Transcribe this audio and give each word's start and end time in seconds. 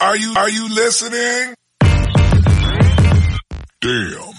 Are 0.00 0.16
you 0.16 0.32
are 0.36 0.48
you 0.48 0.68
listening? 0.68 1.54
Damn. 3.80 4.38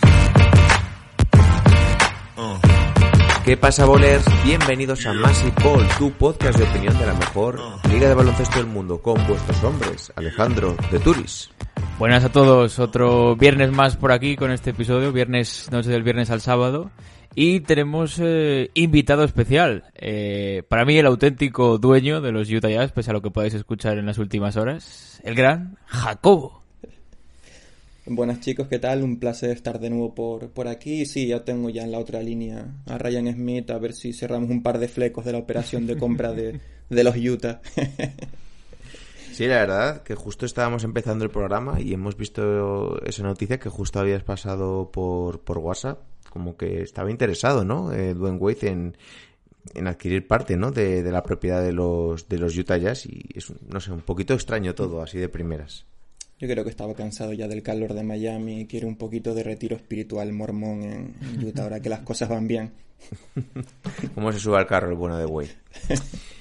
¿Qué 3.43 3.57
pasa, 3.57 3.83
bolers? 3.83 4.23
Bienvenidos 4.45 5.05
a 5.05 5.11
Massive 5.11 5.51
Ball, 5.61 5.85
tu 5.97 6.11
podcast 6.13 6.57
de 6.57 6.63
opinión 6.63 6.97
de 6.97 7.05
la 7.05 7.13
mejor 7.13 7.59
liga 7.91 8.07
de 8.07 8.13
baloncesto 8.13 8.59
del 8.59 8.67
mundo, 8.67 9.01
con 9.01 9.15
vuestros 9.27 9.61
hombres, 9.65 10.13
Alejandro 10.15 10.77
de 10.91 10.99
Turis. 10.99 11.49
Buenas 11.97 12.23
a 12.23 12.31
todos, 12.31 12.79
otro 12.79 13.35
viernes 13.35 13.69
más 13.73 13.97
por 13.97 14.13
aquí 14.13 14.37
con 14.37 14.51
este 14.51 14.69
episodio, 14.69 15.11
viernes, 15.11 15.67
noche 15.73 15.89
del 15.89 16.03
viernes 16.03 16.29
al 16.29 16.39
sábado. 16.39 16.89
Y 17.35 17.61
tenemos 17.61 18.19
eh, 18.19 18.71
invitado 18.73 19.23
especial, 19.23 19.85
eh, 19.95 20.63
para 20.67 20.83
mí 20.83 20.97
el 20.97 21.05
auténtico 21.05 21.77
dueño 21.77 22.21
de 22.21 22.31
los 22.31 22.49
Utah 22.49 22.69
Jazz, 22.69 22.91
pese 22.91 23.11
a 23.11 23.13
lo 23.13 23.21
que 23.21 23.29
podáis 23.29 23.53
escuchar 23.53 23.97
en 23.97 24.05
las 24.05 24.17
últimas 24.17 24.57
horas, 24.57 25.21
el 25.23 25.35
gran 25.35 25.77
Jacobo. 25.85 26.63
Buenas 28.07 28.39
chicos, 28.39 28.67
¿qué 28.67 28.79
tal? 28.79 29.03
Un 29.03 29.19
placer 29.19 29.51
estar 29.51 29.79
de 29.79 29.91
nuevo 29.91 30.15
por, 30.15 30.49
por 30.49 30.67
aquí. 30.67 31.05
Sí, 31.05 31.27
ya 31.27 31.45
tengo 31.45 31.69
ya 31.69 31.83
en 31.83 31.91
la 31.91 31.99
otra 31.99 32.23
línea 32.23 32.65
a 32.87 32.97
Ryan 32.97 33.31
Smith, 33.31 33.69
a 33.69 33.77
ver 33.77 33.93
si 33.93 34.13
cerramos 34.13 34.49
un 34.49 34.63
par 34.63 34.79
de 34.79 34.87
flecos 34.87 35.23
de 35.25 35.33
la 35.33 35.37
operación 35.37 35.85
de 35.85 35.95
compra 35.95 36.33
de, 36.33 36.59
de 36.89 37.03
los 37.03 37.15
Utah. 37.15 37.61
Sí, 39.39 39.47
la 39.47 39.55
verdad 39.55 40.03
que 40.03 40.15
justo 40.15 40.45
estábamos 40.45 40.83
empezando 40.83 41.23
el 41.23 41.31
programa 41.31 41.79
y 41.79 41.93
hemos 41.93 42.17
visto 42.17 43.01
esa 43.05 43.23
noticia 43.23 43.57
que 43.57 43.69
justo 43.69 43.97
habías 43.97 44.21
pasado 44.21 44.91
por, 44.91 45.39
por 45.39 45.59
WhatsApp, 45.59 45.99
como 46.29 46.57
que 46.57 46.81
estaba 46.81 47.11
interesado, 47.11 47.65
¿no? 47.65 47.93
Eh, 47.93 48.13
Dwayne 48.13 48.37
Wade 48.37 48.67
en, 48.67 48.97
en 49.73 49.87
adquirir 49.87 50.27
parte, 50.27 50.57
¿no? 50.57 50.71
De, 50.71 51.03
de 51.03 51.11
la 51.11 51.23
propiedad 51.23 51.63
de 51.63 51.73
los, 51.73 52.27
de 52.29 52.37
los 52.37 52.57
Utah 52.57 52.77
Jazz 52.77 53.05
y 53.05 53.25
es, 53.33 53.51
no 53.67 53.79
sé, 53.79 53.91
un 53.91 54.01
poquito 54.01 54.33
extraño 54.33 54.75
todo, 54.75 55.01
así 55.01 55.17
de 55.17 55.29
primeras. 55.29 55.85
Yo 56.39 56.47
creo 56.47 56.63
que 56.63 56.69
estaba 56.69 56.93
cansado 56.93 57.33
ya 57.33 57.49
del 57.49 57.61
calor 57.61 57.93
de 57.93 58.03
Miami 58.03 58.61
y 58.61 58.65
quiere 58.65 58.85
un 58.85 58.95
poquito 58.95 59.33
de 59.33 59.43
retiro 59.43 59.75
espiritual 59.75 60.31
mormón 60.31 60.83
en, 60.83 61.45
Utah 61.45 61.63
ahora 61.63 61.81
que 61.81 61.89
las 61.89 61.99
cosas 61.99 62.29
van 62.29 62.47
bien. 62.47 62.71
¿Cómo 64.15 64.31
se 64.31 64.39
sube 64.39 64.57
al 64.57 64.67
carro 64.67 64.89
el 64.89 64.95
bueno 64.95 65.17
de 65.17 65.25
Wade? 65.25 65.51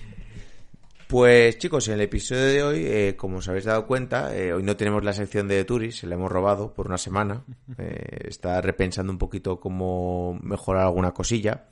Pues 1.09 1.57
chicos, 1.57 1.89
en 1.89 1.95
el 1.95 2.03
episodio 2.03 2.45
de 2.45 2.63
hoy, 2.63 2.85
eh, 2.85 3.17
como 3.17 3.39
os 3.39 3.49
habéis 3.49 3.65
dado 3.65 3.87
cuenta, 3.87 4.37
eh, 4.37 4.53
hoy 4.53 4.63
no 4.63 4.77
tenemos 4.77 5.03
la 5.03 5.15
sección 5.15 5.49
de 5.49 5.65
Turis, 5.65 5.97
se 5.97 6.07
la 6.07 6.17
hemos 6.17 6.31
robado 6.31 6.75
por 6.75 6.87
una 6.87 6.99
semana. 6.99 7.45
Eh, 7.79 8.27
está 8.29 8.61
repensando 8.61 9.13
un 9.13 9.19
poquito 9.19 9.59
cómo 9.61 10.39
mejorar 10.43 10.83
alguna 10.85 11.13
cosilla. 11.13 11.69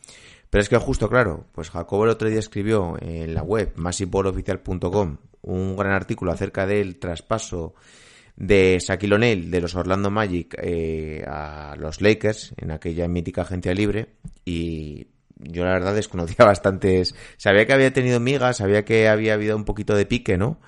Pero 0.48 0.62
es 0.62 0.68
que 0.68 0.78
justo, 0.78 1.08
claro, 1.10 1.46
pues 1.52 1.68
Jacobo 1.68 2.04
el 2.04 2.10
otro 2.10 2.30
día 2.30 2.38
escribió 2.38 2.96
en 3.00 3.34
la 3.34 3.42
web 3.42 3.72
massiveboloficial.com 3.76 5.16
un 5.42 5.76
gran 5.76 5.92
artículo 5.92 6.32
acerca 6.32 6.66
del 6.66 6.98
traspaso 6.98 7.74
de 8.36 8.78
Shaquille 8.80 9.14
O'Neal 9.14 9.50
de 9.50 9.60
los 9.60 9.74
Orlando 9.74 10.10
Magic 10.10 10.54
eh, 10.62 11.24
a 11.26 11.74
los 11.76 12.00
Lakers 12.00 12.54
en 12.56 12.70
aquella 12.70 13.08
mítica 13.08 13.42
agencia 13.42 13.74
libre 13.74 14.14
y 14.44 15.08
yo 15.36 15.64
la 15.64 15.72
verdad 15.72 15.94
desconocía 15.94 16.44
bastantes. 16.44 17.14
Sabía 17.36 17.66
que 17.66 17.72
había 17.72 17.92
tenido 17.92 18.20
migas, 18.20 18.58
sabía 18.58 18.84
que 18.84 19.08
había 19.08 19.34
habido 19.34 19.56
un 19.56 19.64
poquito 19.64 19.94
de 19.94 20.06
pique, 20.06 20.36
¿no? 20.36 20.60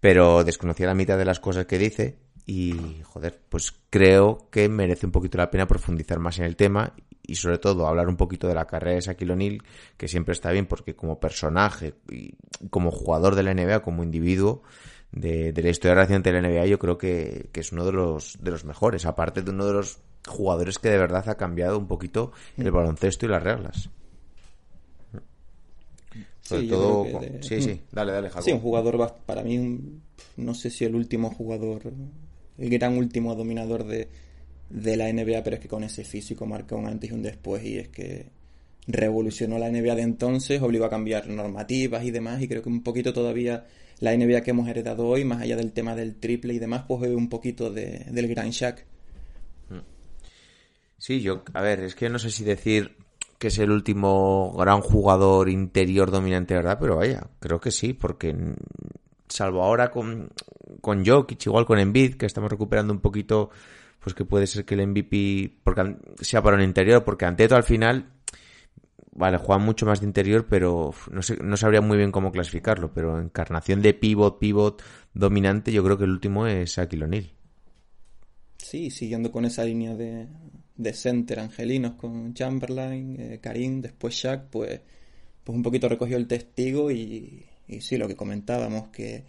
Pero 0.00 0.44
desconocía 0.44 0.86
la 0.86 0.94
mitad 0.94 1.18
de 1.18 1.24
las 1.24 1.40
cosas 1.40 1.66
que 1.66 1.78
dice 1.78 2.18
y, 2.46 3.00
joder, 3.04 3.40
pues 3.48 3.72
creo 3.88 4.48
que 4.50 4.68
merece 4.68 5.06
un 5.06 5.12
poquito 5.12 5.38
la 5.38 5.50
pena 5.50 5.66
profundizar 5.66 6.18
más 6.18 6.38
en 6.38 6.44
el 6.44 6.56
tema 6.56 6.92
y 7.22 7.36
sobre 7.36 7.58
todo 7.58 7.86
hablar 7.86 8.08
un 8.08 8.16
poquito 8.16 8.46
de 8.46 8.54
la 8.54 8.66
carrera 8.66 8.96
de 8.96 9.00
Shaquille 9.00 9.32
O'Neal, 9.32 9.62
que 9.96 10.08
siempre 10.08 10.32
está 10.32 10.50
bien 10.50 10.66
porque 10.66 10.94
como 10.94 11.20
personaje 11.20 11.94
y 12.10 12.34
como 12.68 12.90
jugador 12.90 13.34
de 13.34 13.44
la 13.44 13.54
NBA, 13.54 13.80
como 13.80 14.02
individuo 14.02 14.62
de, 15.10 15.52
de 15.52 15.62
la 15.62 15.70
historia 15.70 15.94
reciente 15.94 16.32
de 16.32 16.42
la 16.42 16.48
NBA, 16.48 16.66
yo 16.66 16.78
creo 16.78 16.98
que, 16.98 17.48
que 17.50 17.60
es 17.60 17.72
uno 17.72 17.86
de 17.86 17.92
los, 17.92 18.36
de 18.42 18.50
los 18.50 18.64
mejores, 18.66 19.06
aparte 19.06 19.40
de 19.40 19.50
uno 19.50 19.64
de 19.64 19.72
los 19.72 20.00
jugadores 20.26 20.78
que 20.78 20.90
de 20.90 20.98
verdad 20.98 21.28
ha 21.28 21.36
cambiado 21.36 21.78
un 21.78 21.86
poquito 21.86 22.32
el 22.58 22.70
baloncesto 22.70 23.24
y 23.24 23.30
las 23.30 23.42
reglas. 23.42 23.90
Sobre 26.44 26.62
Sí, 26.62 26.68
todo, 26.68 27.12
con- 27.12 27.22
de- 27.22 27.42
sí, 27.42 27.60
sí, 27.60 27.80
dale, 27.92 28.12
dale, 28.12 28.28
Jacob. 28.28 28.44
Sí, 28.44 28.52
un 28.52 28.60
jugador 28.60 29.14
para 29.26 29.42
mí, 29.42 29.58
un- 29.58 30.02
no 30.36 30.54
sé 30.54 30.70
si 30.70 30.84
el 30.84 30.94
último 30.94 31.30
jugador, 31.30 31.82
el 32.58 32.70
gran 32.70 32.96
último 32.96 33.34
dominador 33.34 33.84
de, 33.84 34.08
de 34.70 34.96
la 34.96 35.08
NBA, 35.08 35.42
pero 35.42 35.56
es 35.56 35.62
que 35.62 35.68
con 35.68 35.84
ese 35.84 36.04
físico 36.04 36.46
marca 36.46 36.76
un 36.76 36.86
antes 36.86 37.10
y 37.10 37.14
un 37.14 37.22
después 37.22 37.64
y 37.64 37.78
es 37.78 37.88
que 37.88 38.26
revolucionó 38.86 39.58
la 39.58 39.68
NBA 39.68 39.94
de 39.94 40.02
entonces, 40.02 40.60
obligó 40.62 40.84
a 40.84 40.90
cambiar 40.90 41.28
normativas 41.28 42.04
y 42.04 42.10
demás 42.10 42.42
y 42.42 42.48
creo 42.48 42.62
que 42.62 42.68
un 42.68 42.82
poquito 42.82 43.12
todavía 43.12 43.64
la 44.00 44.12
NBA 44.12 44.42
que 44.42 44.50
hemos 44.50 44.68
heredado 44.68 45.06
hoy, 45.06 45.24
más 45.24 45.40
allá 45.42 45.56
del 45.56 45.72
tema 45.72 45.94
del 45.96 46.16
triple 46.16 46.54
y 46.54 46.58
demás, 46.58 46.84
pues 46.86 47.10
un 47.10 47.28
poquito 47.28 47.70
de, 47.70 48.06
del 48.10 48.28
gran 48.28 48.50
Shaq. 48.50 48.84
Sí, 50.98 51.20
yo, 51.20 51.42
a 51.52 51.60
ver, 51.60 51.80
es 51.80 51.94
que 51.94 52.08
no 52.08 52.18
sé 52.18 52.30
si 52.30 52.44
decir 52.44 52.96
que 53.38 53.48
es 53.48 53.58
el 53.58 53.70
último 53.70 54.54
gran 54.56 54.80
jugador 54.80 55.48
interior 55.48 56.10
dominante, 56.10 56.54
¿verdad? 56.54 56.78
Pero 56.80 56.96
vaya, 56.96 57.26
creo 57.40 57.60
que 57.60 57.70
sí, 57.70 57.92
porque 57.92 58.34
salvo 59.28 59.62
ahora 59.62 59.90
con, 59.90 60.30
con 60.80 61.04
Jokic, 61.04 61.46
igual 61.46 61.66
con 61.66 61.78
Embiid, 61.78 62.14
que 62.14 62.26
estamos 62.26 62.50
recuperando 62.50 62.92
un 62.92 63.00
poquito, 63.00 63.50
pues 64.00 64.14
que 64.14 64.24
puede 64.24 64.46
ser 64.46 64.64
que 64.64 64.74
el 64.74 64.86
MVP 64.86 65.58
porque 65.62 65.96
sea 66.20 66.42
para 66.42 66.56
un 66.56 66.62
interior, 66.62 67.04
porque 67.04 67.24
Anteto 67.24 67.56
al 67.56 67.64
final, 67.64 68.10
vale, 69.12 69.38
juega 69.38 69.58
mucho 69.58 69.86
más 69.86 70.00
de 70.00 70.06
interior, 70.06 70.46
pero 70.48 70.92
no 71.10 71.22
sé, 71.22 71.36
no 71.42 71.56
sabría 71.56 71.80
muy 71.80 71.96
bien 71.96 72.12
cómo 72.12 72.32
clasificarlo, 72.32 72.92
pero 72.92 73.20
encarnación 73.20 73.82
de 73.82 73.94
pivot, 73.94 74.38
pivot 74.38 74.82
dominante, 75.12 75.72
yo 75.72 75.82
creo 75.84 75.98
que 75.98 76.04
el 76.04 76.10
último 76.10 76.46
es 76.46 76.76
Shaquille 76.76 77.04
O'Neal. 77.04 77.30
Sí, 78.58 78.90
siguiendo 78.90 79.30
con 79.30 79.44
esa 79.44 79.64
línea 79.64 79.94
de, 79.94 80.26
de 80.76 80.92
center 80.92 81.40
angelinos 81.40 81.94
con 81.94 82.34
Chamberlain, 82.34 83.16
eh, 83.18 83.38
Karim, 83.40 83.80
después 83.80 84.14
Shaq, 84.14 84.48
pues, 84.50 84.80
pues 85.44 85.56
un 85.56 85.62
poquito 85.62 85.88
recogió 85.88 86.16
el 86.16 86.26
testigo 86.26 86.90
y, 86.90 87.44
y 87.68 87.80
sí, 87.80 87.96
lo 87.96 88.08
que 88.08 88.16
comentábamos, 88.16 88.88
que 88.88 89.24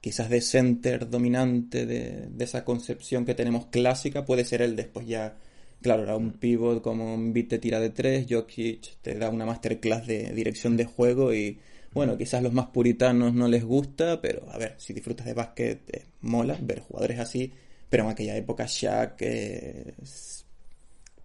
quizás 0.00 0.30
de 0.30 0.40
center 0.40 1.08
dominante 1.08 1.86
de, 1.86 2.28
de 2.28 2.44
esa 2.44 2.64
concepción 2.64 3.24
que 3.24 3.34
tenemos 3.34 3.66
clásica 3.66 4.24
puede 4.24 4.44
ser 4.44 4.62
él 4.62 4.76
después 4.76 5.06
ya, 5.06 5.36
claro, 5.82 6.02
era 6.02 6.16
un 6.16 6.32
pivot 6.32 6.82
como 6.82 7.14
un 7.14 7.32
beat 7.32 7.48
te 7.48 7.58
tira 7.58 7.80
de 7.80 7.90
tres, 7.90 8.26
Jokic 8.28 9.00
te 9.02 9.14
da 9.14 9.30
una 9.30 9.46
masterclass 9.46 10.06
de 10.06 10.32
dirección 10.32 10.76
de 10.76 10.86
juego 10.86 11.34
y 11.34 11.58
bueno, 11.92 12.16
quizás 12.16 12.42
los 12.42 12.52
más 12.52 12.68
puritanos 12.68 13.34
no 13.34 13.48
les 13.48 13.64
gusta, 13.64 14.20
pero 14.20 14.48
a 14.50 14.58
ver, 14.58 14.74
si 14.78 14.92
disfrutas 14.92 15.26
de 15.26 15.34
básquet, 15.34 15.80
eh, 15.90 16.04
mola 16.20 16.56
ver 16.60 16.80
jugadores 16.80 17.18
así, 17.18 17.52
pero 17.88 18.04
en 18.04 18.10
aquella 18.10 18.36
época 18.36 18.66
Shaq 18.68 19.16
eh, 19.20 19.94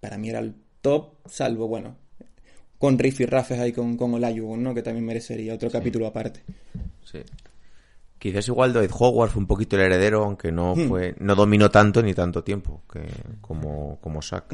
para 0.05 0.19
mí 0.19 0.29
era 0.29 0.38
el 0.38 0.53
top, 0.81 1.16
salvo, 1.25 1.67
bueno, 1.67 1.95
con 2.77 2.99
Riff 2.99 3.21
y 3.21 3.25
Rafes 3.25 3.59
ahí 3.59 3.71
con, 3.71 3.97
con 3.97 4.13
Olajuwon, 4.13 4.61
¿no? 4.61 4.75
Que 4.75 4.83
también 4.83 5.03
merecería 5.03 5.55
otro 5.55 5.71
capítulo 5.71 6.05
aparte. 6.05 6.41
Sí. 7.03 7.19
Quizás 8.19 8.47
igual 8.47 8.71
Dwight 8.71 8.91
Howard 8.99 9.31
fue 9.31 9.41
un 9.41 9.47
poquito 9.47 9.75
el 9.77 9.81
heredero, 9.81 10.23
aunque 10.23 10.51
no 10.51 10.75
Hmm. 10.75 10.88
fue, 10.88 11.15
no 11.19 11.33
dominó 11.33 11.71
tanto 11.71 12.03
ni 12.03 12.13
tanto 12.13 12.44
tiempo 12.44 12.83
que, 12.94 13.01
como, 13.41 13.97
como 14.00 14.21
Shaq. 14.21 14.45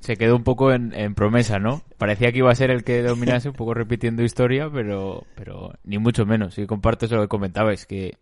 Se 0.00 0.16
quedó 0.16 0.34
un 0.34 0.42
poco 0.42 0.72
en, 0.72 0.92
en 0.92 1.14
promesa, 1.14 1.60
¿no? 1.60 1.82
Parecía 1.98 2.32
que 2.32 2.38
iba 2.38 2.50
a 2.50 2.54
ser 2.56 2.72
el 2.72 2.82
que 2.82 3.02
dominase, 3.02 3.48
un 3.50 3.54
poco 3.54 3.74
repitiendo 3.74 4.24
historia, 4.24 4.68
pero, 4.72 5.24
pero 5.36 5.72
ni 5.84 5.98
mucho 5.98 6.26
menos. 6.26 6.58
Y 6.58 6.66
comparto 6.66 7.06
eso 7.06 7.20
que 7.20 7.28
comentabais, 7.28 7.86
que 7.86 8.16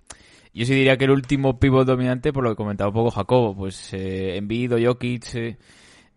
yo 0.53 0.67
sí 0.67 0.75
diría 0.75 0.99
que 0.99 1.05
el 1.07 1.13
último 1.13 1.59
pivot 1.59 1.87
dominante, 1.87 2.31
por 2.31 2.45
lo 2.45 2.51
que 2.51 2.57
comentaba 2.57 2.89
un 2.91 2.95
poco 2.95 3.11
Jacobo, 3.11 3.57
pues 3.57 3.93
eh, 3.95 4.37
Embiid 4.37 4.75
o 4.75 4.79
Jokic 4.83 5.35
eh, 5.35 5.57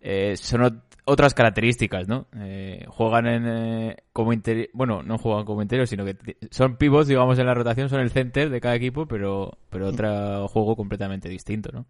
eh, 0.02 0.36
son 0.38 0.62
ot- 0.62 0.82
otras 1.06 1.34
características, 1.34 2.08
¿no? 2.08 2.28
Eh, 2.38 2.86
juegan 2.90 3.28
en, 3.28 3.46
eh, 3.48 3.98
como 4.14 4.34
interior, 4.34 4.70
bueno, 4.74 5.04
no 5.04 5.18
juegan 5.18 5.46
como 5.46 5.62
interior, 5.62 5.88
sino 5.88 6.04
que 6.06 6.18
son 6.52 6.76
pivots, 6.78 7.08
digamos, 7.08 7.40
en 7.40 7.46
la 7.46 7.54
rotación, 7.54 7.90
son 7.90 8.02
el 8.02 8.12
center 8.12 8.50
de 8.50 8.62
cada 8.62 8.76
equipo, 8.76 9.06
pero, 9.08 9.58
pero 9.70 9.88
otro 9.88 10.48
juego 10.50 10.76
completamente 10.76 11.30
distinto, 11.30 11.72
¿no? 11.72 11.86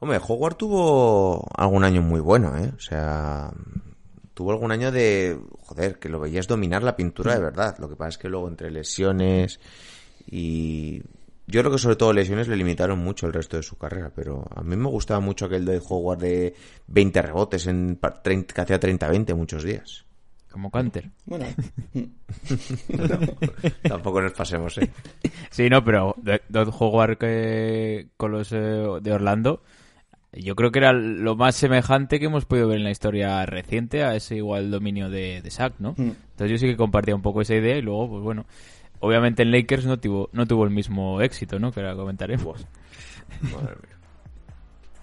Hombre, 0.00 0.18
Howard 0.26 0.56
tuvo 0.56 1.46
algún 1.56 1.84
año 1.84 2.02
muy 2.02 2.20
bueno, 2.20 2.56
¿eh? 2.58 2.70
O 2.76 2.80
sea, 2.80 3.50
tuvo 4.34 4.50
algún 4.50 4.70
año 4.72 4.92
de, 4.92 5.38
joder, 5.62 5.98
que 5.98 6.08
lo 6.10 6.20
veías 6.20 6.46
dominar 6.46 6.82
la 6.82 6.96
pintura 6.96 7.34
de 7.34 7.40
verdad. 7.40 7.76
Lo 7.78 7.88
que 7.88 7.96
pasa 7.96 8.10
es 8.10 8.18
que 8.18 8.28
luego 8.28 8.48
entre 8.48 8.70
lesiones 8.70 9.60
Y 10.26 11.02
yo 11.46 11.60
creo 11.60 11.72
que 11.72 11.78
sobre 11.78 11.96
todo 11.96 12.12
lesiones 12.12 12.48
le 12.48 12.56
limitaron 12.56 12.98
mucho 12.98 13.26
el 13.26 13.32
resto 13.32 13.56
de 13.56 13.62
su 13.62 13.76
carrera, 13.76 14.10
pero 14.14 14.44
a 14.54 14.62
mí 14.62 14.76
me 14.76 14.88
gustaba 14.88 15.20
mucho 15.20 15.44
aquel 15.46 15.64
de 15.64 15.80
Howard 15.88 16.18
de 16.18 16.54
20 16.86 17.22
rebotes 17.22 17.66
en 17.66 17.96
par- 17.96 18.22
30 18.22 18.54
que 18.54 18.60
hacía 18.60 18.80
30-20 18.80 19.34
muchos 19.34 19.62
días. 19.62 20.04
Como 20.50 20.70
Canter. 20.70 21.10
Bueno, 21.26 21.46
Tampoco 23.82 24.20
nos 24.22 24.32
pasemos, 24.32 24.78
¿eh? 24.78 24.90
Sí, 25.50 25.68
no, 25.68 25.84
pero 25.84 26.14
Do- 26.18 26.40
Dodd 26.48 26.74
Howard 26.78 27.18
que- 27.18 28.08
con 28.16 28.32
los 28.32 28.52
eh, 28.52 28.56
de 29.02 29.12
Orlando, 29.12 29.62
yo 30.32 30.54
creo 30.56 30.70
que 30.72 30.78
era 30.80 30.92
lo 30.92 31.36
más 31.36 31.54
semejante 31.54 32.18
que 32.18 32.26
hemos 32.26 32.44
podido 32.44 32.68
ver 32.68 32.78
en 32.78 32.84
la 32.84 32.90
historia 32.90 33.44
reciente 33.46 34.02
a 34.02 34.14
ese 34.16 34.36
igual 34.36 34.70
dominio 34.70 35.08
de, 35.10 35.42
de 35.42 35.50
Shaq, 35.50 35.74
¿no? 35.78 35.94
Mm. 35.96 36.10
Entonces 36.30 36.50
yo 36.50 36.58
sí 36.58 36.66
que 36.66 36.76
compartía 36.76 37.14
un 37.14 37.22
poco 37.22 37.40
esa 37.40 37.54
idea 37.54 37.76
y 37.76 37.82
luego, 37.82 38.08
pues 38.08 38.22
bueno, 38.22 38.46
obviamente 39.04 39.42
en 39.42 39.50
Lakers 39.50 39.86
no 39.86 39.98
tuvo, 39.98 40.30
no 40.32 40.46
tuvo 40.46 40.64
el 40.64 40.70
mismo 40.70 41.20
éxito, 41.20 41.58
¿no? 41.58 41.72
Que 41.72 41.80
ahora 41.80 41.96
comentaremos. 41.96 42.66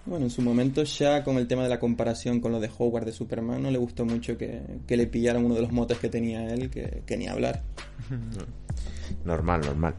Bueno, 0.04 0.24
en 0.24 0.30
su 0.30 0.42
momento 0.42 0.82
ya 0.82 1.22
con 1.22 1.36
el 1.36 1.46
tema 1.46 1.62
de 1.62 1.68
la 1.68 1.78
comparación 1.78 2.40
con 2.40 2.50
lo 2.50 2.58
de 2.58 2.68
Howard 2.76 3.04
de 3.04 3.12
Superman 3.12 3.62
no 3.62 3.70
le 3.70 3.78
gustó 3.78 4.04
mucho 4.04 4.36
que, 4.36 4.60
que 4.86 4.96
le 4.96 5.06
pillaran 5.06 5.44
uno 5.44 5.54
de 5.54 5.62
los 5.62 5.70
motes 5.70 5.98
que 5.98 6.08
tenía 6.08 6.52
él, 6.52 6.70
que, 6.70 7.02
que 7.06 7.16
ni 7.16 7.28
hablar. 7.28 7.62
Normal, 9.24 9.60
normal. 9.60 9.94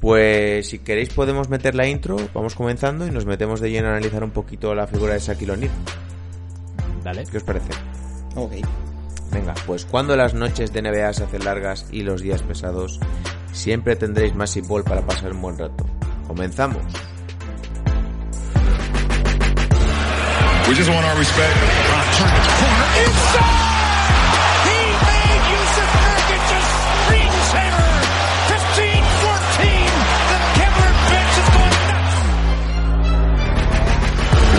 Pues 0.00 0.68
si 0.68 0.78
queréis 0.78 1.08
podemos 1.10 1.48
meter 1.48 1.74
la 1.74 1.88
intro, 1.88 2.16
vamos 2.32 2.54
comenzando 2.54 3.06
y 3.06 3.10
nos 3.10 3.26
metemos 3.26 3.60
de 3.60 3.70
lleno 3.70 3.88
a 3.88 3.90
analizar 3.90 4.22
un 4.22 4.30
poquito 4.30 4.74
la 4.74 4.86
figura 4.86 5.14
de 5.14 5.20
Shaquille 5.20 5.52
O'Neal. 5.52 5.72
Dale. 7.02 7.24
¿Qué 7.30 7.38
os 7.38 7.42
parece? 7.42 7.70
Ok. 8.36 8.52
Venga, 9.30 9.54
pues 9.66 9.84
cuando 9.84 10.16
las 10.16 10.34
noches 10.34 10.72
de 10.72 10.82
NBA 10.82 11.12
se 11.12 11.24
hacen 11.24 11.44
largas 11.44 11.86
y 11.90 12.02
los 12.02 12.22
días 12.22 12.42
pesados, 12.42 12.98
siempre 13.52 13.96
tendréis 13.96 14.34
más 14.34 14.58
ball 14.66 14.84
para 14.84 15.02
pasar 15.02 15.32
un 15.32 15.42
buen 15.42 15.58
rato. 15.58 15.84
Comenzamos. 16.26 16.82
We 20.68 20.74
just 20.74 20.90
want 20.90 21.06
our 21.06 21.16
respect. 21.16 21.56
He 24.64 24.76
made 25.08 25.42
Yusuf 25.48 25.90
Nurkic 26.02 26.44
a 26.52 26.60
screensaver. 27.08 27.88
15-14. 28.52 29.64
The 30.28 30.38
Kevlar 30.58 30.92
bench 31.08 31.34
is 31.40 31.48
going 31.56 31.84
nuts. 31.88 32.14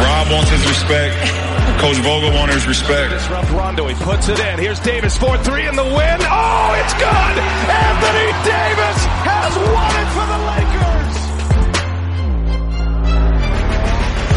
Rob 0.01 0.25
wants 0.31 0.49
his 0.49 0.63
respect. 0.67 1.48
Coach 1.79 1.95
Vogel 2.03 2.35
wants 2.35 2.55
his 2.55 2.67
respect. 2.67 3.09
Disrupt 3.11 3.51
Rondo. 3.51 3.87
He 3.87 3.95
puts 4.03 4.27
it 4.27 4.37
in. 4.37 4.59
Here's 4.59 4.79
Davis 4.83 5.17
4-3 5.17 5.69
in 5.69 5.75
the 5.79 5.87
win. 5.87 6.17
Oh, 6.27 6.75
it's 6.75 6.91
good. 6.99 7.35
Anthony 7.71 8.29
Davis 8.43 8.99
has 9.23 9.55
won 9.55 9.93
it 9.95 10.09
for 10.11 10.27
the 10.27 10.39
Lakers. 10.43 11.15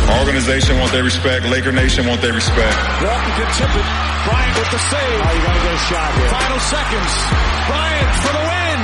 Our 0.07 0.19
organization 0.23 0.79
want 0.79 0.93
their 0.93 1.03
respect. 1.03 1.43
Laker 1.51 1.73
Nation 1.73 2.07
want 2.07 2.23
their 2.23 2.33
respect. 2.33 2.79
Walton 3.03 3.33
can 3.35 3.51
tip 3.59 3.75
it. 3.75 3.87
Bryant 4.23 4.55
with 4.63 4.71
the 4.71 4.79
save. 4.79 5.03
Oh, 5.03 5.35
you 5.35 5.43
gotta 5.43 5.63
get 5.67 5.75
a 5.75 5.83
shot 5.91 6.15
here. 6.15 6.31
Final 6.31 6.63
seconds. 6.63 7.13
Bryant 7.67 8.13
for 8.23 8.33
the 8.39 8.45
win. 8.47 8.79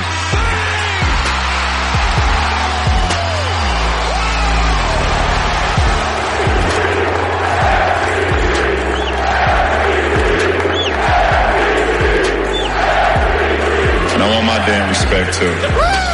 Damn 14.69 14.89
respect 14.91 15.33
too. 15.33 16.08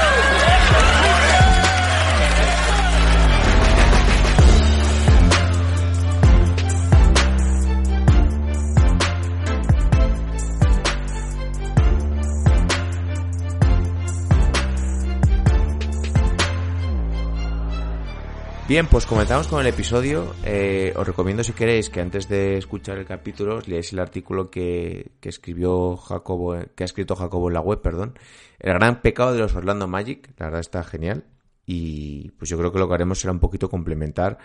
Bien, 18.75 18.89
pues 18.89 19.07
comenzamos 19.07 19.47
con 19.47 19.61
el 19.61 19.69
episodio. 19.69 20.35
Eh, 20.43 20.93
os 20.97 21.07
recomiendo 21.07 21.45
si 21.45 21.53
queréis 21.53 21.91
que 21.91 22.01
antes 22.01 22.29
de 22.29 22.59
escuchar 22.59 22.99
el 22.99 23.07
capítulo 23.07 23.59
os 23.59 23.69
leáis 23.69 23.93
el 23.93 24.01
artículo 24.01 24.51
que, 24.51 25.13
que 25.21 25.29
escribió 25.29 25.97
Jacobo, 25.97 26.57
que 26.75 26.83
ha 26.83 26.85
escrito 26.85 27.15
Jacobo 27.15 27.47
en 27.47 27.55
la 27.55 27.61
web, 27.61 27.81
perdón. 27.81 28.19
El 28.59 28.75
gran 28.75 29.01
pecado 29.01 29.33
de 29.33 29.39
los 29.39 29.55
Orlando 29.55 29.87
Magic, 29.87 30.29
la 30.39 30.47
verdad 30.47 30.61
está 30.61 30.83
genial. 30.83 31.23
Y 31.67 32.33
pues 32.33 32.51
yo 32.51 32.59
creo 32.59 32.73
que 32.73 32.81
lo 32.81 32.89
que 32.89 32.95
haremos 32.95 33.21
será 33.21 33.31
un 33.31 33.39
poquito 33.39 33.71
complementar 33.71 34.39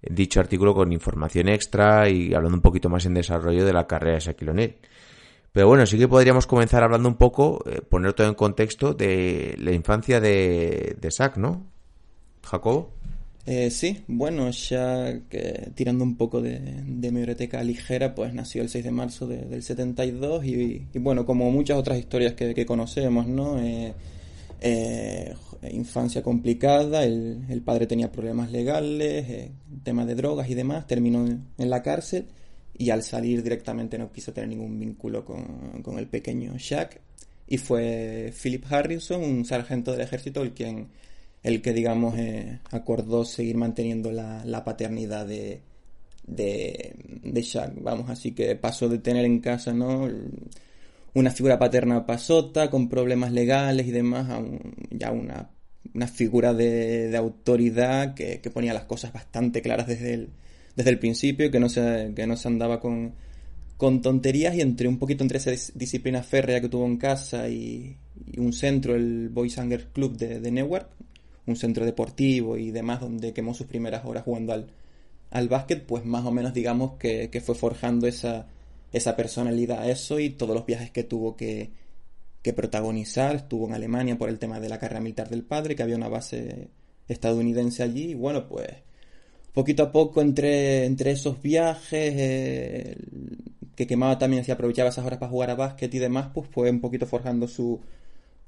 dicho 0.00 0.40
artículo 0.40 0.74
con 0.74 0.90
información 0.90 1.46
extra 1.50 2.08
y 2.08 2.32
hablando 2.32 2.56
un 2.56 2.62
poquito 2.62 2.88
más 2.88 3.04
en 3.04 3.12
desarrollo 3.12 3.66
de 3.66 3.74
la 3.74 3.86
carrera 3.86 4.14
de 4.14 4.20
Shaquille 4.20 4.52
O'Neal. 4.52 4.76
Pero 5.52 5.68
bueno, 5.68 5.84
sí 5.84 5.98
que 5.98 6.08
podríamos 6.08 6.46
comenzar 6.46 6.82
hablando 6.82 7.10
un 7.10 7.16
poco, 7.16 7.62
eh, 7.66 7.82
poner 7.82 8.14
todo 8.14 8.26
en 8.26 8.36
contexto 8.36 8.94
de 8.94 9.54
la 9.58 9.72
infancia 9.72 10.18
de, 10.18 10.96
de 10.98 11.30
¿no? 11.36 11.66
Jacobo. 12.42 12.95
Eh, 13.48 13.70
sí, 13.70 14.02
bueno, 14.08 14.50
ya 14.50 15.20
que 15.28 15.70
tirando 15.76 16.02
un 16.02 16.16
poco 16.16 16.42
de, 16.42 16.58
mi 16.84 17.10
biblioteca 17.20 17.62
ligera, 17.62 18.12
pues 18.14 18.34
nació 18.34 18.62
el 18.62 18.68
6 18.68 18.84
de 18.84 18.90
marzo 18.90 19.28
de- 19.28 19.44
del 19.44 19.62
72 19.62 20.44
y, 20.44 20.86
y 20.92 20.98
bueno, 20.98 21.24
como 21.24 21.48
muchas 21.52 21.78
otras 21.78 21.98
historias 21.98 22.34
que, 22.34 22.66
conocemos, 22.66 23.28
¿no? 23.28 23.60
Eh, 23.62 23.94
eh, 24.60 25.34
infancia 25.70 26.22
complicada, 26.22 27.04
el, 27.04 27.62
padre 27.64 27.86
tenía 27.86 28.10
problemas 28.10 28.50
legales, 28.50 29.28
eh, 29.28 29.52
temas 29.84 30.06
de 30.08 30.16
drogas 30.16 30.50
y 30.50 30.54
demás, 30.54 30.86
terminó 30.88 31.24
en, 31.26 31.44
en 31.58 31.70
la 31.70 31.82
cárcel 31.82 32.26
y 32.76 32.90
al 32.90 33.02
salir 33.04 33.42
directamente 33.44 33.96
no 33.98 34.10
quiso 34.12 34.32
tener 34.32 34.50
ningún 34.50 34.78
vínculo 34.78 35.24
con, 35.24 35.82
con 35.82 35.98
el 35.98 36.08
pequeño 36.08 36.54
Shaq 36.58 37.00
y 37.48 37.58
fue 37.58 38.32
Philip 38.42 38.64
Harrison, 38.70 39.22
un 39.22 39.44
sargento 39.44 39.92
del 39.92 40.00
ejército, 40.00 40.42
el 40.42 40.52
quien 40.52 40.88
el 41.42 41.62
que 41.62 41.72
digamos 41.72 42.16
eh, 42.18 42.60
acordó 42.70 43.24
seguir 43.24 43.56
manteniendo 43.56 44.12
la, 44.12 44.44
la 44.44 44.64
paternidad 44.64 45.26
de, 45.26 45.60
de, 46.26 46.96
de 47.24 47.42
Shaq, 47.42 47.74
vamos, 47.82 48.10
así 48.10 48.32
que 48.32 48.56
pasó 48.56 48.88
de 48.88 48.98
tener 48.98 49.24
en 49.24 49.40
casa, 49.40 49.72
¿no? 49.72 50.08
una 51.14 51.30
figura 51.30 51.58
paterna 51.58 52.04
pasota, 52.06 52.70
con 52.70 52.88
problemas 52.88 53.32
legales 53.32 53.86
y 53.86 53.90
demás, 53.90 54.28
a 54.30 54.38
un- 54.38 54.74
ya 54.90 55.10
una, 55.12 55.50
una 55.94 56.06
figura 56.06 56.52
de, 56.54 57.08
de 57.08 57.16
autoridad 57.16 58.14
que, 58.14 58.40
que 58.40 58.50
ponía 58.50 58.74
las 58.74 58.84
cosas 58.84 59.12
bastante 59.12 59.62
claras 59.62 59.86
desde 59.86 60.14
el, 60.14 60.28
desde 60.76 60.90
el 60.90 60.98
principio, 60.98 61.50
que 61.50 61.60
no 61.60 61.68
se, 61.68 62.12
que 62.14 62.26
no 62.26 62.36
se 62.36 62.48
andaba 62.48 62.80
con, 62.80 63.14
con 63.76 64.02
tonterías 64.02 64.54
y 64.56 64.60
entre 64.62 64.88
un 64.88 64.98
poquito 64.98 65.24
entre 65.24 65.38
esa 65.38 65.52
dis- 65.52 65.72
disciplina 65.74 66.22
férrea 66.22 66.60
que 66.60 66.68
tuvo 66.68 66.86
en 66.86 66.96
casa 66.98 67.48
y, 67.48 67.96
un 68.38 68.52
centro, 68.52 68.94
el 68.94 69.28
Boys 69.30 69.56
Hunger 69.58 69.88
Club 69.92 70.16
de, 70.16 70.40
de 70.40 70.50
Newark, 70.50 70.88
un 71.46 71.56
centro 71.56 71.84
deportivo 71.84 72.56
y 72.56 72.70
demás 72.70 73.00
donde 73.00 73.32
quemó 73.32 73.54
sus 73.54 73.66
primeras 73.66 74.04
horas 74.04 74.24
jugando 74.24 74.52
al, 74.52 74.66
al 75.30 75.48
básquet, 75.48 75.84
pues 75.86 76.04
más 76.04 76.24
o 76.24 76.32
menos 76.32 76.54
digamos 76.54 76.94
que, 76.98 77.30
que 77.30 77.40
fue 77.40 77.54
forjando 77.54 78.06
esa, 78.06 78.46
esa 78.92 79.16
personalidad, 79.16 79.88
eso 79.88 80.18
y 80.18 80.30
todos 80.30 80.54
los 80.54 80.66
viajes 80.66 80.90
que 80.90 81.04
tuvo 81.04 81.36
que, 81.36 81.70
que 82.42 82.52
protagonizar. 82.52 83.36
Estuvo 83.36 83.66
en 83.66 83.74
Alemania 83.74 84.18
por 84.18 84.28
el 84.28 84.38
tema 84.38 84.60
de 84.60 84.68
la 84.68 84.78
carrera 84.78 85.00
militar 85.00 85.28
del 85.28 85.44
padre, 85.44 85.74
que 85.76 85.82
había 85.82 85.96
una 85.96 86.08
base 86.08 86.68
estadounidense 87.08 87.82
allí. 87.82 88.10
Y 88.10 88.14
bueno, 88.14 88.48
pues 88.48 88.68
poquito 89.52 89.84
a 89.84 89.92
poco 89.92 90.20
entre, 90.20 90.84
entre 90.84 91.12
esos 91.12 91.40
viajes, 91.42 92.14
eh, 92.16 92.96
que 93.74 93.86
quemaba 93.86 94.18
también, 94.18 94.44
si 94.44 94.52
aprovechaba 94.52 94.90
esas 94.90 95.04
horas 95.04 95.18
para 95.18 95.30
jugar 95.30 95.50
a 95.50 95.54
básquet 95.54 95.92
y 95.94 95.98
demás, 95.98 96.30
pues 96.32 96.48
fue 96.48 96.70
un 96.70 96.80
poquito 96.80 97.06
forjando 97.06 97.48
su, 97.48 97.80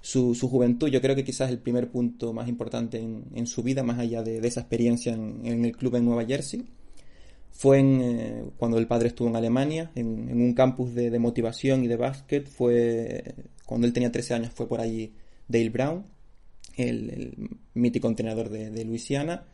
su, 0.00 0.35
su 0.35 0.49
juventud. 0.49 0.88
Yo 0.88 1.00
creo 1.00 1.17
que 1.17 1.25
quizás 1.25 1.50
el 1.50 1.59
primer 1.59 1.90
punto 1.90 2.33
más 2.33 2.49
importante 2.49 2.99
en, 2.99 3.25
en 3.35 3.47
su 3.47 3.62
vida, 3.62 3.83
más 3.83 3.99
allá 3.99 4.23
de, 4.23 4.38
esa 4.47 4.61
experiencia 4.61 5.12
en, 5.12 5.64
el 5.64 5.76
club 5.76 5.97
en 5.97 6.05
Nueva 6.05 6.25
Jersey, 6.25 6.67
fue 7.50 7.81
en, 7.81 8.00
eh, 8.00 8.45
cuando 8.57 8.78
el 8.78 8.87
padre 8.87 9.09
estuvo 9.09 9.28
en 9.28 9.37
Alemania, 9.37 9.90
en, 9.95 10.40
un 10.40 10.55
campus 10.55 10.95
de, 10.95 11.17
motivación 11.19 11.85
y 11.85 11.88
de 11.88 11.97
básquet. 11.97 12.49
Fue 12.49 13.35
cuando 13.67 13.87
él 13.87 13.93
tenía 13.93 14.12
13 14.12 14.35
años, 14.35 14.52
fue 14.55 14.69
por 14.69 14.81
allí 14.81 15.12
Dale 15.49 15.71
Brown, 15.71 16.05
el, 16.76 17.11
el 17.11 17.50
mítico 17.75 18.09
entrenador 18.09 18.49
de, 18.49 18.71
de 18.71 18.85
Luisiana. 18.85 19.45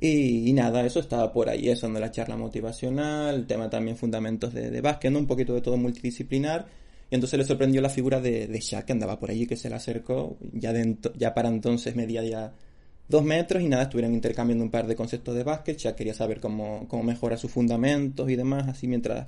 Y, 0.00 0.52
nada, 0.52 0.86
eso 0.86 1.00
estaba 1.00 1.32
por 1.32 1.48
ahí, 1.48 1.68
eso, 1.68 1.86
donde 1.86 2.00
la 2.00 2.12
charla 2.12 2.36
motivacional, 2.36 3.34
el 3.34 3.46
tema 3.46 3.68
también 3.68 3.96
fundamentos 3.96 4.54
de, 4.54 4.70
de 4.70 4.80
básquet, 4.80 5.10
¿no? 5.10 5.18
un 5.18 5.26
poquito 5.26 5.54
de 5.54 5.60
todo 5.60 5.76
multidisciplinar. 5.76 6.68
Y 7.10 7.14
entonces 7.14 7.38
le 7.38 7.44
sorprendió 7.44 7.80
la 7.80 7.88
figura 7.88 8.20
de, 8.20 8.46
de 8.46 8.60
Shaq, 8.60 8.84
que 8.86 8.92
andaba 8.92 9.18
por 9.18 9.30
allí, 9.30 9.46
que 9.46 9.56
se 9.56 9.68
le 9.68 9.76
acercó. 9.76 10.36
Ya, 10.52 10.72
de 10.72 10.96
ya 11.16 11.34
para 11.34 11.48
entonces 11.48 11.96
medía 11.96 12.22
ya 12.22 12.52
dos 13.08 13.24
metros 13.24 13.62
y 13.62 13.68
nada, 13.68 13.84
estuvieron 13.84 14.14
intercambiando 14.14 14.64
un 14.64 14.70
par 14.70 14.86
de 14.86 14.96
conceptos 14.96 15.34
de 15.34 15.44
básquet. 15.44 15.78
Shaq 15.78 15.96
quería 15.96 16.14
saber 16.14 16.40
cómo, 16.40 16.86
cómo 16.88 17.02
mejora 17.02 17.36
sus 17.36 17.50
fundamentos 17.50 18.30
y 18.30 18.36
demás, 18.36 18.68
así 18.68 18.86
mientras 18.86 19.26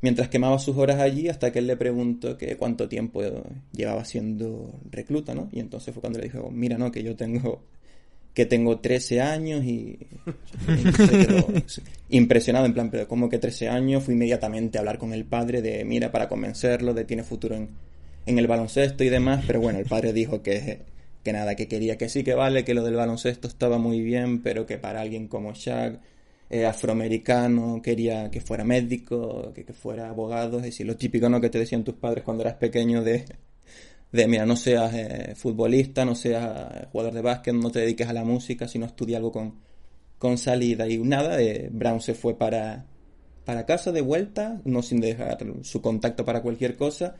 mientras 0.00 0.28
quemaba 0.28 0.58
sus 0.58 0.76
horas 0.76 1.00
allí 1.00 1.28
hasta 1.28 1.52
que 1.52 1.58
él 1.58 1.66
le 1.66 1.76
preguntó 1.76 2.36
que 2.36 2.56
cuánto 2.56 2.88
tiempo 2.88 3.22
llevaba 3.72 4.04
siendo 4.04 4.78
recluta, 4.90 5.34
¿no? 5.34 5.48
Y 5.52 5.60
entonces 5.60 5.94
fue 5.94 6.00
cuando 6.00 6.18
le 6.18 6.26
dijo, 6.26 6.50
mira, 6.50 6.78
no, 6.78 6.92
que 6.92 7.02
yo 7.02 7.16
tengo 7.16 7.62
que 8.36 8.44
tengo 8.44 8.80
13 8.80 9.22
años 9.22 9.64
y, 9.64 9.98
se 10.94 11.26
quedó 11.26 11.48
impresionado 12.10 12.66
en 12.66 12.74
plan, 12.74 12.90
pero 12.90 13.08
como 13.08 13.30
que 13.30 13.38
13 13.38 13.70
años, 13.70 14.04
fui 14.04 14.12
inmediatamente 14.12 14.76
a 14.76 14.82
hablar 14.82 14.98
con 14.98 15.14
el 15.14 15.24
padre 15.24 15.62
de, 15.62 15.86
mira, 15.86 16.12
para 16.12 16.28
convencerlo 16.28 16.92
de 16.92 17.06
tiene 17.06 17.22
futuro 17.22 17.56
en, 17.56 17.70
en 18.26 18.38
el 18.38 18.46
baloncesto 18.46 19.02
y 19.04 19.08
demás, 19.08 19.42
pero 19.46 19.62
bueno, 19.62 19.78
el 19.78 19.86
padre 19.86 20.12
dijo 20.12 20.42
que, 20.42 20.80
que 21.24 21.32
nada, 21.32 21.54
que 21.54 21.66
quería 21.66 21.96
que 21.96 22.10
sí, 22.10 22.24
que 22.24 22.34
vale, 22.34 22.62
que 22.62 22.74
lo 22.74 22.84
del 22.84 22.96
baloncesto 22.96 23.48
estaba 23.48 23.78
muy 23.78 24.02
bien, 24.02 24.42
pero 24.42 24.66
que 24.66 24.76
para 24.76 25.00
alguien 25.00 25.28
como 25.28 25.54
Shaq, 25.54 25.98
eh, 26.50 26.66
afroamericano, 26.66 27.80
quería 27.82 28.30
que 28.30 28.42
fuera 28.42 28.64
médico, 28.64 29.50
que, 29.54 29.64
que 29.64 29.72
fuera 29.72 30.10
abogado, 30.10 30.58
es 30.58 30.64
decir, 30.64 30.86
lo 30.86 30.96
típico 30.98 31.30
¿no? 31.30 31.40
que 31.40 31.48
te 31.48 31.58
decían 31.58 31.84
tus 31.84 31.94
padres 31.94 32.22
cuando 32.22 32.42
eras 32.42 32.56
pequeño 32.56 33.02
de, 33.02 33.24
de 34.12 34.26
mira, 34.28 34.46
no 34.46 34.56
seas 34.56 34.94
eh, 34.94 35.34
futbolista, 35.36 36.04
no 36.04 36.14
seas 36.14 36.88
jugador 36.90 37.14
de 37.14 37.22
básquet, 37.22 37.54
no 37.54 37.70
te 37.70 37.80
dediques 37.80 38.08
a 38.08 38.12
la 38.12 38.24
música, 38.24 38.68
sino 38.68 38.86
estudia 38.86 39.18
algo 39.18 39.32
con, 39.32 39.60
con 40.18 40.38
salida. 40.38 40.88
Y 40.88 40.98
nada, 40.98 41.40
eh, 41.40 41.68
Brown 41.72 42.00
se 42.00 42.14
fue 42.14 42.38
para, 42.38 42.86
para 43.44 43.66
casa 43.66 43.92
de 43.92 44.00
vuelta, 44.00 44.60
no 44.64 44.82
sin 44.82 45.00
dejar 45.00 45.38
su 45.62 45.82
contacto 45.82 46.24
para 46.24 46.42
cualquier 46.42 46.76
cosa. 46.76 47.16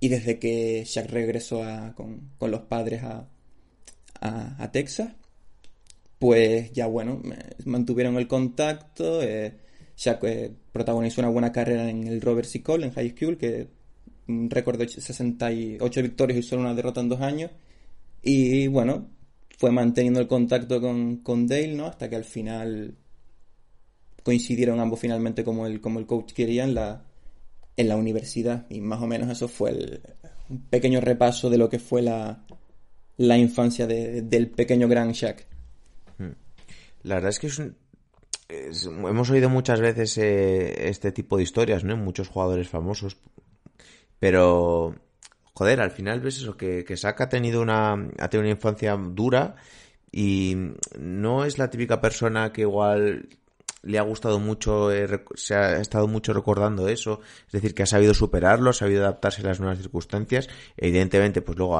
Y 0.00 0.08
desde 0.08 0.38
que 0.38 0.84
Shaq 0.84 1.10
regresó 1.10 1.62
a, 1.62 1.94
con, 1.94 2.32
con, 2.38 2.50
los 2.50 2.62
padres 2.62 3.02
a, 3.04 3.28
a, 4.20 4.62
a, 4.62 4.72
Texas, 4.72 5.12
pues 6.18 6.72
ya 6.72 6.86
bueno, 6.86 7.22
mantuvieron 7.64 8.16
el 8.16 8.28
contacto. 8.28 9.22
Eh, 9.22 9.56
eh, 10.22 10.52
protagonizó 10.72 11.20
una 11.20 11.30
buena 11.30 11.52
carrera 11.52 11.88
en 11.88 12.06
el 12.06 12.20
Robert 12.20 12.48
C. 12.48 12.62
Cole, 12.62 12.86
en 12.86 12.92
High 12.92 13.14
School, 13.16 13.38
que 13.38 13.68
un 14.28 14.50
récord 14.50 14.78
de 14.78 14.88
68 14.88 16.02
victorias 16.02 16.38
y 16.38 16.42
solo 16.42 16.62
una 16.62 16.74
derrota 16.74 17.00
en 17.00 17.08
dos 17.08 17.20
años. 17.20 17.50
Y 18.22 18.66
bueno, 18.68 19.08
fue 19.58 19.70
manteniendo 19.70 20.20
el 20.20 20.26
contacto 20.26 20.80
con, 20.80 21.18
con 21.18 21.46
Dale, 21.46 21.74
¿no? 21.74 21.86
Hasta 21.86 22.08
que 22.08 22.16
al 22.16 22.24
final 22.24 22.94
coincidieron 24.22 24.80
ambos 24.80 25.00
finalmente 25.00 25.44
como 25.44 25.66
el, 25.66 25.80
como 25.80 25.98
el 25.98 26.06
coach 26.06 26.32
quería 26.32 26.64
en 26.64 26.74
la, 26.74 27.04
en 27.76 27.88
la 27.88 27.96
universidad. 27.96 28.66
Y 28.70 28.80
más 28.80 29.02
o 29.02 29.06
menos 29.06 29.28
eso 29.30 29.48
fue 29.48 30.00
un 30.48 30.60
pequeño 30.70 31.00
repaso 31.00 31.50
de 31.50 31.58
lo 31.58 31.68
que 31.68 31.78
fue 31.78 32.02
la, 32.02 32.44
la 33.18 33.38
infancia 33.38 33.86
de, 33.86 34.22
del 34.22 34.48
pequeño 34.48 34.88
Gran 34.88 35.12
Shaq. 35.12 35.46
La 37.02 37.16
verdad 37.16 37.30
es 37.30 37.38
que 37.38 37.48
es 37.48 37.58
un, 37.58 37.76
hemos 38.48 39.30
oído 39.30 39.48
muchas 39.48 39.80
veces 39.80 40.18
eh, 40.18 40.88
este 40.88 41.12
tipo 41.12 41.36
de 41.36 41.42
historias, 41.42 41.84
¿no? 41.84 41.96
Muchos 41.96 42.28
jugadores 42.28 42.68
famosos. 42.68 43.16
Pero, 44.24 44.94
joder, 45.52 45.82
al 45.82 45.90
final 45.90 46.22
ves 46.22 46.38
eso, 46.38 46.56
que, 46.56 46.82
que 46.82 46.96
Saka 46.96 47.24
ha 47.24 47.28
tenido 47.28 47.60
una, 47.60 47.92
ha 47.92 48.30
tenido 48.30 48.46
una 48.46 48.54
infancia 48.54 48.96
dura 48.96 49.54
y 50.10 50.56
no 50.98 51.44
es 51.44 51.58
la 51.58 51.68
típica 51.68 52.00
persona 52.00 52.50
que 52.50 52.62
igual 52.62 53.28
le 53.82 53.98
ha 53.98 54.02
gustado 54.02 54.38
mucho, 54.38 54.90
eh, 54.90 55.22
se 55.34 55.54
ha 55.54 55.78
estado 55.78 56.08
mucho 56.08 56.32
recordando 56.32 56.88
eso, 56.88 57.20
es 57.48 57.52
decir, 57.52 57.74
que 57.74 57.82
ha 57.82 57.86
sabido 57.86 58.14
superarlo, 58.14 58.70
ha 58.70 58.72
sabido 58.72 59.02
adaptarse 59.02 59.42
a 59.42 59.48
las 59.48 59.60
nuevas 59.60 59.76
circunstancias. 59.76 60.48
Evidentemente, 60.74 61.42
pues 61.42 61.58
luego, 61.58 61.78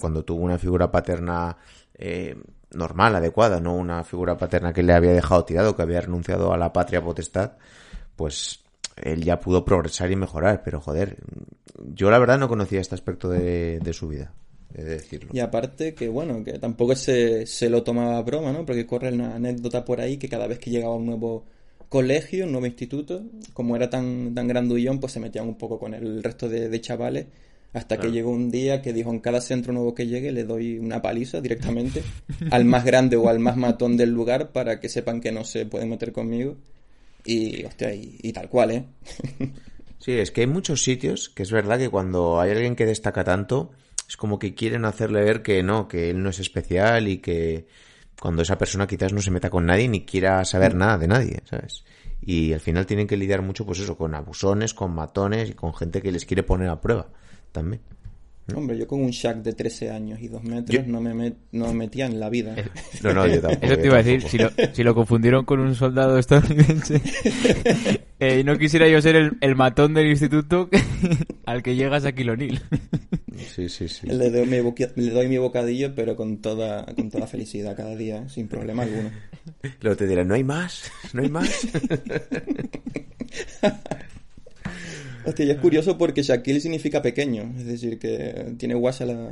cuando 0.00 0.24
tuvo 0.24 0.40
una 0.42 0.56
figura 0.56 0.90
paterna 0.90 1.54
eh, 1.98 2.34
normal, 2.70 3.14
adecuada, 3.16 3.60
no 3.60 3.74
una 3.76 4.04
figura 4.04 4.38
paterna 4.38 4.72
que 4.72 4.82
le 4.82 4.94
había 4.94 5.12
dejado 5.12 5.44
tirado, 5.44 5.76
que 5.76 5.82
había 5.82 6.00
renunciado 6.00 6.50
a 6.50 6.56
la 6.56 6.72
patria 6.72 7.04
potestad, 7.04 7.58
pues 8.16 8.63
él 8.96 9.24
ya 9.24 9.40
pudo 9.40 9.64
progresar 9.64 10.10
y 10.10 10.16
mejorar, 10.16 10.62
pero 10.64 10.80
joder, 10.80 11.18
yo 11.94 12.10
la 12.10 12.18
verdad 12.18 12.38
no 12.38 12.48
conocía 12.48 12.80
este 12.80 12.94
aspecto 12.94 13.28
de, 13.28 13.80
de 13.80 13.92
su 13.92 14.08
vida. 14.08 14.32
He 14.74 14.82
de 14.82 14.90
decirlo. 14.90 15.30
Y 15.32 15.40
aparte 15.40 15.94
que 15.94 16.08
bueno, 16.08 16.42
que 16.42 16.58
tampoco 16.58 16.96
se, 16.96 17.46
se 17.46 17.70
lo 17.70 17.82
tomaba 17.82 18.18
a 18.18 18.22
broma, 18.22 18.52
¿no? 18.52 18.66
Porque 18.66 18.86
corre 18.86 19.12
una 19.12 19.36
anécdota 19.36 19.84
por 19.84 20.00
ahí 20.00 20.16
que 20.16 20.28
cada 20.28 20.46
vez 20.46 20.58
que 20.58 20.70
llegaba 20.70 20.94
a 20.94 20.96
un 20.96 21.06
nuevo 21.06 21.44
colegio, 21.88 22.44
un 22.44 22.52
nuevo 22.52 22.66
instituto, 22.66 23.22
como 23.52 23.76
era 23.76 23.88
tan, 23.88 24.34
tan 24.34 24.48
grandullón, 24.48 24.98
pues 24.98 25.12
se 25.12 25.20
metían 25.20 25.46
un 25.46 25.56
poco 25.56 25.78
con 25.78 25.94
el 25.94 26.22
resto 26.22 26.48
de, 26.48 26.68
de 26.68 26.80
chavales. 26.80 27.26
Hasta 27.72 27.96
claro. 27.96 28.02
que 28.10 28.16
llegó 28.16 28.30
un 28.30 28.50
día 28.50 28.82
que 28.82 28.92
dijo, 28.92 29.10
en 29.10 29.18
cada 29.18 29.40
centro 29.40 29.72
nuevo 29.72 29.94
que 29.94 30.06
llegue 30.06 30.30
le 30.30 30.44
doy 30.44 30.78
una 30.78 31.02
paliza 31.02 31.40
directamente 31.40 32.02
al 32.50 32.64
más 32.64 32.84
grande 32.84 33.16
o 33.16 33.28
al 33.28 33.40
más 33.40 33.56
matón 33.56 33.96
del 33.96 34.10
lugar 34.10 34.50
para 34.52 34.78
que 34.78 34.88
sepan 34.88 35.20
que 35.20 35.32
no 35.32 35.44
se 35.44 35.66
pueden 35.66 35.90
meter 35.90 36.12
conmigo. 36.12 36.56
Y, 37.24 37.64
hostia, 37.64 37.94
y, 37.94 38.18
y 38.22 38.32
tal 38.32 38.48
cual, 38.48 38.70
¿eh? 38.70 38.84
sí, 39.98 40.12
es 40.12 40.30
que 40.30 40.42
hay 40.42 40.46
muchos 40.46 40.82
sitios 40.82 41.28
que 41.28 41.42
es 41.42 41.50
verdad 41.50 41.78
que 41.78 41.88
cuando 41.88 42.40
hay 42.40 42.50
alguien 42.50 42.76
que 42.76 42.86
destaca 42.86 43.24
tanto, 43.24 43.72
es 44.08 44.16
como 44.16 44.38
que 44.38 44.54
quieren 44.54 44.84
hacerle 44.84 45.22
ver 45.22 45.42
que 45.42 45.62
no, 45.62 45.88
que 45.88 46.10
él 46.10 46.22
no 46.22 46.30
es 46.30 46.38
especial 46.38 47.08
y 47.08 47.18
que 47.18 47.66
cuando 48.20 48.42
esa 48.42 48.58
persona 48.58 48.86
quizás 48.86 49.12
no 49.12 49.20
se 49.20 49.30
meta 49.30 49.50
con 49.50 49.66
nadie 49.66 49.88
ni 49.88 50.04
quiera 50.04 50.44
saber 50.44 50.74
nada 50.74 50.98
de 50.98 51.08
nadie, 51.08 51.42
¿sabes? 51.44 51.84
Y 52.22 52.52
al 52.52 52.60
final 52.60 52.86
tienen 52.86 53.06
que 53.06 53.16
lidiar 53.16 53.42
mucho, 53.42 53.66
pues 53.66 53.80
eso, 53.80 53.96
con 53.96 54.14
abusones, 54.14 54.72
con 54.72 54.94
matones 54.94 55.50
y 55.50 55.54
con 55.54 55.74
gente 55.74 56.00
que 56.00 56.12
les 56.12 56.24
quiere 56.24 56.42
poner 56.42 56.68
a 56.68 56.80
prueba 56.80 57.08
también. 57.52 57.82
Hombre, 58.54 58.76
yo 58.76 58.86
con 58.86 59.00
un 59.00 59.10
Shaq 59.10 59.38
de 59.42 59.54
13 59.54 59.90
años 59.90 60.20
y 60.20 60.28
2 60.28 60.42
metros 60.44 60.68
Yo- 60.68 60.82
no, 60.86 61.00
me 61.00 61.14
met- 61.14 61.36
no 61.52 61.68
me 61.68 61.74
metía 61.74 62.04
en 62.06 62.20
la 62.20 62.28
vida. 62.28 62.54
No, 63.02 63.14
no, 63.14 63.26
yo 63.26 63.40
tampoco. 63.40 63.64
Eso 63.66 63.76
te 63.78 63.86
iba 63.86 63.94
a 63.94 64.02
decir, 64.02 64.22
si 64.28 64.36
lo, 64.38 64.50
si 64.72 64.82
lo 64.82 64.94
confundieron 64.94 65.44
con 65.46 65.60
un 65.60 65.74
soldado 65.74 66.18
estadounidense, 66.18 67.00
eh, 68.20 68.44
no 68.44 68.58
quisiera 68.58 68.86
yo 68.88 69.00
ser 69.00 69.16
el, 69.16 69.32
el 69.40 69.56
matón 69.56 69.94
del 69.94 70.08
instituto 70.08 70.68
al 71.46 71.62
que 71.62 71.74
llegas 71.74 72.04
a 72.04 72.08
O'Neal. 72.10 72.60
Sí, 73.54 73.68
sí, 73.68 73.88
sí. 73.88 74.06
Le 74.06 74.30
doy, 74.30 74.46
mi 74.46 74.58
boqui- 74.58 74.92
le 74.94 75.10
doy 75.10 75.26
mi 75.28 75.38
bocadillo, 75.38 75.94
pero 75.94 76.14
con 76.14 76.38
toda, 76.42 76.84
con 76.94 77.08
toda 77.10 77.26
felicidad 77.26 77.74
cada 77.74 77.96
día, 77.96 78.28
sin 78.28 78.46
problema 78.46 78.82
alguno. 78.82 79.10
Luego 79.80 79.96
te 79.96 80.06
dirán, 80.06 80.28
no 80.28 80.34
hay 80.34 80.44
más, 80.44 80.90
no 81.14 81.22
hay 81.22 81.30
más. 81.30 81.50
Y 85.38 85.50
es 85.50 85.58
curioso 85.58 85.96
porque 85.98 86.22
Shaquille 86.22 86.60
significa 86.60 87.00
pequeño, 87.02 87.52
es 87.56 87.64
decir, 87.66 87.98
que 87.98 88.54
tiene 88.58 88.74
guasa 88.74 89.04
la, 89.06 89.30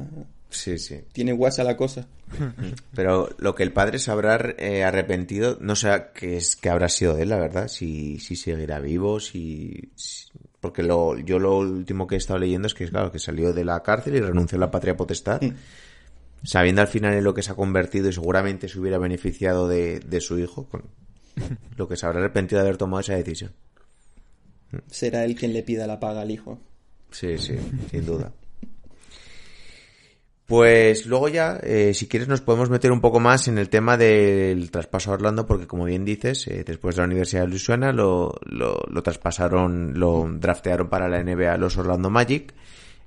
Sí, 0.50 0.78
sí. 0.78 1.00
tiene 1.12 1.32
guasa 1.32 1.64
la 1.64 1.76
cosa. 1.76 2.06
Pero 2.94 3.28
lo 3.38 3.54
que 3.54 3.62
el 3.62 3.72
padre 3.72 3.98
se 3.98 4.10
habrá 4.10 4.54
eh, 4.58 4.84
arrepentido, 4.84 5.58
no 5.60 5.76
sé 5.76 5.90
qué 6.14 6.36
es 6.36 6.56
que 6.56 6.68
habrá 6.70 6.88
sido 6.88 7.14
de 7.14 7.22
él, 7.24 7.28
la 7.28 7.38
verdad, 7.38 7.68
si, 7.68 8.18
si 8.18 8.36
seguirá 8.36 8.78
vivo, 8.80 9.20
si, 9.20 9.90
si- 9.94 10.28
porque 10.60 10.82
lo, 10.82 11.18
yo 11.18 11.38
lo 11.38 11.58
último 11.58 12.06
que 12.06 12.14
he 12.14 12.18
estado 12.18 12.38
leyendo 12.38 12.66
es 12.68 12.74
que 12.74 12.88
claro, 12.88 13.10
que 13.10 13.18
salió 13.18 13.52
de 13.52 13.64
la 13.64 13.82
cárcel 13.82 14.14
y 14.14 14.20
renunció 14.20 14.56
a 14.56 14.60
la 14.60 14.70
patria 14.70 14.96
potestad, 14.96 15.40
sabiendo 16.44 16.80
al 16.80 16.88
final 16.88 17.14
en 17.14 17.24
lo 17.24 17.34
que 17.34 17.42
se 17.42 17.50
ha 17.52 17.54
convertido 17.56 18.08
y 18.08 18.12
seguramente 18.12 18.68
se 18.68 18.78
hubiera 18.78 18.98
beneficiado 18.98 19.68
de, 19.68 20.00
de 20.00 20.20
su 20.20 20.38
hijo, 20.38 20.64
con 20.68 20.84
lo 21.76 21.88
que 21.88 21.96
se 21.96 22.06
habrá 22.06 22.20
arrepentido 22.20 22.60
de 22.60 22.68
haber 22.68 22.76
tomado 22.78 23.00
esa 23.00 23.14
decisión. 23.14 23.52
Será 24.88 25.24
él 25.24 25.34
quien 25.34 25.52
le 25.52 25.62
pida 25.62 25.86
la 25.86 26.00
paga 26.00 26.22
al 26.22 26.30
hijo. 26.30 26.58
Sí, 27.10 27.38
sí, 27.38 27.54
sin 27.90 28.06
duda. 28.06 28.32
Pues 30.46 31.06
luego 31.06 31.28
ya, 31.28 31.58
eh, 31.62 31.94
si 31.94 32.08
quieres, 32.08 32.28
nos 32.28 32.42
podemos 32.42 32.68
meter 32.68 32.92
un 32.92 33.00
poco 33.00 33.20
más 33.20 33.48
en 33.48 33.56
el 33.56 33.70
tema 33.70 33.96
del 33.96 34.70
traspaso 34.70 35.10
a 35.10 35.14
Orlando, 35.14 35.46
porque 35.46 35.66
como 35.66 35.84
bien 35.84 36.04
dices, 36.04 36.46
eh, 36.48 36.62
después 36.66 36.94
de 36.94 37.00
la 37.00 37.06
Universidad 37.06 37.42
de 37.42 37.48
Luisiana 37.48 37.92
lo, 37.92 38.34
lo, 38.44 38.82
lo 38.86 39.02
traspasaron, 39.02 39.98
lo 39.98 40.28
draftearon 40.30 40.90
para 40.90 41.08
la 41.08 41.22
NBA 41.22 41.56
los 41.56 41.78
Orlando 41.78 42.10
Magic. 42.10 42.52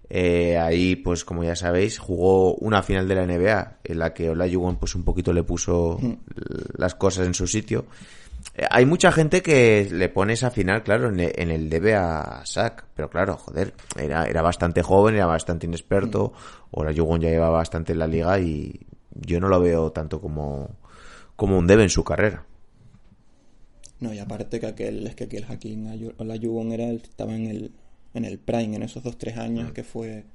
Eh, 0.10 0.58
ahí, 0.58 0.96
pues 0.96 1.26
como 1.26 1.44
ya 1.44 1.56
sabéis, 1.56 2.00
jugó 2.00 2.56
una 2.56 2.84
final 2.84 3.08
de 3.08 3.16
la 3.16 3.26
NBA 3.26 3.78
en 3.84 4.00
la 4.00 4.14
que 4.14 4.30
Olajuwon 4.30 4.78
pues 4.78 4.96
un 4.96 5.04
poquito 5.04 5.34
le 5.34 5.44
puso 5.44 6.00
las 6.78 6.96
cosas 6.96 7.28
en 7.28 7.34
su 7.34 7.48
sitio. 7.48 7.86
Hay 8.70 8.86
mucha 8.86 9.12
gente 9.12 9.42
que 9.42 9.88
le 9.92 10.08
pone 10.08 10.34
esa 10.34 10.50
final, 10.50 10.82
claro, 10.84 11.10
en 11.10 11.20
el, 11.20 11.32
en 11.36 11.52
el 11.52 11.70
debe 11.70 11.94
a 11.96 12.42
Sack, 12.46 12.86
pero 12.96 13.10
claro, 13.10 13.36
joder, 13.38 13.74
era, 14.00 14.26
era 14.28 14.42
bastante 14.42 14.82
joven, 14.82 15.16
era 15.16 15.26
bastante 15.26 15.66
inexperto, 15.68 16.32
ahora 16.72 16.92
Yugon 16.94 17.20
ya 17.20 17.30
lleva 17.30 17.50
bastante 17.50 17.92
en 17.92 18.00
la 18.00 18.08
liga 18.08 18.40
y 18.40 18.80
yo 19.12 19.40
no 19.42 19.50
lo 19.50 19.60
veo 19.60 19.92
tanto 19.92 20.22
como, 20.22 20.70
como 21.36 21.58
un 21.58 21.68
debe 21.68 21.84
en 21.84 21.90
su 21.90 22.04
carrera. 22.06 22.46
No, 24.00 24.14
y 24.14 24.20
aparte 24.20 24.60
que 24.60 24.68
aquel, 24.68 25.06
es 25.08 25.16
que 25.16 25.26
aquel 25.26 25.46
Hakim 25.50 26.14
Olajuwon 26.18 26.72
era, 26.72 26.86
el- 26.86 27.02
estaba 27.02 27.36
en 27.36 27.48
el, 27.48 27.72
en 28.14 28.26
el 28.26 28.40
prime, 28.40 28.76
en 28.78 28.84
esos 28.84 29.04
dos, 29.04 29.18
tres 29.18 29.38
años 29.38 29.72
que 29.74 29.84
fue 29.84 30.26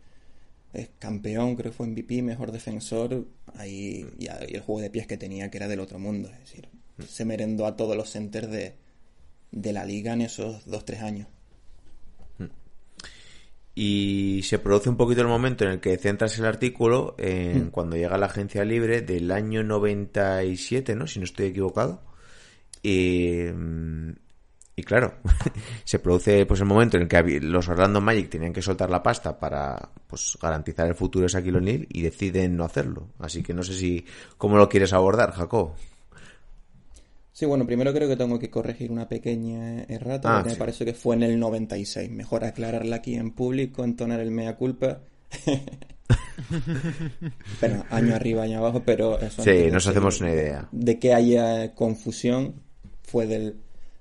campeón, 0.99 1.57
creo 1.57 1.73
que 1.73 1.77
fue 1.77 1.87
MVP, 1.87 2.23
mejor 2.23 2.53
defensor, 2.53 3.27
ahí, 3.57 4.07
y 4.19 4.27
el 4.29 4.61
juego 4.61 4.81
de 4.81 4.91
pies 4.91 5.07
que 5.07 5.17
tenía 5.17 5.50
que 5.50 5.59
era 5.59 5.69
del 5.69 5.81
otro 5.81 5.99
mundo, 5.99 6.29
es 6.31 6.39
decir, 6.41 6.69
se 7.09 7.25
merendó 7.25 7.66
a 7.66 7.76
todos 7.76 7.97
los 7.97 8.11
centers 8.11 8.50
de, 8.50 8.75
de 9.50 9.73
la 9.73 9.85
liga 9.85 10.12
en 10.12 10.23
esos 10.23 10.64
dos, 10.66 10.85
tres 10.85 11.02
años. 11.02 11.28
Y 13.75 14.40
se 14.42 14.59
produce 14.59 14.90
un 14.90 14.97
poquito 14.97 15.23
el 15.23 15.28
momento 15.28 15.64
en 15.64 15.71
el 15.71 15.80
que 15.80 15.97
centras 15.97 16.38
el 16.38 16.45
artículo 16.45 17.14
en 17.19 17.71
cuando 17.71 17.97
llega 17.97 18.19
la 18.19 18.26
agencia 18.26 18.64
libre 18.64 19.00
del 19.00 19.30
año 19.30 19.62
97, 19.62 20.95
¿no? 20.97 21.07
Si 21.07 21.19
no 21.19 21.25
estoy 21.25 21.47
equivocado. 21.47 22.02
Y, 22.83 23.45
mm, 23.54 24.11
Y 24.76 24.83
claro, 24.83 25.14
se 25.85 25.99
produce 25.99 26.47
pues 26.47 26.61
el 26.61 26.66
momento 26.66 26.97
en 26.97 27.04
el 27.04 27.09
que 27.09 27.40
los 27.40 27.69
Orlando 27.69 28.00
Magic 28.00 28.30
tenían 28.30 28.52
que 28.52 28.62
soltar 28.62 28.90
la 28.90 29.02
pasta 29.02 29.38
para 29.38 29.90
pues 30.07 30.38
garantizar 30.40 30.87
el 30.88 30.95
futuro 30.95 31.25
de 31.25 31.28
Shaquille 31.28 31.59
O'Neal 31.59 31.87
y 31.90 32.02
deciden 32.02 32.57
no 32.57 32.64
hacerlo. 32.64 33.09
Así 33.19 33.42
que 33.42 33.54
no 33.54 33.62
sé 33.62 33.75
si 33.75 34.04
cómo 34.38 34.57
lo 34.57 34.69
quieres 34.69 34.92
abordar, 34.92 35.33
Jacob. 35.33 35.73
Sí, 37.40 37.47
bueno, 37.47 37.64
primero 37.64 37.90
creo 37.94 38.06
que 38.06 38.16
tengo 38.18 38.38
que 38.38 38.50
corregir 38.50 38.92
una 38.92 39.09
pequeña 39.09 39.85
errata, 39.85 40.28
Ah, 40.30 40.37
porque 40.40 40.50
sí. 40.50 40.56
me 40.56 40.59
parece 40.59 40.85
que 40.85 40.92
fue 40.92 41.16
en 41.16 41.23
el 41.23 41.38
96. 41.38 42.11
Mejor 42.11 42.44
aclararla 42.44 42.97
aquí 42.97 43.14
en 43.14 43.30
público, 43.30 43.82
entonar 43.82 44.20
el 44.20 44.30
mea 44.30 44.56
culpa. 44.56 45.00
pero 47.61 47.82
año 47.88 48.14
arriba, 48.14 48.42
año 48.42 48.59
abajo, 48.59 48.82
pero 48.85 49.18
eso. 49.18 49.42
Sí, 49.42 49.70
nos 49.73 49.85
que- 49.85 49.90
hacemos 49.90 50.20
una 50.20 50.32
idea. 50.32 50.68
De 50.70 50.99
que 50.99 51.14
haya 51.14 51.75
confusión, 51.75 52.56
fue 53.04 53.26
del, 53.26 53.56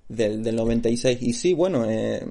del, 0.09 0.43
del 0.43 0.55
96. 0.57 1.19
Y 1.21 1.31
sí, 1.31 1.53
bueno, 1.53 1.89
eh, 1.89 2.25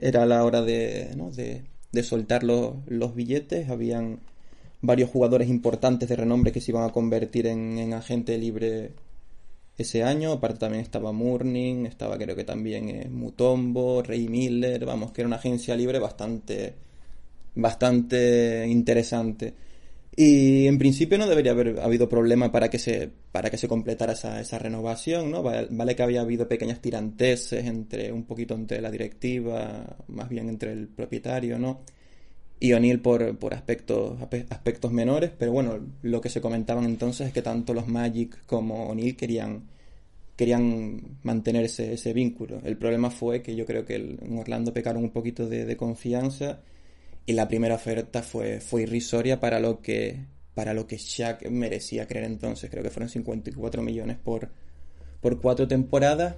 era 0.00 0.26
la 0.26 0.44
hora 0.44 0.60
de, 0.60 1.14
¿no? 1.16 1.30
de, 1.30 1.62
de 1.90 2.02
soltar 2.02 2.44
los, 2.44 2.74
los 2.86 3.14
billetes. 3.14 3.70
Habían 3.70 4.20
varios 4.82 5.08
jugadores 5.08 5.48
importantes 5.48 6.06
de 6.10 6.16
renombre 6.16 6.52
que 6.52 6.60
se 6.60 6.70
iban 6.72 6.84
a 6.84 6.92
convertir 6.92 7.46
en, 7.46 7.78
en 7.78 7.94
agente 7.94 8.36
libre 8.36 8.90
ese 9.76 10.02
año. 10.02 10.32
Aparte 10.32 10.58
también 10.60 10.82
estaba 10.82 11.12
Murning, 11.12 11.86
estaba 11.86 12.18
creo 12.18 12.36
que 12.36 12.44
también 12.44 12.88
eh, 12.88 13.08
Mutombo, 13.08 14.02
Ray 14.02 14.28
Miller, 14.28 14.84
vamos, 14.84 15.12
que 15.12 15.22
era 15.22 15.28
una 15.28 15.36
agencia 15.36 15.76
libre 15.76 15.98
bastante, 15.98 16.74
bastante 17.54 18.66
interesante. 18.68 19.54
Y 20.14 20.66
en 20.66 20.78
principio 20.78 21.16
no 21.16 21.26
debería 21.26 21.52
haber 21.52 21.80
habido 21.80 22.08
problema 22.08 22.52
para 22.52 22.68
que 22.68 22.78
se, 22.78 23.10
para 23.32 23.48
que 23.50 23.56
se 23.56 23.66
completara 23.68 24.12
esa, 24.12 24.40
esa 24.40 24.58
renovación, 24.58 25.30
¿no? 25.30 25.42
Vale, 25.42 25.68
vale 25.70 25.96
que 25.96 26.02
había 26.02 26.20
habido 26.20 26.46
pequeñas 26.46 26.80
tiranteses 26.80 27.64
entre, 27.64 28.12
un 28.12 28.24
poquito 28.24 28.54
entre 28.54 28.80
la 28.82 28.90
directiva, 28.90 29.96
más 30.08 30.28
bien 30.28 30.50
entre 30.50 30.72
el 30.72 30.88
propietario, 30.88 31.58
¿no? 31.58 31.80
Y 32.62 32.74
O'Neill 32.74 33.00
por, 33.00 33.36
por 33.38 33.54
aspectos, 33.54 34.22
aspectos 34.48 34.92
menores, 34.92 35.32
pero 35.36 35.50
bueno, 35.50 35.80
lo 36.02 36.20
que 36.20 36.28
se 36.28 36.40
comentaban 36.40 36.84
entonces 36.84 37.26
es 37.26 37.32
que 37.32 37.42
tanto 37.42 37.74
los 37.74 37.88
Magic 37.88 38.46
como 38.46 38.86
O'Neill 38.86 39.16
querían, 39.16 39.64
querían 40.36 41.18
mantener 41.24 41.64
ese, 41.64 41.94
ese 41.94 42.12
vínculo. 42.12 42.60
El 42.62 42.76
problema 42.76 43.10
fue 43.10 43.42
que 43.42 43.56
yo 43.56 43.66
creo 43.66 43.84
que 43.84 43.96
en 43.96 44.38
Orlando 44.38 44.72
pecaron 44.72 45.02
un 45.02 45.10
poquito 45.10 45.48
de, 45.48 45.76
confianza 45.76 46.60
y 47.26 47.32
la 47.32 47.48
primera 47.48 47.74
oferta 47.74 48.22
fue, 48.22 48.60
fue 48.60 48.82
irrisoria 48.82 49.40
para 49.40 49.58
lo 49.58 49.82
que 49.82 50.20
para 50.54 50.72
lo 50.72 50.86
que 50.86 50.98
Shaq 50.98 51.50
merecía 51.50 52.06
creer 52.06 52.26
entonces. 52.26 52.70
Creo 52.70 52.84
que 52.84 52.90
fueron 52.90 53.08
54 53.08 53.82
millones 53.82 54.18
por, 54.22 54.50
por 55.20 55.40
cuatro 55.40 55.66
temporadas. 55.66 56.36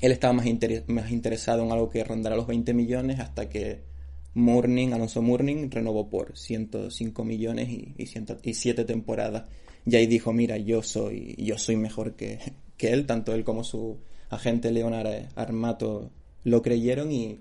Él 0.00 0.12
estaba 0.12 0.32
más 0.32 0.46
interesado 0.46 1.64
en 1.64 1.72
algo 1.72 1.90
que 1.90 2.04
rondara 2.04 2.36
los 2.36 2.46
20 2.46 2.72
millones 2.72 3.18
hasta 3.18 3.48
que 3.48 3.89
Morning, 4.34 4.92
Alonso 4.92 5.22
Morning, 5.22 5.68
renovó 5.70 6.08
por 6.08 6.36
105 6.36 7.24
millones 7.24 7.68
y, 7.68 7.94
y, 7.98 8.06
ciento- 8.06 8.38
y 8.42 8.54
siete 8.54 8.84
temporadas. 8.84 9.44
Y 9.86 9.96
ahí 9.96 10.06
dijo, 10.06 10.32
mira, 10.32 10.56
yo 10.58 10.82
soy, 10.82 11.34
yo 11.38 11.58
soy 11.58 11.76
mejor 11.76 12.14
que, 12.14 12.38
que 12.76 12.92
él, 12.92 13.06
tanto 13.06 13.34
él 13.34 13.44
como 13.44 13.64
su 13.64 13.98
agente 14.30 14.70
Leonard 14.70 15.28
Armato 15.34 16.10
lo 16.44 16.62
creyeron 16.62 17.10
y, 17.12 17.40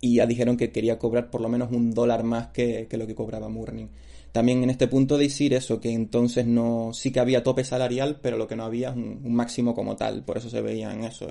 y 0.00 0.16
ya 0.16 0.26
dijeron 0.26 0.56
que 0.56 0.70
quería 0.72 0.98
cobrar 0.98 1.30
por 1.30 1.40
lo 1.40 1.48
menos 1.48 1.70
un 1.72 1.92
dólar 1.92 2.24
más 2.24 2.48
que, 2.48 2.86
que 2.88 2.96
lo 2.96 3.06
que 3.06 3.14
cobraba 3.14 3.48
Morning. 3.48 3.86
También 4.32 4.62
en 4.62 4.70
este 4.70 4.88
punto 4.88 5.16
decir 5.16 5.54
eso, 5.54 5.80
que 5.80 5.90
entonces 5.92 6.46
no, 6.46 6.90
sí 6.92 7.12
que 7.12 7.20
había 7.20 7.42
tope 7.44 7.64
salarial, 7.64 8.18
pero 8.20 8.36
lo 8.36 8.48
que 8.48 8.56
no 8.56 8.64
había 8.64 8.90
es 8.90 8.96
un, 8.96 9.20
un 9.24 9.34
máximo 9.34 9.74
como 9.74 9.96
tal, 9.96 10.24
por 10.24 10.36
eso 10.38 10.50
se 10.50 10.60
veían 10.60 11.04
eso, 11.04 11.28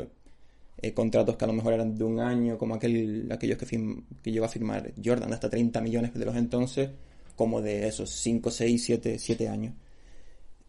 eh, 0.84 0.94
contratos 0.94 1.38
que 1.38 1.46
a 1.46 1.48
lo 1.48 1.54
mejor 1.54 1.74
eran 1.74 1.98
de 1.98 2.04
un 2.06 2.20
año, 2.20 2.58
como 2.60 2.76
aquel, 2.76 3.28
aquellos 3.32 3.58
que, 3.58 3.66
firm- 3.68 4.06
que 4.24 4.32
llegó 4.32 4.46
a 4.46 4.50
firmar 4.50 4.94
Jordan, 5.04 5.34
hasta 5.34 5.50
30 5.50 5.82
millones 5.82 6.14
de 6.14 6.26
los 6.26 6.36
entonces, 6.38 6.92
como 7.36 7.62
de 7.62 7.88
esos 7.88 8.10
5, 8.12 8.52
6, 8.52 8.84
7, 8.84 9.20
7 9.20 9.50
años. 9.50 9.74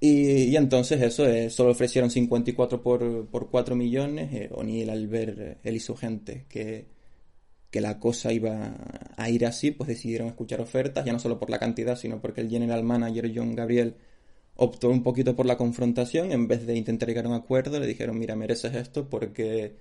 Y, 0.00 0.54
entonces 0.56 1.00
eso, 1.02 1.26
eh, 1.26 1.48
solo 1.50 1.70
ofrecieron 1.70 2.10
54 2.10 2.82
por, 2.82 3.26
por 3.28 3.50
4 3.50 3.74
millones, 3.76 4.32
eh, 4.34 4.50
O'Neill 4.52 4.90
al 4.90 5.08
ver, 5.08 5.36
eh, 5.40 5.58
él 5.64 5.76
y 5.76 5.80
su 5.80 5.96
gente, 5.96 6.44
que, 6.48 6.86
que 7.70 7.80
la 7.80 7.98
cosa 7.98 8.32
iba 8.32 8.76
a 9.16 9.30
ir 9.30 9.46
así, 9.46 9.70
pues 9.72 9.88
decidieron 9.88 10.28
escuchar 10.28 10.60
ofertas, 10.60 11.04
ya 11.04 11.12
no 11.12 11.18
solo 11.18 11.38
por 11.38 11.50
la 11.50 11.58
cantidad, 11.58 11.96
sino 11.96 12.20
porque 12.20 12.40
el 12.40 12.50
general 12.50 12.84
manager 12.84 13.32
John 13.34 13.54
Gabriel 13.56 13.96
optó 14.56 14.90
un 14.90 15.02
poquito 15.02 15.36
por 15.36 15.46
la 15.46 15.56
confrontación, 15.58 16.32
en 16.32 16.48
vez 16.48 16.66
de 16.66 16.76
intentar 16.76 17.08
llegar 17.08 17.26
a 17.26 17.28
un 17.30 17.34
acuerdo, 17.34 17.80
le 17.80 17.86
dijeron, 17.86 18.18
mira, 18.18 18.36
mereces 18.36 18.74
esto 18.76 19.08
porque 19.10 19.76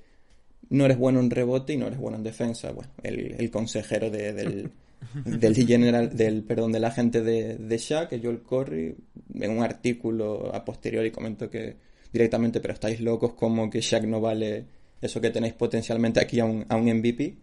no 0.74 0.86
eres 0.86 0.98
bueno 0.98 1.20
en 1.20 1.30
rebote 1.30 1.74
y 1.74 1.78
no 1.78 1.88
eres 1.88 2.00
bueno 2.00 2.18
en 2.18 2.24
defensa. 2.24 2.72
Bueno, 2.72 2.92
el, 3.04 3.36
el 3.40 3.50
consejero 3.52 4.10
de- 4.10 4.34
del, 4.34 4.72
del 5.26 5.56
general, 5.56 6.16
del, 6.16 6.44
perdón, 6.44 6.72
del 6.72 6.86
agente 6.86 7.22
de, 7.22 7.58
de 7.58 7.78
Shaq, 7.78 8.10
Joel 8.22 8.42
Corey, 8.42 8.96
en 9.36 9.52
un 9.52 9.64
artículo 9.64 10.54
a 10.54 10.64
posteriori 10.64 11.12
comentó 11.12 11.50
que 11.50 11.76
directamente, 12.12 12.60
pero 12.60 12.74
estáis 12.74 13.00
locos 13.02 13.34
como 13.34 13.70
que 13.70 13.82
Shaq 13.82 14.04
no 14.06 14.22
vale 14.22 14.66
eso 15.02 15.20
que 15.20 15.30
tenéis 15.32 15.54
potencialmente 15.54 16.20
aquí 16.20 16.40
a 16.40 16.46
un, 16.46 16.66
a 16.70 16.76
un 16.76 16.86
MVP. 16.86 17.36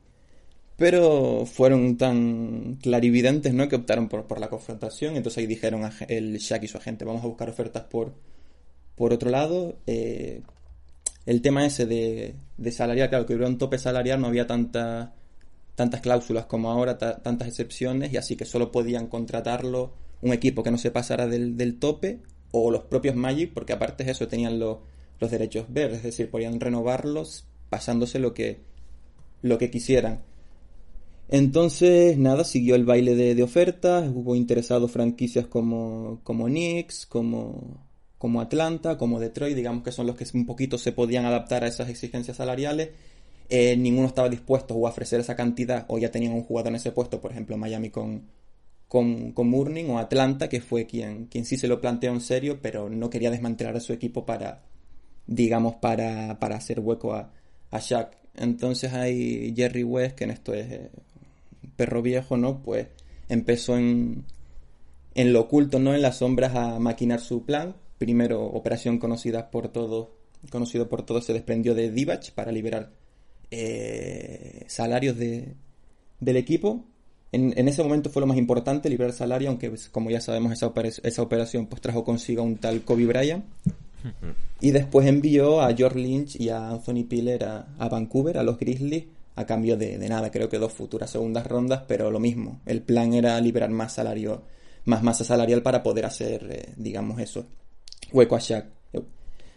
Pero 0.77 1.45
fueron 1.45 1.99
tan 1.99 2.79
clarividentes, 2.81 3.53
¿no? 3.53 3.69
Que 3.69 3.77
optaron 3.77 4.09
por, 4.09 4.25
por 4.27 4.41
la 4.41 4.49
confrontación. 4.49 5.15
Entonces 5.17 5.39
ahí 5.39 5.47
dijeron 5.47 5.85
a 5.85 5.93
el 6.09 6.39
Shaq 6.39 6.63
y 6.65 6.69
su 6.69 6.79
agente, 6.79 7.05
vamos 7.05 7.23
a 7.23 7.27
buscar 7.27 7.51
ofertas 7.51 7.83
por, 7.85 8.15
por 8.95 9.13
otro 9.13 9.29
lado. 9.29 9.77
Eh, 9.87 10.41
el 11.27 11.43
tema 11.43 11.65
ese 11.67 11.87
de, 11.87 12.35
de 12.57 12.73
salarial, 12.73 13.09
claro, 13.09 13.27
que 13.27 13.35
hubiera 13.35 13.49
un 13.49 13.59
tope 13.59 13.79
salarial, 13.79 14.21
no 14.21 14.27
había 14.29 14.47
tanta, 14.47 15.15
tantas 15.75 16.01
cláusulas 16.01 16.47
como 16.47 16.71
ahora, 16.71 16.99
ta- 16.99 17.23
tantas 17.23 17.49
excepciones, 17.49 18.13
y 18.13 18.17
así 18.17 18.37
que 18.37 18.45
solo 18.45 18.73
podían 18.73 19.07
contratarlo 19.07 19.93
un 20.23 20.33
equipo 20.33 20.63
que 20.63 20.71
no 20.71 20.79
se 20.79 20.91
pasara 20.91 21.27
del, 21.27 21.57
del 21.57 21.79
tope, 21.79 22.21
o 22.53 22.71
los 22.71 22.83
propios 22.85 23.15
Magic, 23.15 23.53
porque 23.55 23.73
aparte 23.73 24.05
de 24.05 24.11
eso 24.13 24.27
tenían 24.29 24.59
los, 24.59 24.79
los 25.21 25.31
derechos 25.31 25.67
verdes, 25.69 25.99
es 25.99 26.05
decir, 26.05 26.31
podían 26.31 26.59
renovarlos 26.61 27.47
pasándose 27.69 28.19
lo 28.19 28.35
que, 28.35 28.61
lo 29.43 29.57
que 29.59 29.71
quisieran. 29.71 30.23
Entonces, 31.29 32.19
nada, 32.19 32.43
siguió 32.43 32.75
el 32.75 32.85
baile 32.85 33.15
de, 33.15 33.37
de 33.37 33.43
ofertas, 33.45 34.11
hubo 34.13 34.35
interesados 34.35 34.91
franquicias 34.91 35.47
como, 35.47 36.21
como 36.25 36.47
Knicks, 36.47 37.07
como, 37.07 37.87
como 38.21 38.43
Atlanta, 38.43 38.99
como 38.99 39.19
Detroit, 39.19 39.57
digamos 39.57 39.83
que 39.83 39.93
son 39.93 40.07
los 40.07 40.15
que 40.15 40.27
un 40.35 40.45
poquito 40.45 40.77
se 40.77 40.93
podían 40.93 41.25
adaptar 41.25 41.65
a 41.65 41.69
esas 41.69 41.89
exigencias 41.89 42.37
salariales. 42.37 42.91
Eh, 43.49 43.79
ninguno 43.79 44.09
estaba 44.09 44.29
dispuesto 44.29 44.75
a 44.75 44.91
ofrecer 44.91 45.21
esa 45.21 45.35
cantidad 45.35 45.87
o 45.89 45.97
ya 45.97 46.11
tenían 46.11 46.35
un 46.35 46.43
jugador 46.43 46.69
en 46.69 46.77
ese 46.77 46.93
puesto, 46.93 47.19
por 47.19 47.31
ejemplo 47.31 47.57
Miami 47.57 47.89
con, 47.89 48.27
con, 48.89 49.33
con 49.33 49.49
Murning 49.49 49.89
o 49.89 49.99
Atlanta, 49.99 50.51
que 50.51 50.61
fue 50.61 50.85
quien, 50.85 51.29
quien 51.29 51.47
sí 51.47 51.57
se 51.57 51.67
lo 51.67 51.81
planteó 51.81 52.13
en 52.13 52.21
serio, 52.21 52.59
pero 52.61 52.91
no 52.91 53.09
quería 53.09 53.31
desmantelar 53.31 53.75
a 53.75 53.81
su 53.81 53.95
equipo 53.95 54.27
para, 54.27 54.65
digamos, 55.27 55.77
para, 55.77 56.39
para 56.39 56.57
hacer 56.57 56.79
hueco 56.79 57.15
a, 57.15 57.33
a 57.71 57.79
Shaq. 57.79 58.19
Entonces 58.35 58.93
hay 58.93 59.55
Jerry 59.57 59.83
West, 59.83 60.17
que 60.17 60.25
en 60.25 60.31
esto 60.33 60.53
es 60.53 60.71
eh, 60.71 60.91
perro 61.75 62.03
viejo, 62.03 62.37
¿no? 62.37 62.63
Pues 62.63 62.87
empezó 63.31 63.79
en, 63.79 64.27
en 65.15 65.33
lo 65.33 65.41
oculto, 65.41 65.79
¿no? 65.79 65.95
En 65.95 66.03
las 66.03 66.19
sombras 66.19 66.55
a 66.55 66.79
maquinar 66.79 67.21
su 67.21 67.47
plan. 67.47 67.77
Primero, 68.01 68.43
operación 68.47 68.99
conocida 68.99 69.51
por 69.51 69.69
todos, 69.69 70.09
conocido 70.51 70.89
por 70.89 71.03
todos, 71.05 71.27
se 71.27 71.35
desprendió 71.35 71.75
de 71.75 71.91
Divac 71.91 72.31
para 72.33 72.51
liberar 72.51 72.93
eh, 73.51 74.65
salarios 74.69 75.19
de, 75.19 75.55
del 76.19 76.37
equipo. 76.39 76.87
En, 77.31 77.53
en 77.59 77.69
ese 77.69 77.83
momento 77.83 78.09
fue 78.09 78.21
lo 78.21 78.27
más 78.27 78.39
importante, 78.39 78.89
liberar 78.89 79.13
salario, 79.13 79.51
aunque 79.51 79.69
pues, 79.69 79.91
como 79.91 80.09
ya 80.09 80.23
sabemos 80.23 80.51
esa, 80.51 80.67
opera- 80.67 80.89
esa 81.03 81.21
operación 81.21 81.67
pues 81.67 81.83
trajo 81.83 82.03
consigo 82.03 82.41
a 82.41 82.47
un 82.47 82.57
tal 82.57 82.81
Kobe 82.87 83.05
Bryant. 83.05 83.45
Y 84.63 84.71
después 84.71 85.07
envió 85.07 85.61
a 85.61 85.75
George 85.75 85.99
Lynch 85.99 86.41
y 86.41 86.49
a 86.49 86.71
Anthony 86.71 87.05
Piller 87.07 87.45
a, 87.45 87.69
a 87.79 87.89
Vancouver, 87.91 88.39
a 88.39 88.43
los 88.43 88.59
Grizzlies, 88.59 89.05
a 89.37 89.45
cambio 89.45 89.77
de, 89.77 89.99
de 89.99 90.09
nada, 90.09 90.31
creo 90.31 90.49
que 90.49 90.57
dos 90.59 90.73
futuras 90.73 91.11
segundas 91.11 91.47
rondas, 91.47 91.83
pero 91.87 92.11
lo 92.11 92.19
mismo. 92.19 92.61
El 92.65 92.81
plan 92.81 93.13
era 93.13 93.39
liberar 93.43 93.69
más 93.69 93.93
salario, 93.93 94.41
más 94.87 95.03
masa 95.03 95.23
salarial 95.25 95.61
para 95.63 95.83
poder 95.83 96.07
hacer, 96.07 96.49
eh, 96.51 96.73
digamos 96.79 97.21
eso, 97.21 97.45
hueco 98.13 98.37
a 98.37 98.41
Shaq. 98.41 98.67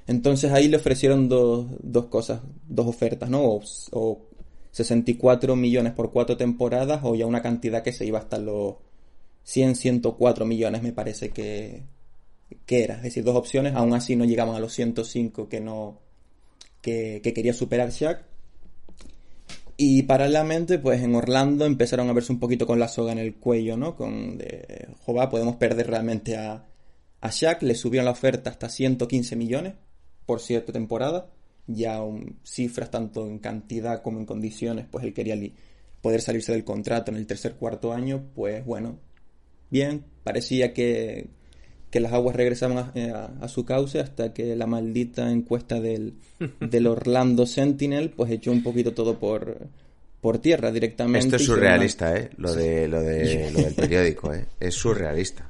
Entonces 0.06 0.52
ahí 0.52 0.68
le 0.68 0.78
ofrecieron 0.78 1.30
dos, 1.30 1.68
dos 1.82 2.06
cosas, 2.08 2.42
dos 2.68 2.88
ofertas, 2.88 3.30
¿no? 3.30 3.42
O, 3.44 3.62
o 3.92 4.22
64 4.72 5.56
millones 5.56 5.94
por 5.94 6.12
cuatro 6.12 6.36
temporadas 6.36 7.02
o 7.04 7.16
ya 7.16 7.26
una 7.26 7.42
cantidad 7.42 7.84
que 7.84 7.94
se 7.94 8.06
iba 8.06 8.20
hasta 8.20 8.38
los 8.38 8.76
100, 9.44 9.76
104 9.76 10.46
millones 10.46 10.84
me 10.84 10.92
parece 10.94 11.30
que, 11.30 11.84
que 12.66 12.84
era. 12.84 12.96
Es 12.98 13.04
decir, 13.04 13.24
dos 13.24 13.36
opciones, 13.36 13.76
aún 13.76 13.94
así 13.94 14.16
no 14.16 14.26
llegaban 14.26 14.56
a 14.56 14.60
los 14.60 14.74
105 14.74 15.48
que 15.48 15.62
no 15.62 16.00
que, 16.82 17.22
que 17.24 17.34
quería 17.34 17.54
superar 17.54 17.92
Shaq. 17.92 18.26
Y 19.78 20.04
paralelamente, 20.04 20.80
pues 20.80 21.02
en 21.02 21.16
Orlando 21.16 21.66
empezaron 21.66 22.10
a 22.10 22.14
verse 22.14 22.32
un 22.32 22.40
poquito 22.40 22.68
con 22.68 22.80
la 22.80 22.88
soga 22.88 23.12
en 23.12 23.18
el 23.18 23.36
cuello, 23.36 23.76
¿no? 23.76 23.96
Con 23.96 24.38
de, 24.38 24.88
jova, 25.06 25.30
podemos 25.30 25.56
perder 25.56 25.88
realmente 25.88 26.38
a, 26.38 26.64
a 27.24 27.30
Shaq. 27.32 27.62
Le 27.64 27.76
subieron 27.76 28.06
la 28.06 28.12
oferta 28.12 28.50
hasta 28.50 28.70
115 28.70 29.36
millones 29.36 29.74
por 30.26 30.40
siete 30.40 30.72
temporadas. 30.72 31.26
ya 31.66 32.02
un- 32.02 32.40
cifras 32.44 32.92
tanto 32.92 33.26
en 33.26 33.40
cantidad 33.40 34.02
como 34.02 34.20
en 34.20 34.26
condiciones, 34.26 34.86
pues 34.92 35.06
él 35.06 35.14
quería 35.14 35.36
poder 36.02 36.20
salirse 36.22 36.52
del 36.52 36.66
contrato 36.66 37.10
en 37.10 37.16
el 37.18 37.26
tercer 37.26 37.54
cuarto 37.54 37.94
año, 37.94 38.26
pues 38.36 38.66
bueno, 38.66 39.00
bien, 39.70 40.04
parecía 40.26 40.74
que, 40.74 41.28
que 41.90 42.00
las 42.02 42.12
aguas 42.12 42.36
regresaban 42.36 42.78
a, 42.80 42.92
eh, 42.96 43.12
a- 43.12 43.32
a 43.40 43.48
su 43.48 43.64
cauce 43.64 44.02
hasta 44.02 44.34
que 44.34 44.58
la 44.58 44.68
maldita 44.68 45.32
encuesta 45.32 45.80
del, 45.80 46.16
del 46.60 46.86
Orlando 46.88 47.46
Sentinel 47.46 48.10
pues 48.10 48.30
echó 48.32 48.52
un 48.52 48.62
poquito 48.62 48.94
todo 48.94 49.18
por, 49.18 49.70
por 50.20 50.40
tierra 50.40 50.70
directamente. 50.70 51.28
Esto 51.28 51.38
es 51.38 51.46
surrealista, 51.46 52.14
¿eh? 52.18 52.30
Lo, 52.36 52.54
de, 52.54 52.90
lo, 52.90 53.02
de, 53.02 53.52
lo 53.52 53.62
del 53.62 53.74
periódico, 53.84 54.34
¿eh? 54.34 54.48
Es 54.60 54.76
surrealista. 54.76 55.50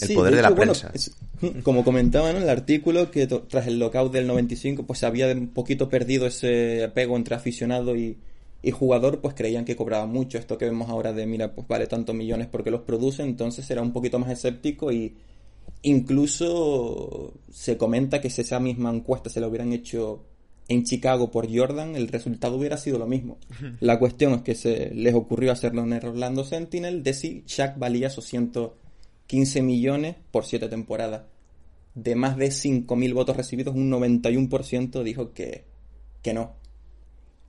El 0.00 0.08
Sí, 0.08 0.14
poder 0.14 0.36
de, 0.36 0.42
la 0.42 0.50
bueno, 0.50 0.72
prensa. 0.72 0.90
es- 0.94 1.16
como 1.62 1.84
comentaba 1.84 2.30
en 2.30 2.36
el 2.36 2.48
artículo, 2.48 3.10
que 3.10 3.26
tras 3.26 3.66
el 3.66 3.78
lockout 3.78 4.12
del 4.12 4.26
95, 4.26 4.84
pues 4.84 4.98
se 5.00 5.06
había 5.06 5.26
un 5.32 5.48
poquito 5.48 5.88
perdido 5.88 6.26
ese 6.26 6.84
apego 6.84 7.16
entre 7.16 7.34
aficionado 7.34 7.96
y, 7.96 8.18
y 8.62 8.70
jugador, 8.70 9.20
pues 9.20 9.34
creían 9.34 9.64
que 9.64 9.76
cobraba 9.76 10.06
mucho. 10.06 10.38
Esto 10.38 10.58
que 10.58 10.64
vemos 10.66 10.88
ahora 10.90 11.12
de, 11.12 11.26
mira, 11.26 11.54
pues 11.54 11.66
vale 11.68 11.86
tantos 11.86 12.14
millones 12.14 12.46
porque 12.50 12.70
los 12.70 12.82
produce, 12.82 13.22
entonces 13.22 13.70
era 13.70 13.82
un 13.82 13.92
poquito 13.92 14.18
más 14.18 14.30
escéptico 14.30 14.90
y 14.92 15.14
incluso 15.82 17.32
se 17.50 17.76
comenta 17.76 18.20
que 18.20 18.30
si 18.30 18.40
esa 18.42 18.60
misma 18.60 18.90
encuesta 18.90 19.30
se 19.30 19.40
la 19.40 19.48
hubieran 19.48 19.72
hecho 19.72 20.24
en 20.68 20.84
Chicago 20.84 21.30
por 21.30 21.48
Jordan, 21.54 21.96
el 21.96 22.08
resultado 22.08 22.56
hubiera 22.58 22.76
sido 22.76 22.98
lo 22.98 23.06
mismo. 23.06 23.38
La 23.80 23.98
cuestión 23.98 24.34
es 24.34 24.42
que 24.42 24.54
se 24.54 24.90
les 24.94 25.14
ocurrió 25.14 25.50
hacerlo 25.52 25.82
en 25.82 25.94
el 25.94 26.04
Orlando 26.04 26.44
Sentinel 26.44 27.02
de 27.02 27.14
si 27.14 27.42
Shaq 27.46 27.78
valía 27.78 28.08
esos 28.08 28.26
115 29.28 29.62
millones 29.62 30.16
por 30.30 30.44
7 30.44 30.68
temporadas. 30.68 31.22
De 31.94 32.14
más 32.14 32.36
de 32.36 32.48
5.000 32.48 33.14
votos 33.14 33.36
recibidos, 33.36 33.74
un 33.74 33.90
91% 33.90 35.02
dijo 35.02 35.32
que, 35.32 35.64
que 36.22 36.32
no. 36.32 36.56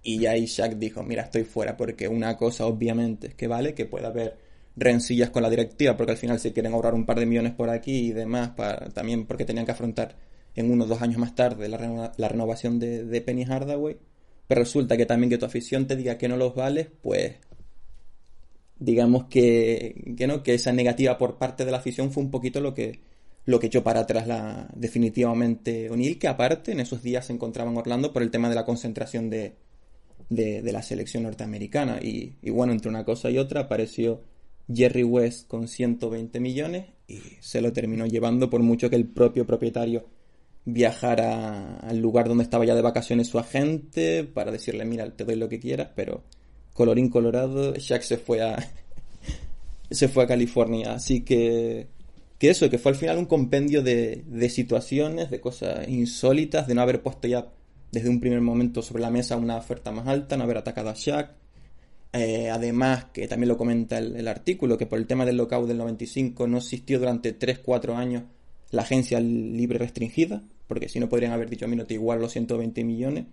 Y 0.01 0.25
ahí 0.25 0.45
Shaq 0.45 0.75
dijo, 0.75 1.03
mira, 1.03 1.23
estoy 1.23 1.43
fuera, 1.43 1.77
porque 1.77 2.07
una 2.07 2.37
cosa 2.37 2.65
obviamente 2.65 3.27
es 3.27 3.35
que 3.35 3.47
vale, 3.47 3.73
que 3.73 3.85
pueda 3.85 4.07
haber 4.07 4.37
rencillas 4.75 5.29
con 5.29 5.43
la 5.43 5.49
directiva, 5.49 5.97
porque 5.97 6.13
al 6.13 6.17
final 6.17 6.39
se 6.39 6.53
quieren 6.53 6.73
ahorrar 6.73 6.93
un 6.93 7.05
par 7.05 7.19
de 7.19 7.25
millones 7.25 7.53
por 7.53 7.69
aquí 7.69 8.07
y 8.07 8.11
demás, 8.11 8.51
para, 8.51 8.89
también 8.89 9.25
porque 9.25 9.45
tenían 9.45 9.65
que 9.65 9.73
afrontar 9.73 10.15
en 10.55 10.71
unos 10.71 10.87
dos 10.87 11.01
años 11.01 11.17
más 11.17 11.35
tarde 11.35 11.67
la, 11.67 12.13
la 12.15 12.27
renovación 12.27 12.79
de, 12.79 13.05
de 13.05 13.21
Penny 13.21 13.43
Hardaway. 13.43 13.97
Pero 14.47 14.61
resulta 14.61 14.97
que 14.97 15.05
también 15.05 15.29
que 15.29 15.37
tu 15.37 15.45
afición 15.45 15.85
te 15.85 15.95
diga 15.95 16.17
que 16.17 16.27
no 16.27 16.37
los 16.37 16.55
vales, 16.55 16.87
pues 17.01 17.35
digamos 18.79 19.25
que, 19.25 20.13
que 20.17 20.27
no, 20.27 20.43
que 20.43 20.53
esa 20.53 20.71
negativa 20.71 21.17
por 21.17 21.37
parte 21.37 21.65
de 21.65 21.71
la 21.71 21.77
afición 21.77 22.11
fue 22.11 22.23
un 22.23 22.31
poquito 22.31 22.61
lo 22.61 22.73
que, 22.73 22.99
lo 23.45 23.59
que 23.59 23.67
echó 23.67 23.83
para 23.83 24.01
atrás 24.01 24.27
la, 24.27 24.69
definitivamente 24.75 25.89
O'Neill, 25.89 26.19
que 26.19 26.27
aparte 26.27 26.71
en 26.71 26.79
esos 26.79 27.03
días 27.03 27.25
se 27.27 27.33
encontraba 27.33 27.71
en 27.71 27.77
Orlando 27.77 28.13
por 28.13 28.23
el 28.23 28.31
tema 28.31 28.49
de 28.49 28.55
la 28.55 28.65
concentración 28.65 29.29
de, 29.29 29.55
de, 30.29 30.61
de 30.61 30.71
la 30.71 30.81
selección 30.81 31.23
norteamericana. 31.23 31.99
Y, 32.01 32.37
y 32.41 32.49
bueno, 32.51 32.71
entre 32.73 32.89
una 32.89 33.05
cosa 33.05 33.29
y 33.29 33.37
otra 33.37 33.61
apareció 33.61 34.21
Jerry 34.73 35.03
West 35.03 35.47
con 35.47 35.67
120 35.67 36.39
millones 36.39 36.85
y 37.07 37.19
se 37.39 37.61
lo 37.61 37.73
terminó 37.73 38.05
llevando 38.05 38.49
por 38.49 38.61
mucho 38.61 38.89
que 38.89 38.95
el 38.95 39.07
propio 39.07 39.45
propietario 39.45 40.05
viajara 40.65 41.77
al 41.77 41.99
lugar 41.99 42.27
donde 42.27 42.43
estaba 42.43 42.65
ya 42.65 42.75
de 42.75 42.81
vacaciones 42.81 43.27
su 43.27 43.39
agente 43.39 44.23
para 44.23 44.51
decirle, 44.51 44.85
mira, 44.85 45.09
te 45.09 45.25
doy 45.25 45.35
lo 45.35 45.49
que 45.49 45.59
quieras, 45.59 45.89
pero 45.95 46.23
colorín 46.79 47.09
colorado, 47.09 47.75
Shaq 47.75 48.03
se 48.03 48.17
fue 48.17 48.41
a 48.41 48.55
se 49.91 50.07
fue 50.07 50.23
a 50.23 50.27
California, 50.27 50.93
así 50.93 51.25
que 51.25 51.87
que 52.37 52.49
eso, 52.49 52.69
que 52.69 52.77
fue 52.77 52.93
al 52.93 52.97
final 52.97 53.17
un 53.17 53.25
compendio 53.25 53.83
de, 53.83 54.23
de 54.25 54.49
situaciones, 54.49 55.29
de 55.29 55.41
cosas 55.41 55.89
insólitas, 55.89 56.67
de 56.67 56.75
no 56.75 56.81
haber 56.81 57.03
puesto 57.03 57.27
ya 57.27 57.49
desde 57.91 58.07
un 58.07 58.21
primer 58.21 58.39
momento 58.39 58.81
sobre 58.81 59.01
la 59.01 59.09
mesa 59.09 59.35
una 59.35 59.57
oferta 59.57 59.91
más 59.91 60.07
alta, 60.07 60.37
no 60.37 60.45
haber 60.45 60.59
atacado 60.59 60.89
a 60.89 60.93
Shaq. 60.93 61.31
Eh, 62.13 62.49
además, 62.49 63.07
que 63.11 63.27
también 63.27 63.49
lo 63.49 63.57
comenta 63.57 63.97
el, 63.97 64.25
artículo, 64.29 64.77
que 64.77 64.85
por 64.85 64.99
el 64.99 65.05
tema 65.05 65.25
del 65.25 65.35
lockout 65.35 65.67
del 65.67 65.79
95 65.79 66.47
no 66.47 66.59
existió 66.59 66.97
durante 66.97 67.37
3-4 67.37 67.93
años 67.93 68.23
la 68.71 68.83
agencia 68.83 69.19
libre 69.19 69.79
restringida, 69.79 70.41
porque 70.67 70.87
si 70.87 71.01
no 71.01 71.09
podrían 71.09 71.33
haber 71.33 71.49
dicho 71.49 71.65
a 71.65 71.67
mí 71.67 71.75
no 71.75 71.85
te 71.85 71.95
igual 71.95 72.21
los 72.21 72.31
120 72.31 72.85
millones. 72.85 73.25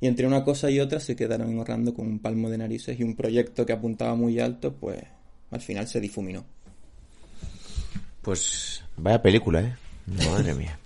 Y 0.00 0.06
entre 0.06 0.26
una 0.26 0.44
cosa 0.44 0.70
y 0.70 0.80
otra 0.80 1.00
se 1.00 1.16
quedaron 1.16 1.50
en 1.50 1.58
Orlando 1.58 1.94
con 1.94 2.06
un 2.06 2.18
palmo 2.18 2.50
de 2.50 2.58
narices 2.58 2.98
y 3.00 3.02
un 3.02 3.16
proyecto 3.16 3.64
que 3.64 3.72
apuntaba 3.72 4.14
muy 4.14 4.38
alto, 4.38 4.74
pues 4.74 5.02
al 5.50 5.60
final 5.60 5.86
se 5.88 6.00
difuminó. 6.00 6.44
Pues 8.22 8.82
vaya 8.96 9.22
película, 9.22 9.60
¿eh? 9.62 9.74
Madre 10.06 10.54
mía. 10.54 10.78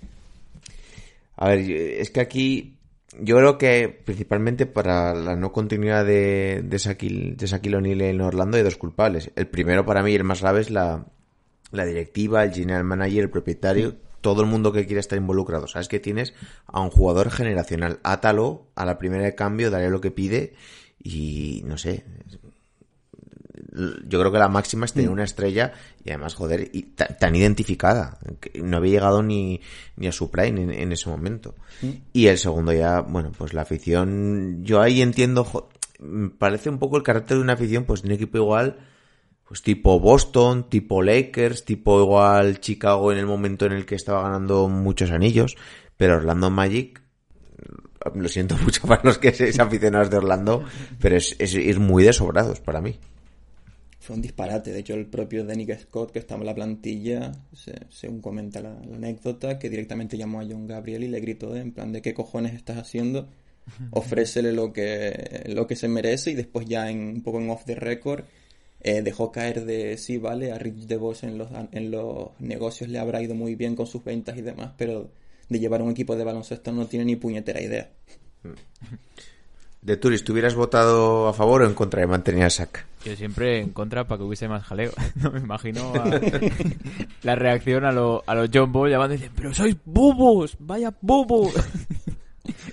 A 1.35 1.49
ver, 1.49 1.59
es 1.59 2.11
que 2.11 2.21
aquí 2.21 2.77
yo 3.19 3.37
creo 3.37 3.57
que 3.57 3.89
principalmente 3.89 4.65
para 4.65 5.13
la 5.13 5.35
no 5.35 5.51
continuidad 5.51 6.05
de, 6.05 6.61
de, 6.63 6.77
Shaquille, 6.77 7.35
de 7.35 8.09
en 8.09 8.21
Orlando 8.21 8.57
hay 8.57 8.63
dos 8.63 8.77
culpables. 8.77 9.31
El 9.35 9.47
primero 9.47 9.85
para 9.85 10.03
mí, 10.03 10.13
el 10.13 10.23
más 10.23 10.41
grave, 10.41 10.61
es 10.61 10.69
la, 10.69 11.05
la 11.71 11.85
directiva, 11.85 12.43
el 12.43 12.53
general 12.53 12.83
manager, 12.83 13.23
el 13.23 13.29
propietario, 13.29 13.95
todo 14.21 14.41
el 14.41 14.47
mundo 14.47 14.71
que 14.71 14.85
quiere 14.85 14.99
estar 14.99 15.17
involucrado. 15.17 15.67
Sabes 15.67 15.87
que 15.87 15.99
tienes 15.99 16.33
a 16.67 16.79
un 16.79 16.89
jugador 16.89 17.31
generacional. 17.31 17.99
Átalo 18.03 18.67
a 18.75 18.85
la 18.85 18.97
primera 18.97 19.23
de 19.23 19.35
cambio, 19.35 19.69
dale 19.71 19.89
lo 19.89 19.99
que 20.01 20.11
pide 20.11 20.53
y 21.03 21.63
no 21.65 21.77
sé, 21.77 22.05
yo 24.05 24.19
creo 24.19 24.31
que 24.31 24.37
la 24.39 24.49
máxima 24.49 24.85
es 24.85 24.93
tener 24.93 25.09
una 25.09 25.23
estrella 25.23 25.71
y 26.03 26.09
además, 26.09 26.33
joder, 26.35 26.69
y 26.73 26.81
ta- 26.83 27.07
tan 27.17 27.35
identificada. 27.35 28.17
que 28.39 28.61
no 28.61 28.77
había 28.77 28.91
llegado 28.93 29.23
ni, 29.23 29.61
ni 29.95 30.07
a 30.07 30.11
su 30.11 30.29
prime 30.29 30.61
en, 30.63 30.71
en 30.71 30.91
ese 30.91 31.09
momento. 31.09 31.55
Y 32.13 32.27
el 32.27 32.37
segundo 32.37 32.73
ya, 32.73 33.01
bueno, 33.01 33.31
pues 33.37 33.53
la 33.53 33.61
afición, 33.61 34.59
yo 34.63 34.81
ahí 34.81 35.01
entiendo, 35.01 35.69
parece 36.37 36.69
un 36.69 36.79
poco 36.79 36.97
el 36.97 37.03
carácter 37.03 37.37
de 37.37 37.43
una 37.43 37.53
afición, 37.53 37.85
pues 37.85 38.03
un 38.03 38.11
equipo 38.11 38.37
igual, 38.37 38.77
pues 39.51 39.63
tipo 39.63 39.99
Boston, 39.99 40.69
tipo 40.69 41.03
Lakers, 41.03 41.65
tipo 41.65 41.99
igual 42.01 42.61
Chicago 42.61 43.11
en 43.11 43.17
el 43.17 43.25
momento 43.25 43.65
en 43.65 43.73
el 43.73 43.85
que 43.85 43.95
estaba 43.95 44.21
ganando 44.21 44.69
muchos 44.69 45.11
anillos, 45.11 45.57
pero 45.97 46.15
Orlando 46.15 46.49
Magic, 46.49 47.01
lo 48.15 48.29
siento 48.29 48.55
mucho 48.63 48.87
para 48.87 49.01
los 49.03 49.17
que 49.17 49.33
seáis 49.33 49.59
aficionados 49.59 50.09
de 50.09 50.15
Orlando, 50.15 50.63
pero 51.01 51.17
es, 51.17 51.35
es 51.37 51.53
ir 51.53 51.81
muy 51.81 52.05
desobrados 52.05 52.61
para 52.61 52.79
mí. 52.79 52.95
Fue 53.99 54.15
un 54.15 54.21
disparate. 54.21 54.71
De 54.71 54.79
hecho, 54.79 54.93
el 54.93 55.07
propio 55.07 55.43
Denick 55.43 55.77
Scott, 55.81 56.11
que 56.13 56.19
estaba 56.19 56.39
en 56.39 56.47
la 56.47 56.55
plantilla, 56.55 57.33
se- 57.51 57.87
según 57.89 58.21
comenta 58.21 58.61
la, 58.61 58.73
la 58.89 58.95
anécdota, 58.95 59.59
que 59.59 59.69
directamente 59.69 60.17
llamó 60.17 60.39
a 60.39 60.45
John 60.49 60.65
Gabriel 60.65 61.03
y 61.03 61.09
le 61.09 61.19
gritó 61.19 61.57
en 61.57 61.73
plan 61.73 61.91
de 61.91 62.01
qué 62.01 62.13
cojones 62.13 62.53
estás 62.53 62.77
haciendo, 62.77 63.27
ofrécele 63.91 64.53
lo 64.53 64.71
que, 64.71 65.43
lo 65.49 65.67
que 65.67 65.75
se 65.75 65.89
merece 65.89 66.31
y 66.31 66.35
después 66.35 66.65
ya 66.67 66.89
en, 66.89 66.99
un 67.01 67.21
poco 67.21 67.41
en 67.41 67.49
off 67.49 67.65
the 67.65 67.75
record 67.75 68.23
eh, 68.83 69.01
dejó 69.01 69.31
caer 69.31 69.65
de 69.65 69.97
sí, 69.97 70.17
vale, 70.17 70.51
a 70.51 70.57
Rich 70.57 70.87
DeVos 70.87 71.23
en 71.23 71.37
los, 71.37 71.49
en 71.71 71.91
los 71.91 72.29
negocios 72.39 72.89
le 72.89 72.99
habrá 72.99 73.21
ido 73.21 73.35
muy 73.35 73.55
bien 73.55 73.75
con 73.75 73.87
sus 73.87 74.03
ventas 74.03 74.37
y 74.37 74.41
demás, 74.41 74.71
pero 74.77 75.09
de 75.49 75.59
llevar 75.59 75.81
un 75.81 75.91
equipo 75.91 76.15
de 76.15 76.23
baloncesto 76.23 76.71
no 76.71 76.87
tiene 76.87 77.05
ni 77.05 77.15
puñetera 77.15 77.61
idea. 77.61 77.89
De 79.81 79.97
Turis, 79.97 80.23
¿tú 80.23 80.33
hubieras 80.33 80.53
votado 80.53 81.27
a 81.27 81.33
favor 81.33 81.63
o 81.63 81.65
en 81.67 81.73
contra 81.73 82.01
de 82.01 82.07
mantener 82.07 82.43
a 82.43 82.49
Sac? 82.51 82.85
Yo 83.03 83.15
siempre 83.15 83.59
en 83.59 83.71
contra 83.71 84.07
para 84.07 84.19
que 84.19 84.23
hubiese 84.25 84.47
más 84.47 84.63
jaleo. 84.63 84.91
No 85.15 85.31
me 85.31 85.39
imagino 85.39 85.91
a- 85.95 86.21
la 87.23 87.35
reacción 87.35 87.83
a, 87.85 87.91
lo- 87.91 88.23
a 88.27 88.35
los 88.35 88.49
John 88.53 88.71
Ball 88.71 88.91
llamando 88.91 89.15
y 89.15 89.17
dicen, 89.17 89.33
pero 89.35 89.53
sois 89.55 89.75
bobos, 89.85 90.55
vaya 90.59 90.93
bobos. 91.01 91.53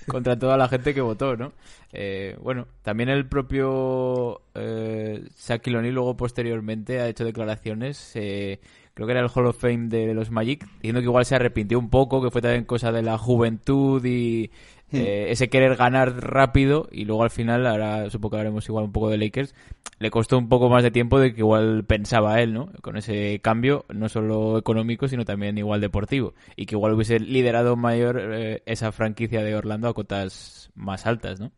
Contra 0.12 0.38
toda 0.38 0.56
la 0.56 0.68
gente 0.68 0.94
que 0.94 1.00
votó, 1.00 1.36
¿no? 1.36 1.52
Eh, 1.92 2.36
bueno, 2.40 2.66
también 2.82 3.08
el 3.08 3.26
propio 3.26 4.42
eh, 4.54 5.28
Shaquille 5.36 5.78
O'Neal 5.78 5.94
luego 5.94 6.16
posteriormente 6.16 7.00
ha 7.00 7.08
hecho 7.08 7.24
declaraciones, 7.24 8.12
eh, 8.14 8.60
creo 8.94 9.06
que 9.06 9.12
era 9.12 9.20
el 9.20 9.30
Hall 9.32 9.46
of 9.46 9.60
Fame 9.60 9.88
de 9.88 10.12
los 10.14 10.30
Magic, 10.30 10.66
diciendo 10.76 11.00
que 11.00 11.06
igual 11.06 11.24
se 11.24 11.34
arrepintió 11.34 11.78
un 11.78 11.90
poco, 11.90 12.22
que 12.22 12.30
fue 12.30 12.42
también 12.42 12.64
cosa 12.64 12.92
de 12.92 13.02
la 13.02 13.16
juventud 13.18 14.04
y 14.04 14.50
eh, 14.92 15.26
ese 15.30 15.48
querer 15.48 15.76
ganar 15.76 16.16
rápido 16.16 16.88
y 16.90 17.04
luego 17.04 17.22
al 17.22 17.30
final, 17.30 17.66
ahora 17.66 18.08
supongo 18.10 18.30
que 18.30 18.36
hablaremos 18.36 18.68
igual 18.68 18.84
un 18.84 18.92
poco 18.92 19.10
de 19.10 19.18
Lakers, 19.18 19.54
le 19.98 20.10
costó 20.10 20.38
un 20.38 20.48
poco 20.48 20.68
más 20.68 20.82
de 20.82 20.90
tiempo 20.90 21.18
de 21.18 21.34
que 21.34 21.40
igual 21.40 21.84
pensaba 21.84 22.40
él, 22.40 22.54
¿no? 22.54 22.70
Con 22.80 22.96
ese 22.96 23.40
cambio, 23.42 23.84
no 23.88 24.08
solo 24.08 24.58
económico, 24.58 25.08
sino 25.08 25.24
también 25.24 25.58
igual 25.58 25.80
deportivo. 25.80 26.34
Y 26.56 26.66
que 26.66 26.76
igual 26.76 26.94
hubiese 26.94 27.18
liderado 27.18 27.76
mayor 27.76 28.20
eh, 28.32 28.62
esa 28.66 28.92
franquicia 28.92 29.42
de 29.42 29.56
Orlando 29.56 29.88
a 29.88 29.94
cotas 29.94 30.70
más 30.74 31.06
altas, 31.06 31.40
¿no? 31.40 31.52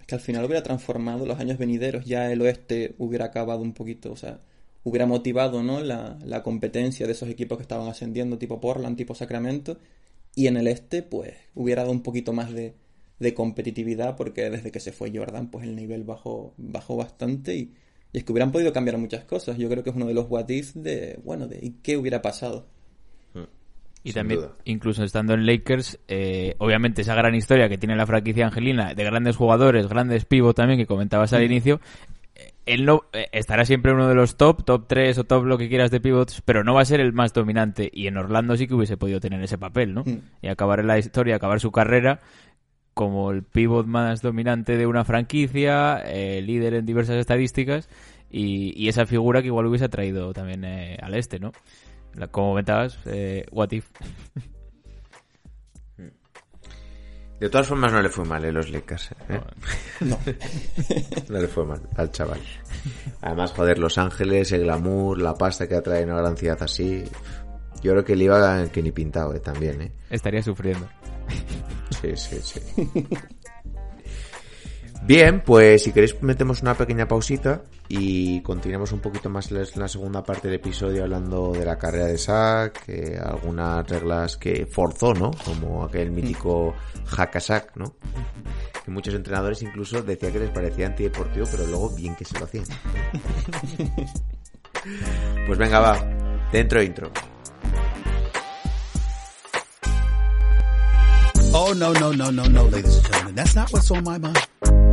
Es 0.00 0.06
que 0.06 0.14
al 0.14 0.20
final 0.20 0.44
hubiera 0.44 0.62
transformado 0.62 1.26
los 1.26 1.38
años 1.38 1.58
venideros, 1.58 2.04
ya 2.04 2.30
el 2.30 2.40
oeste 2.42 2.94
hubiera 2.98 3.26
acabado 3.26 3.60
un 3.60 3.72
poquito, 3.72 4.12
o 4.12 4.16
sea, 4.16 4.40
hubiera 4.82 5.06
motivado, 5.06 5.62
¿no? 5.62 5.80
La, 5.80 6.18
la 6.24 6.42
competencia 6.42 7.06
de 7.06 7.12
esos 7.12 7.28
equipos 7.28 7.58
que 7.58 7.62
estaban 7.62 7.88
ascendiendo, 7.88 8.38
tipo 8.38 8.60
Portland, 8.60 8.96
tipo 8.96 9.14
Sacramento, 9.14 9.78
y 10.34 10.46
en 10.46 10.56
el 10.56 10.66
este, 10.66 11.02
pues, 11.02 11.34
hubiera 11.54 11.82
dado 11.82 11.92
un 11.92 12.02
poquito 12.02 12.32
más 12.32 12.52
de, 12.52 12.74
de 13.18 13.34
competitividad, 13.34 14.16
porque 14.16 14.50
desde 14.50 14.70
que 14.70 14.80
se 14.80 14.92
fue 14.92 15.12
Jordan, 15.14 15.50
pues 15.50 15.64
el 15.64 15.76
nivel 15.76 16.04
bajó, 16.04 16.54
bajó 16.56 16.96
bastante, 16.96 17.54
y, 17.54 17.72
y 18.12 18.18
es 18.18 18.24
que 18.24 18.32
hubieran 18.32 18.52
podido 18.52 18.72
cambiar 18.72 18.98
muchas 18.98 19.24
cosas. 19.24 19.56
Yo 19.58 19.68
creo 19.68 19.82
que 19.82 19.90
es 19.90 19.96
uno 19.96 20.06
de 20.06 20.14
los 20.14 20.26
what 20.28 20.48
if 20.48 20.74
de, 20.74 21.18
bueno, 21.24 21.46
de 21.46 21.58
¿y 21.62 21.70
qué 21.82 21.96
hubiera 21.96 22.20
pasado? 22.22 22.66
Y 24.06 24.12
Sin 24.12 24.20
también, 24.20 24.40
duda. 24.40 24.56
incluso 24.64 25.02
estando 25.02 25.32
en 25.32 25.46
Lakers, 25.46 25.98
eh, 26.08 26.56
obviamente 26.58 27.00
esa 27.00 27.14
gran 27.14 27.34
historia 27.34 27.70
que 27.70 27.78
tiene 27.78 27.96
la 27.96 28.06
franquicia 28.06 28.44
angelina, 28.44 28.92
de 28.92 29.02
grandes 29.02 29.34
jugadores, 29.34 29.88
grandes 29.88 30.26
pivot 30.26 30.54
también, 30.54 30.78
que 30.78 30.84
comentabas 30.84 31.32
al 31.32 31.42
inicio, 31.42 31.76
eh, 31.76 32.13
él 32.66 32.84
no 32.84 33.02
eh, 33.12 33.28
estará 33.32 33.64
siempre 33.64 33.92
uno 33.92 34.08
de 34.08 34.14
los 34.14 34.36
top, 34.36 34.64
top 34.64 34.86
3 34.86 35.18
o 35.18 35.24
top 35.24 35.44
lo 35.44 35.58
que 35.58 35.68
quieras 35.68 35.90
de 35.90 36.00
pivots, 36.00 36.40
pero 36.44 36.64
no 36.64 36.74
va 36.74 36.80
a 36.82 36.84
ser 36.86 37.00
el 37.00 37.12
más 37.12 37.32
dominante. 37.32 37.90
Y 37.92 38.06
en 38.06 38.16
Orlando 38.16 38.56
sí 38.56 38.66
que 38.66 38.74
hubiese 38.74 38.96
podido 38.96 39.20
tener 39.20 39.42
ese 39.42 39.58
papel, 39.58 39.94
¿no? 39.94 40.02
Mm. 40.04 40.18
Y 40.42 40.48
acabar 40.48 40.80
en 40.80 40.86
la 40.86 40.98
historia, 40.98 41.36
acabar 41.36 41.60
su 41.60 41.70
carrera 41.72 42.20
como 42.94 43.32
el 43.32 43.42
pivot 43.42 43.86
más 43.86 44.22
dominante 44.22 44.76
de 44.76 44.86
una 44.86 45.04
franquicia, 45.04 46.00
eh, 46.06 46.40
líder 46.42 46.74
en 46.74 46.86
diversas 46.86 47.16
estadísticas 47.16 47.88
y, 48.30 48.72
y 48.80 48.88
esa 48.88 49.04
figura 49.04 49.40
que 49.42 49.48
igual 49.48 49.66
hubiese 49.66 49.88
traído 49.88 50.32
también 50.32 50.64
eh, 50.64 50.96
al 51.02 51.14
este, 51.14 51.40
¿no? 51.40 51.50
La- 52.14 52.28
como 52.28 52.50
comentabas, 52.50 52.98
eh, 53.06 53.46
What 53.50 53.72
If. 53.72 53.86
De 57.44 57.50
todas 57.50 57.66
formas 57.66 57.92
no 57.92 58.00
le 58.00 58.08
fue 58.08 58.24
mal, 58.24 58.42
¿eh? 58.42 58.50
Los 58.50 58.70
Lakers. 58.70 59.10
¿eh? 59.28 59.38
No. 60.00 60.18
No 61.28 61.38
le 61.38 61.46
fue 61.46 61.66
mal 61.66 61.82
al 61.94 62.10
chaval. 62.10 62.40
Además, 63.20 63.52
joder, 63.52 63.78
Los 63.78 63.98
Ángeles, 63.98 64.50
el 64.52 64.62
glamour, 64.62 65.18
la 65.20 65.34
pasta 65.34 65.68
que 65.68 65.74
atrae 65.74 66.04
una 66.04 66.16
gran 66.16 66.38
ciudad 66.38 66.56
así. 66.62 67.04
Yo 67.82 67.92
creo 67.92 68.02
que 68.02 68.16
le 68.16 68.24
iba 68.24 68.66
que 68.68 68.82
ni 68.82 68.92
pintado, 68.92 69.34
¿eh? 69.34 69.40
También, 69.40 69.82
¿eh? 69.82 69.92
Estaría 70.08 70.42
sufriendo. 70.42 70.88
Sí, 72.00 72.16
sí, 72.16 72.38
sí. 72.42 72.60
Bien, 75.02 75.42
pues 75.42 75.82
si 75.82 75.92
queréis 75.92 76.22
metemos 76.22 76.62
una 76.62 76.72
pequeña 76.72 77.06
pausita 77.06 77.60
y 77.88 78.40
continuamos 78.40 78.92
un 78.92 79.00
poquito 79.00 79.28
más 79.28 79.50
en 79.50 79.66
la 79.74 79.88
segunda 79.88 80.22
parte 80.22 80.48
del 80.48 80.56
episodio 80.56 81.02
hablando 81.02 81.52
de 81.52 81.64
la 81.64 81.76
carrera 81.76 82.06
de 82.06 82.16
Sack, 82.16 82.88
eh, 82.88 83.18
algunas 83.22 83.86
reglas 83.88 84.36
que 84.36 84.66
forzó, 84.66 85.12
¿no? 85.12 85.30
Como 85.44 85.84
aquel 85.84 86.10
mítico 86.10 86.74
hack 87.06 87.36
a 87.36 87.40
sack, 87.40 87.76
¿no? 87.76 87.94
Que 88.84 88.90
muchos 88.90 89.14
entrenadores 89.14 89.62
incluso 89.62 90.02
decían 90.02 90.32
que 90.32 90.40
les 90.40 90.50
parecía 90.50 90.86
antideportivo, 90.86 91.46
pero 91.50 91.66
luego 91.66 91.90
bien 91.90 92.14
que 92.16 92.24
se 92.24 92.38
lo 92.38 92.46
hacían. 92.46 92.64
pues 95.46 95.58
venga, 95.58 95.80
va. 95.80 95.98
Dentro 96.52 96.82
intro. 96.82 97.10
Oh, 101.52 101.72
no, 101.74 101.92
no, 101.92 102.12
no, 102.12 102.32
no, 102.32 102.48
no, 102.48 102.68
ladies 102.68 102.96
and 102.96 103.06
gentlemen. 103.06 103.34
That's 103.36 103.54
not 103.54 103.72
what's 103.72 103.90
on 103.90 104.02
my 104.02 104.18
mind. 104.18 104.83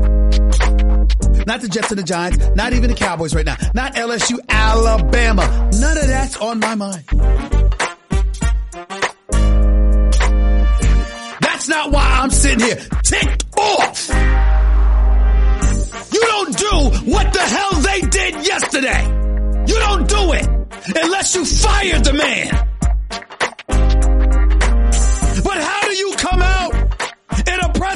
Not 1.45 1.61
the 1.61 1.67
Jets 1.67 1.91
and 1.91 1.99
the 1.99 2.03
Giants, 2.03 2.37
not 2.55 2.73
even 2.73 2.89
the 2.89 2.95
Cowboys 2.95 3.33
right 3.33 3.45
now, 3.45 3.57
not 3.73 3.95
LSU, 3.95 4.37
Alabama. 4.49 5.69
None 5.79 5.97
of 5.97 6.07
that's 6.07 6.37
on 6.37 6.59
my 6.59 6.75
mind. 6.75 7.03
That's 11.41 11.67
not 11.67 11.91
why 11.91 12.19
I'm 12.21 12.29
sitting 12.29 12.59
here 12.59 12.77
ticked 13.03 13.45
off. 13.57 14.09
You 16.11 16.21
don't 16.21 16.57
do 16.57 17.11
what 17.11 17.33
the 17.33 17.39
hell 17.39 17.81
they 17.81 18.01
did 18.01 18.45
yesterday. 18.45 19.05
You 19.67 19.75
don't 19.79 20.07
do 20.07 20.33
it 20.33 20.47
unless 21.03 21.35
you 21.35 21.45
fired 21.45 22.03
the 22.03 22.13
man. 22.13 22.70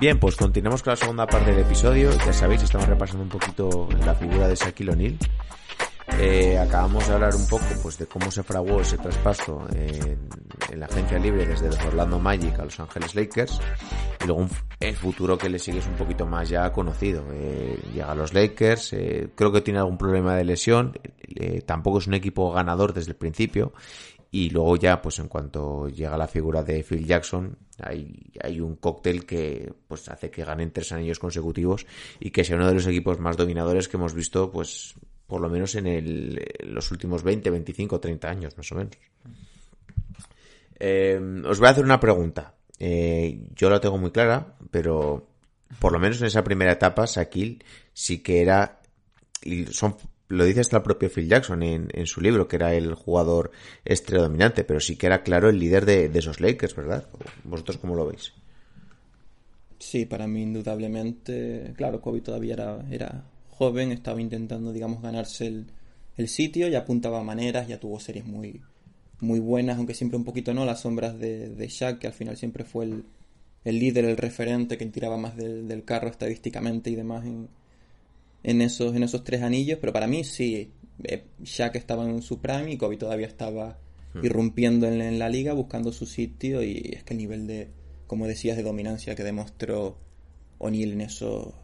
Bien, 0.00 0.18
pues 0.18 0.34
continuamos 0.34 0.82
con 0.82 0.92
la 0.92 0.96
segunda 0.96 1.26
parte 1.26 1.50
del 1.50 1.60
episodio. 1.60 2.10
Ya 2.24 2.32
sabéis, 2.32 2.62
estamos 2.62 2.88
repasando 2.88 3.22
un 3.22 3.28
poquito 3.28 3.86
la 4.06 4.14
figura 4.14 4.48
de 4.48 4.54
Shaquille 4.54 4.92
O'Neal. 4.92 5.18
Eh, 6.18 6.58
acabamos 6.58 7.06
de 7.06 7.14
hablar 7.14 7.34
un 7.34 7.46
poco 7.46 7.66
pues 7.82 7.98
de 7.98 8.06
cómo 8.06 8.30
se 8.30 8.42
fraguó 8.42 8.80
ese 8.80 8.96
traspaso 8.96 9.66
en, 9.74 10.18
la 10.78 10.86
agencia 10.86 11.18
libre 11.18 11.46
desde 11.46 11.66
los 11.66 11.78
Orlando 11.84 12.18
Magic 12.18 12.58
a 12.58 12.64
Los 12.64 12.80
Ángeles 12.80 13.14
Lakers 13.14 13.60
y 14.22 14.26
luego 14.26 14.40
un 14.42 14.50
el 14.80 14.96
futuro 14.96 15.36
que 15.36 15.50
le 15.50 15.58
sigue 15.58 15.78
es 15.78 15.86
un 15.86 15.94
poquito 15.94 16.26
más 16.26 16.48
ya 16.48 16.72
conocido 16.72 17.24
Eh, 17.32 17.78
llega 17.92 18.10
a 18.10 18.14
los 18.14 18.32
Lakers 18.32 18.92
eh, 18.94 19.28
creo 19.34 19.52
que 19.52 19.60
tiene 19.60 19.78
algún 19.78 19.98
problema 19.98 20.34
de 20.34 20.44
lesión 20.44 20.98
eh, 21.28 21.62
tampoco 21.62 21.98
es 21.98 22.06
un 22.06 22.14
equipo 22.14 22.52
ganador 22.52 22.94
desde 22.94 23.10
el 23.10 23.16
principio 23.16 23.72
y 24.30 24.50
luego 24.50 24.76
ya 24.76 25.02
pues 25.02 25.18
en 25.18 25.28
cuanto 25.28 25.88
llega 25.88 26.16
la 26.16 26.28
figura 26.28 26.62
de 26.62 26.82
Phil 26.82 27.04
Jackson 27.04 27.56
hay, 27.78 28.30
hay 28.42 28.60
un 28.60 28.76
cóctel 28.76 29.26
que 29.26 29.72
pues 29.88 30.08
hace 30.08 30.30
que 30.30 30.44
ganen 30.44 30.72
tres 30.72 30.92
anillos 30.92 31.18
consecutivos 31.18 31.86
y 32.20 32.30
que 32.30 32.44
sea 32.44 32.56
uno 32.56 32.68
de 32.68 32.74
los 32.74 32.86
equipos 32.86 33.18
más 33.18 33.36
dominadores 33.36 33.88
que 33.88 33.96
hemos 33.96 34.14
visto 34.14 34.50
pues 34.50 34.94
por 35.26 35.40
lo 35.40 35.48
menos 35.48 35.74
en, 35.76 35.86
el, 35.86 36.44
los 36.64 36.90
últimos 36.90 37.22
20, 37.22 37.50
25, 37.50 38.00
30 38.00 38.28
años 38.28 38.56
más 38.56 38.72
o 38.72 38.74
menos. 38.74 38.98
Eh, 40.80 41.20
os 41.44 41.60
voy 41.60 41.68
a 41.68 41.70
hacer 41.70 41.84
una 41.84 42.00
pregunta. 42.00 42.54
Eh, 42.80 43.46
yo 43.54 43.70
la 43.70 43.80
tengo 43.80 43.96
muy 43.96 44.10
clara, 44.10 44.56
pero 44.72 45.28
por 45.78 45.92
lo 45.92 46.00
menos 46.00 46.20
en 46.20 46.26
esa 46.26 46.42
primera 46.42 46.72
etapa, 46.72 47.04
Shaquille 47.06 47.64
sí 47.92 48.22
que 48.22 48.42
era, 48.42 48.80
y 49.42 49.66
son, 49.66 49.94
lo 50.30 50.44
dice 50.44 50.60
hasta 50.60 50.76
el 50.76 50.84
propio 50.84 51.10
Phil 51.10 51.28
Jackson 51.28 51.62
en, 51.64 51.88
en 51.92 52.06
su 52.06 52.20
libro, 52.20 52.46
que 52.46 52.54
era 52.54 52.72
el 52.72 52.94
jugador 52.94 53.50
estrella 53.84 54.22
dominante, 54.22 54.62
pero 54.62 54.78
sí 54.78 54.96
que 54.96 55.06
era 55.06 55.24
claro 55.24 55.48
el 55.48 55.58
líder 55.58 55.84
de, 55.84 56.08
de 56.08 56.18
esos 56.20 56.40
Lakers, 56.40 56.76
¿verdad? 56.76 57.08
¿Vosotros 57.42 57.78
cómo 57.78 57.96
lo 57.96 58.06
veis? 58.06 58.32
Sí, 59.80 60.06
para 60.06 60.28
mí 60.28 60.42
indudablemente, 60.42 61.72
claro, 61.76 62.00
Kobe 62.00 62.20
todavía 62.20 62.54
era, 62.54 62.86
era 62.92 63.24
joven, 63.48 63.90
estaba 63.90 64.20
intentando, 64.20 64.72
digamos, 64.72 65.02
ganarse 65.02 65.48
el, 65.48 65.66
el 66.16 66.28
sitio, 66.28 66.68
ya 66.68 66.80
apuntaba 66.80 67.24
maneras, 67.24 67.66
ya 67.66 67.80
tuvo 67.80 67.98
series 67.98 68.24
muy, 68.24 68.60
muy 69.18 69.40
buenas, 69.40 69.78
aunque 69.78 69.94
siempre 69.94 70.16
un 70.16 70.24
poquito 70.24 70.54
no, 70.54 70.64
las 70.64 70.82
sombras 70.82 71.18
de, 71.18 71.48
de 71.48 71.68
Shaq, 71.68 71.98
que 71.98 72.06
al 72.06 72.12
final 72.12 72.36
siempre 72.36 72.62
fue 72.62 72.84
el, 72.84 73.04
el 73.64 73.80
líder, 73.80 74.04
el 74.04 74.16
referente, 74.16 74.78
que 74.78 74.86
tiraba 74.86 75.16
más 75.16 75.36
del, 75.36 75.66
del 75.66 75.84
carro 75.84 76.08
estadísticamente 76.08 76.88
y 76.90 76.94
demás 76.94 77.26
en, 77.26 77.48
en, 78.42 78.62
esos, 78.62 78.94
en 78.94 79.02
esos 79.02 79.24
tres 79.24 79.42
anillos, 79.42 79.78
pero 79.80 79.92
para 79.92 80.06
mí 80.06 80.24
sí, 80.24 80.72
eh, 81.04 81.24
Shaq 81.42 81.76
estaba 81.76 82.04
en 82.04 82.22
su 82.22 82.40
prime 82.40 82.72
y 82.72 82.76
Kobe 82.76 82.96
todavía 82.96 83.26
estaba 83.26 83.78
irrumpiendo 84.22 84.88
en, 84.88 85.00
en 85.00 85.18
la 85.18 85.28
liga, 85.28 85.52
buscando 85.52 85.92
su 85.92 86.04
sitio 86.04 86.62
y 86.62 86.94
es 86.94 87.04
que 87.04 87.14
el 87.14 87.18
nivel 87.18 87.46
de, 87.46 87.68
como 88.06 88.26
decías, 88.26 88.56
de 88.56 88.64
dominancia 88.64 89.14
que 89.14 89.22
demostró 89.22 89.98
O'Neill 90.58 90.92
en 90.92 91.02
esos, 91.02 91.54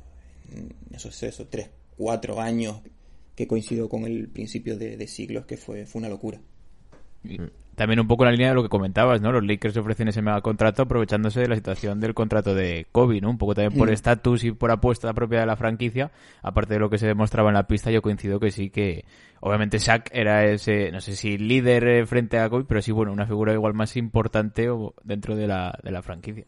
en 0.55 0.75
esos, 0.95 1.23
esos 1.23 1.51
tres, 1.51 1.71
cuatro 1.97 2.41
años 2.41 2.83
que 3.35 3.47
coincidió 3.47 3.89
con 3.89 4.05
el 4.05 4.29
principio 4.29 4.79
de, 4.79 4.97
de 4.97 5.07
siglos, 5.09 5.45
que 5.45 5.57
fue, 5.57 5.87
fue 5.87 5.99
una 5.99 6.09
locura. 6.09 6.41
Y 7.25 7.39
También 7.77 8.01
un 8.01 8.09
poco 8.09 8.25
en 8.25 8.27
la 8.27 8.33
línea 8.33 8.49
de 8.49 8.55
lo 8.55 8.63
que 8.63 8.69
comentabas, 8.69 9.21
¿no? 9.21 9.31
Los 9.31 9.45
Lakers 9.45 9.77
ofrecen 9.77 10.09
ese 10.09 10.23
mega 10.23 10.41
contrato 10.41 10.83
aprovechándose 10.83 11.41
de 11.43 11.49
la 11.49 11.55
situación 11.57 12.01
del 12.01 12.15
contrato 12.15 12.55
de 12.55 12.87
Kobe, 12.91 13.21
¿no? 13.21 13.31
Un 13.31 13.39
poco 13.39 13.55
también 13.55 13.79
por 13.79 13.89
Mm. 13.89 13.93
estatus 13.93 14.43
y 14.45 14.51
por 14.53 14.71
apuesta 14.71 15.13
propia 15.13 15.41
de 15.41 15.47
la 15.47 15.57
franquicia. 15.57 16.11
Aparte 16.43 16.75
de 16.75 16.81
lo 16.81 16.91
que 16.91 16.99
se 16.99 17.07
demostraba 17.07 17.51
en 17.51 17.55
la 17.55 17.67
pista, 17.69 17.91
yo 17.91 18.03
coincido 18.03 18.41
que 18.41 18.51
sí 18.51 18.71
que... 18.71 19.05
Obviamente 19.41 19.79
Shaq 19.79 20.09
era 20.13 20.45
ese, 20.47 20.91
no 20.91 21.01
sé 21.01 21.15
si 21.15 21.37
líder 21.39 21.87
eh, 21.87 22.07
frente 22.07 22.39
a 22.39 22.49
Kobe, 22.49 22.65
pero 22.67 22.81
sí, 22.81 22.91
bueno, 22.91 23.13
una 23.13 23.27
figura 23.27 23.53
igual 23.53 23.75
más 23.75 23.97
importante 23.99 24.71
o- 24.71 24.95
dentro 25.05 25.37
de 25.37 25.47
la, 25.47 25.79
de 25.83 25.91
la 25.93 26.01
franquicia. 26.03 26.45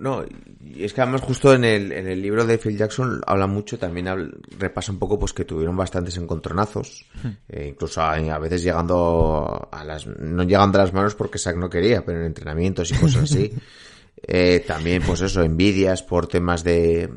No, 0.00 0.24
y 0.60 0.84
es 0.84 0.94
que 0.94 1.02
además 1.02 1.20
justo 1.20 1.52
en 1.52 1.64
el, 1.64 1.92
en 1.92 2.08
el 2.08 2.22
libro 2.22 2.46
de 2.46 2.56
Phil 2.56 2.78
Jackson 2.78 3.20
habla 3.26 3.46
mucho, 3.46 3.78
también 3.78 4.08
habla- 4.08 4.30
repasa 4.58 4.90
un 4.90 4.98
poco 4.98 5.18
pues 5.18 5.34
que 5.34 5.44
tuvieron 5.44 5.76
bastantes 5.76 6.16
encontronazos, 6.16 7.04
eh, 7.48 7.66
incluso 7.68 8.00
a, 8.00 8.14
a 8.14 8.38
veces 8.38 8.62
llegando 8.62 9.68
a 9.70 9.84
las, 9.84 10.06
no 10.06 10.44
llegando 10.44 10.78
a 10.78 10.82
las 10.84 10.94
manos 10.94 11.14
porque 11.14 11.38
Sack 11.38 11.56
no 11.56 11.68
quería, 11.68 12.04
pero 12.04 12.20
en 12.20 12.26
entrenamientos 12.26 12.90
y 12.90 12.94
cosas 12.94 13.24
así. 13.24 13.52
Eh, 14.24 14.62
también 14.64 15.02
pues 15.04 15.20
eso, 15.22 15.42
envidias 15.42 16.04
por 16.04 16.28
temas 16.28 16.62
de, 16.62 17.10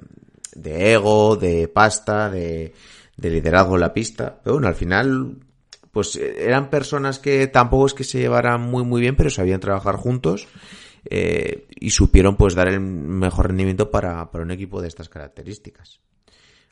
de 0.56 0.94
ego, 0.94 1.36
de 1.36 1.68
pasta, 1.68 2.32
de, 2.32 2.74
de 3.16 3.30
liderazgo 3.30 3.76
en 3.76 3.82
la 3.82 3.94
pista. 3.94 4.40
Pero 4.44 4.56
bueno, 4.56 4.68
al 4.70 4.74
final 4.76 5.36
pues 5.92 6.16
eran 6.16 6.72
personas 6.72 7.20
que 7.20 7.46
tampoco 7.46 7.86
es 7.86 7.94
que 7.94 8.04
se 8.04 8.18
llevaran 8.20 8.62
muy 8.62 8.84
muy 8.84 9.02
bien, 9.02 9.16
pero 9.16 9.30
sabían 9.30 9.60
trabajar 9.60 9.98
juntos 9.98 10.48
eh, 11.10 11.68
y 11.80 11.89
supieron 11.91 12.36
pues 12.36 12.56
dar 12.56 12.68
el 12.68 12.80
mejor 12.80 13.48
rendimiento 13.48 13.91
para, 13.91 14.32
para 14.32 14.44
un 14.44 14.52
equipo 14.52 14.82
de 14.82 14.88
estas 14.88 15.10
características. 15.10 16.02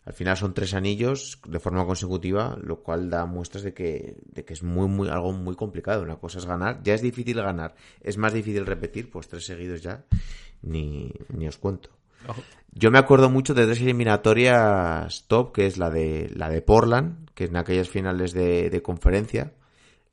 Al 0.05 0.13
final 0.13 0.35
son 0.35 0.53
tres 0.53 0.73
anillos 0.73 1.39
de 1.47 1.59
forma 1.59 1.85
consecutiva, 1.85 2.57
lo 2.61 2.83
cual 2.83 3.09
da 3.09 3.25
muestras 3.25 3.63
de 3.63 3.73
que, 3.73 4.17
de 4.25 4.43
que 4.43 4.53
es 4.53 4.61
muy, 4.61 4.89
muy, 4.89 5.07
algo 5.07 5.31
muy 5.31 5.55
complicado. 5.55 6.01
Una 6.01 6.17
cosa 6.17 6.39
es 6.39 6.45
ganar, 6.45 6.83
ya 6.83 6.93
es 6.93 7.01
difícil 7.01 7.37
ganar, 7.37 7.75
es 8.01 8.17
más 8.17 8.33
difícil 8.33 8.65
repetir, 8.65 9.09
pues 9.09 9.29
tres 9.29 9.45
seguidos 9.45 9.81
ya, 9.81 10.03
ni, 10.61 11.09
ni 11.29 11.47
os 11.47 11.57
cuento. 11.57 11.89
Yo 12.73 12.91
me 12.91 12.99
acuerdo 12.99 13.29
mucho 13.29 13.53
de 13.53 13.65
tres 13.65 13.79
eliminatorias 13.81 15.25
top, 15.27 15.53
que 15.53 15.67
es 15.67 15.77
la 15.77 15.89
de, 15.89 16.29
la 16.35 16.49
de 16.49 16.61
Portland, 16.61 17.29
que 17.33 17.45
es 17.45 17.49
en 17.49 17.57
aquellas 17.57 17.87
finales 17.87 18.33
de, 18.33 18.69
de 18.69 18.81
conferencia, 18.81 19.53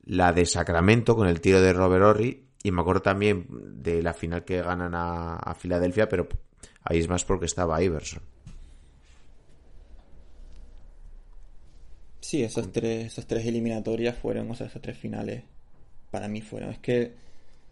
la 0.04 0.32
de 0.32 0.46
Sacramento 0.46 1.16
con 1.16 1.26
el 1.26 1.40
tiro 1.40 1.60
de 1.60 1.72
Robert 1.72 2.04
Horry, 2.04 2.44
y 2.62 2.70
me 2.70 2.82
acuerdo 2.82 3.02
también 3.02 3.46
de 3.82 4.02
la 4.02 4.12
final 4.12 4.44
que 4.44 4.62
ganan 4.62 4.92
a, 4.94 5.54
Filadelfia, 5.58 6.08
pero 6.08 6.28
ahí 6.84 6.98
es 6.98 7.08
más 7.08 7.24
porque 7.24 7.46
estaba 7.46 7.82
Iverson. 7.82 8.22
Sí, 12.20 12.42
esos 12.42 12.70
tres, 12.70 13.06
esos 13.06 13.26
tres 13.26 13.46
eliminatorias 13.46 14.16
fueron, 14.16 14.50
o 14.50 14.54
sea, 14.54 14.66
esas 14.66 14.82
tres 14.82 14.98
finales 14.98 15.42
para 16.10 16.28
mí 16.28 16.42
fueron. 16.42 16.70
Es 16.70 16.78
que, 16.78 17.14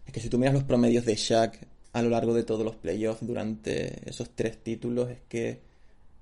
es 0.05 0.13
que 0.13 0.19
si 0.19 0.29
tú 0.29 0.39
miras 0.39 0.55
los 0.55 0.63
promedios 0.63 1.05
de 1.05 1.15
Shaq 1.15 1.67
a 1.93 2.01
lo 2.01 2.09
largo 2.09 2.33
de 2.33 2.43
todos 2.43 2.65
los 2.65 2.75
playoffs 2.75 3.25
durante 3.25 4.09
esos 4.09 4.31
tres 4.35 4.57
títulos, 4.57 5.09
es 5.11 5.19
que 5.29 5.59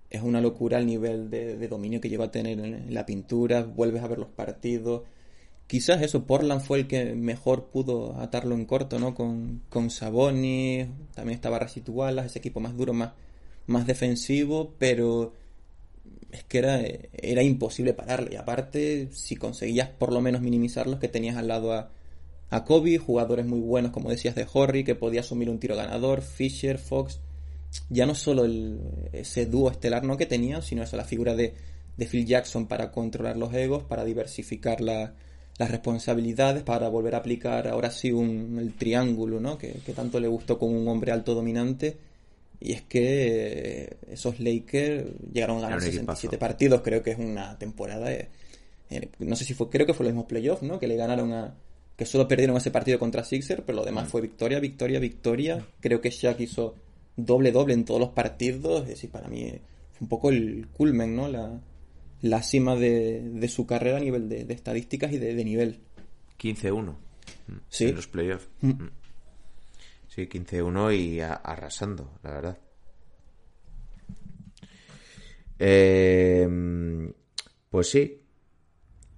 es 0.10 0.22
una 0.22 0.42
locura 0.42 0.78
el 0.78 0.86
nivel 0.86 1.30
de, 1.30 1.68
dominio 1.68 2.02
que 2.02 2.10
llegó 2.10 2.24
a 2.24 2.32
tener 2.32 2.60
en, 2.60 2.74
en, 2.74 2.94
la 2.94 3.06
pintura, 3.06 3.64
vuelves 3.64 4.04
a 4.04 4.08
ver 4.08 4.20
los 4.20 4.30
partidos. 4.30 5.04
Quizás 5.68 6.02
eso, 6.02 6.26
Portland 6.26 6.62
fue 6.62 6.80
el 6.80 6.88
que 6.88 7.14
mejor 7.14 7.66
pudo 7.66 8.16
atarlo 8.22 8.56
en 8.56 8.66
corto, 8.66 9.00
¿no? 9.00 9.14
Con, 9.14 9.64
con 9.70 9.90
Sabonis, 9.90 10.88
también 11.14 11.36
estaba 11.36 11.60
Rasitualas, 11.60 12.26
ese 12.26 12.40
equipo 12.40 12.62
más 12.62 12.78
duro, 12.78 12.94
más, 12.94 13.12
más 13.66 13.86
defensivo, 13.86 14.74
pero 14.80 15.34
es 16.32 16.46
que 16.46 16.60
era, 16.60 16.82
era 17.12 17.44
imposible 17.44 17.94
pararle. 17.94 18.34
Y 18.34 18.36
aparte, 18.38 19.10
si 19.12 19.36
conseguías 19.36 19.90
por 19.90 20.14
lo 20.14 20.22
menos 20.22 20.42
minimizarlos, 20.42 21.00
que 21.00 21.10
tenías 21.10 21.36
al 21.36 21.50
lado 21.50 21.74
a, 21.74 21.92
a 22.50 22.64
Kobe, 22.64 22.98
jugadores 22.98 23.46
muy 23.46 23.60
buenos, 23.60 23.92
como 23.92 24.10
decías, 24.10 24.36
de 24.36 24.48
Horry, 24.52 24.86
que 24.86 24.96
podía 24.96 25.20
asumir 25.20 25.50
un 25.50 25.60
tiro 25.60 25.76
ganador, 25.76 26.22
Fisher, 26.22 26.78
Fox. 26.78 27.20
Ya 27.90 28.06
no 28.06 28.16
solo 28.16 28.46
el, 28.46 28.80
ese 29.12 29.46
dúo 29.46 29.70
estelar 29.70 30.06
¿no? 30.06 30.16
que 30.16 30.26
tenían, 30.26 30.62
sino 30.62 30.84
eso, 30.84 30.96
la 30.96 31.04
figura 31.04 31.36
de, 31.36 31.56
de 31.98 32.06
Phil 32.06 32.26
Jackson 32.26 32.68
para 32.68 32.92
controlar 32.92 33.36
los 33.36 33.54
egos, 33.54 33.84
para 33.84 34.06
diversificar 34.06 34.80
la, 34.80 35.14
las 35.58 35.72
responsabilidades, 35.72 36.64
para 36.64 36.90
volver 36.90 37.16
a 37.16 37.20
aplicar 37.20 37.68
ahora 37.68 37.90
sí 37.92 38.12
un, 38.12 38.58
el 38.60 38.74
triángulo, 38.74 39.40
¿no? 39.40 39.58
Que, 39.58 39.74
que 39.86 39.94
tanto 39.94 40.20
le 40.20 40.28
gustó 40.28 40.60
con 40.60 40.76
un 40.76 40.88
hombre 40.88 41.12
alto 41.12 41.34
dominante 41.34 41.98
y 42.60 42.74
es 42.74 42.82
que 42.84 43.98
esos 44.10 44.40
Lakers 44.40 45.06
llegaron 45.32 45.58
a 45.58 45.62
ganar 45.62 45.82
67 45.82 46.38
partidos, 46.38 46.82
creo 46.82 47.04
que 47.04 47.12
es 47.12 47.20
una 47.20 47.58
temporada. 47.58 48.10
De, 48.10 48.30
eh, 48.90 49.10
no 49.20 49.36
sé 49.36 49.46
si 49.46 49.54
fue, 49.54 49.70
creo 49.70 49.86
que 49.86 49.94
fue 49.94 50.06
los 50.06 50.14
mismos 50.14 50.28
playoffs, 50.28 50.64
¿no? 50.64 50.80
Que 50.80 50.88
le 50.88 50.96
ganaron 50.96 51.34
a. 51.34 51.56
Que 51.96 52.06
solo 52.06 52.28
perdieron 52.28 52.58
ese 52.58 52.72
partido 52.72 53.00
contra 53.00 53.24
Sixer, 53.24 53.64
pero 53.64 53.78
lo 53.78 53.86
demás 53.86 54.08
fue 54.08 54.22
victoria, 54.22 54.60
victoria, 54.60 55.00
victoria. 55.00 55.66
Creo 55.80 56.00
que 56.00 56.12
Shaq 56.12 56.40
hizo 56.42 56.76
doble-doble 57.16 57.74
en 57.74 57.86
todos 57.86 58.00
los 58.00 58.10
partidos. 58.10 58.84
Es 58.84 58.90
decir, 58.90 59.10
para 59.10 59.28
mí 59.28 59.52
fue 59.94 60.06
un 60.06 60.08
poco 60.08 60.30
el 60.30 60.68
culmen, 60.74 61.16
¿no? 61.16 61.28
La, 61.28 61.60
la 62.22 62.42
cima 62.44 62.76
de, 62.76 63.22
de 63.22 63.48
su 63.48 63.66
carrera 63.66 63.98
a 63.98 64.02
nivel 64.02 64.30
de, 64.30 64.46
de 64.46 64.54
estadísticas 64.54 65.12
y 65.12 65.18
de, 65.18 65.34
de 65.34 65.46
nivel. 65.46 65.80
15-1 66.40 66.96
sí. 67.70 67.86
en 67.86 67.96
los 67.96 68.08
playoffs. 68.08 68.48
Mm. 68.62 68.88
Sí, 70.08 70.28
15-1 70.28 70.98
y 70.98 71.20
a, 71.22 71.34
arrasando, 71.34 72.20
la 72.24 72.32
verdad. 72.32 72.58
Eh, 75.60 76.48
pues 77.70 77.90
sí. 77.90 78.24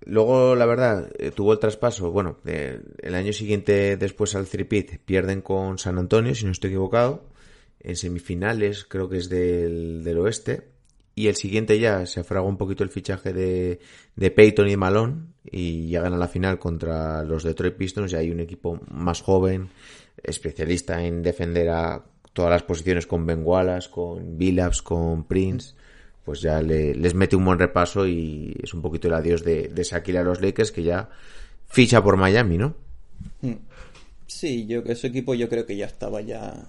Luego, 0.06 0.56
la 0.56 0.66
verdad, 0.66 1.12
eh, 1.20 1.32
tuvo 1.32 1.54
el 1.54 1.60
traspaso. 1.60 2.12
Bueno, 2.12 2.40
eh, 2.46 2.82
el 3.00 3.16
año 3.16 3.34
siguiente, 3.34 3.98
después 3.98 4.34
al 4.36 4.48
Tripit, 4.48 5.00
pierden 5.00 5.42
con 5.42 5.78
San 5.78 5.98
Antonio, 5.98 6.34
si 6.34 6.46
no 6.46 6.52
estoy 6.52 6.72
equivocado. 6.72 7.30
En 7.80 7.96
semifinales, 7.96 8.86
creo 8.86 9.08
que 9.08 9.18
es 9.18 9.30
del, 9.30 10.04
del 10.04 10.18
oeste. 10.18 10.69
Y 11.20 11.28
el 11.28 11.36
siguiente 11.36 11.78
ya 11.78 12.06
se 12.06 12.22
afragó 12.22 12.48
un 12.48 12.56
poquito 12.56 12.82
el 12.86 12.90
fichaje 12.90 13.34
de, 13.34 14.32
Peyton 14.32 14.70
y 14.70 14.78
Malone. 14.78 15.16
Y 15.52 15.88
llegan 15.88 16.14
a 16.14 16.18
la 16.18 16.30
final 16.30 16.58
contra 16.60 17.26
los 17.26 17.44
Detroit 17.44 17.76
Pistons. 17.76 18.14
Y 18.14 18.16
hay 18.16 18.32
un 18.32 18.40
equipo 18.40 18.80
más 18.90 19.20
joven, 19.20 19.68
especialista 20.24 21.04
en 21.04 21.22
defender 21.22 21.72
a 21.72 22.06
todas 22.32 22.52
las 22.52 22.64
posiciones 22.64 23.06
con 23.06 23.26
Ben 23.26 23.42
Wallace, 23.44 23.90
con 23.90 24.38
Billups, 24.38 24.82
con 24.82 25.26
Prince, 25.26 25.76
pues 26.24 26.40
ya 26.40 26.62
le, 26.62 26.96
les 26.96 27.14
mete 27.14 27.36
un 27.36 27.44
buen 27.44 27.60
repaso 27.60 28.08
y 28.08 28.56
es 28.64 28.74
un 28.74 28.82
poquito 28.82 29.10
el 29.10 29.16
adiós 29.16 29.44
de, 29.44 29.68
de 29.68 29.84
Shaquille 29.84 30.20
a 30.20 30.24
los 30.24 30.40
Lakers 30.40 30.72
que 30.72 30.84
ya 30.84 31.10
ficha 31.68 32.02
por 32.02 32.16
Miami, 32.16 32.58
¿no? 32.58 32.76
Sí, 34.26 34.66
yo 34.68 34.84
ese 34.86 35.08
equipo 35.08 35.34
yo 35.34 35.50
creo 35.50 35.66
que 35.66 35.76
ya 35.76 35.88
estaba 35.88 36.22
ya 36.22 36.66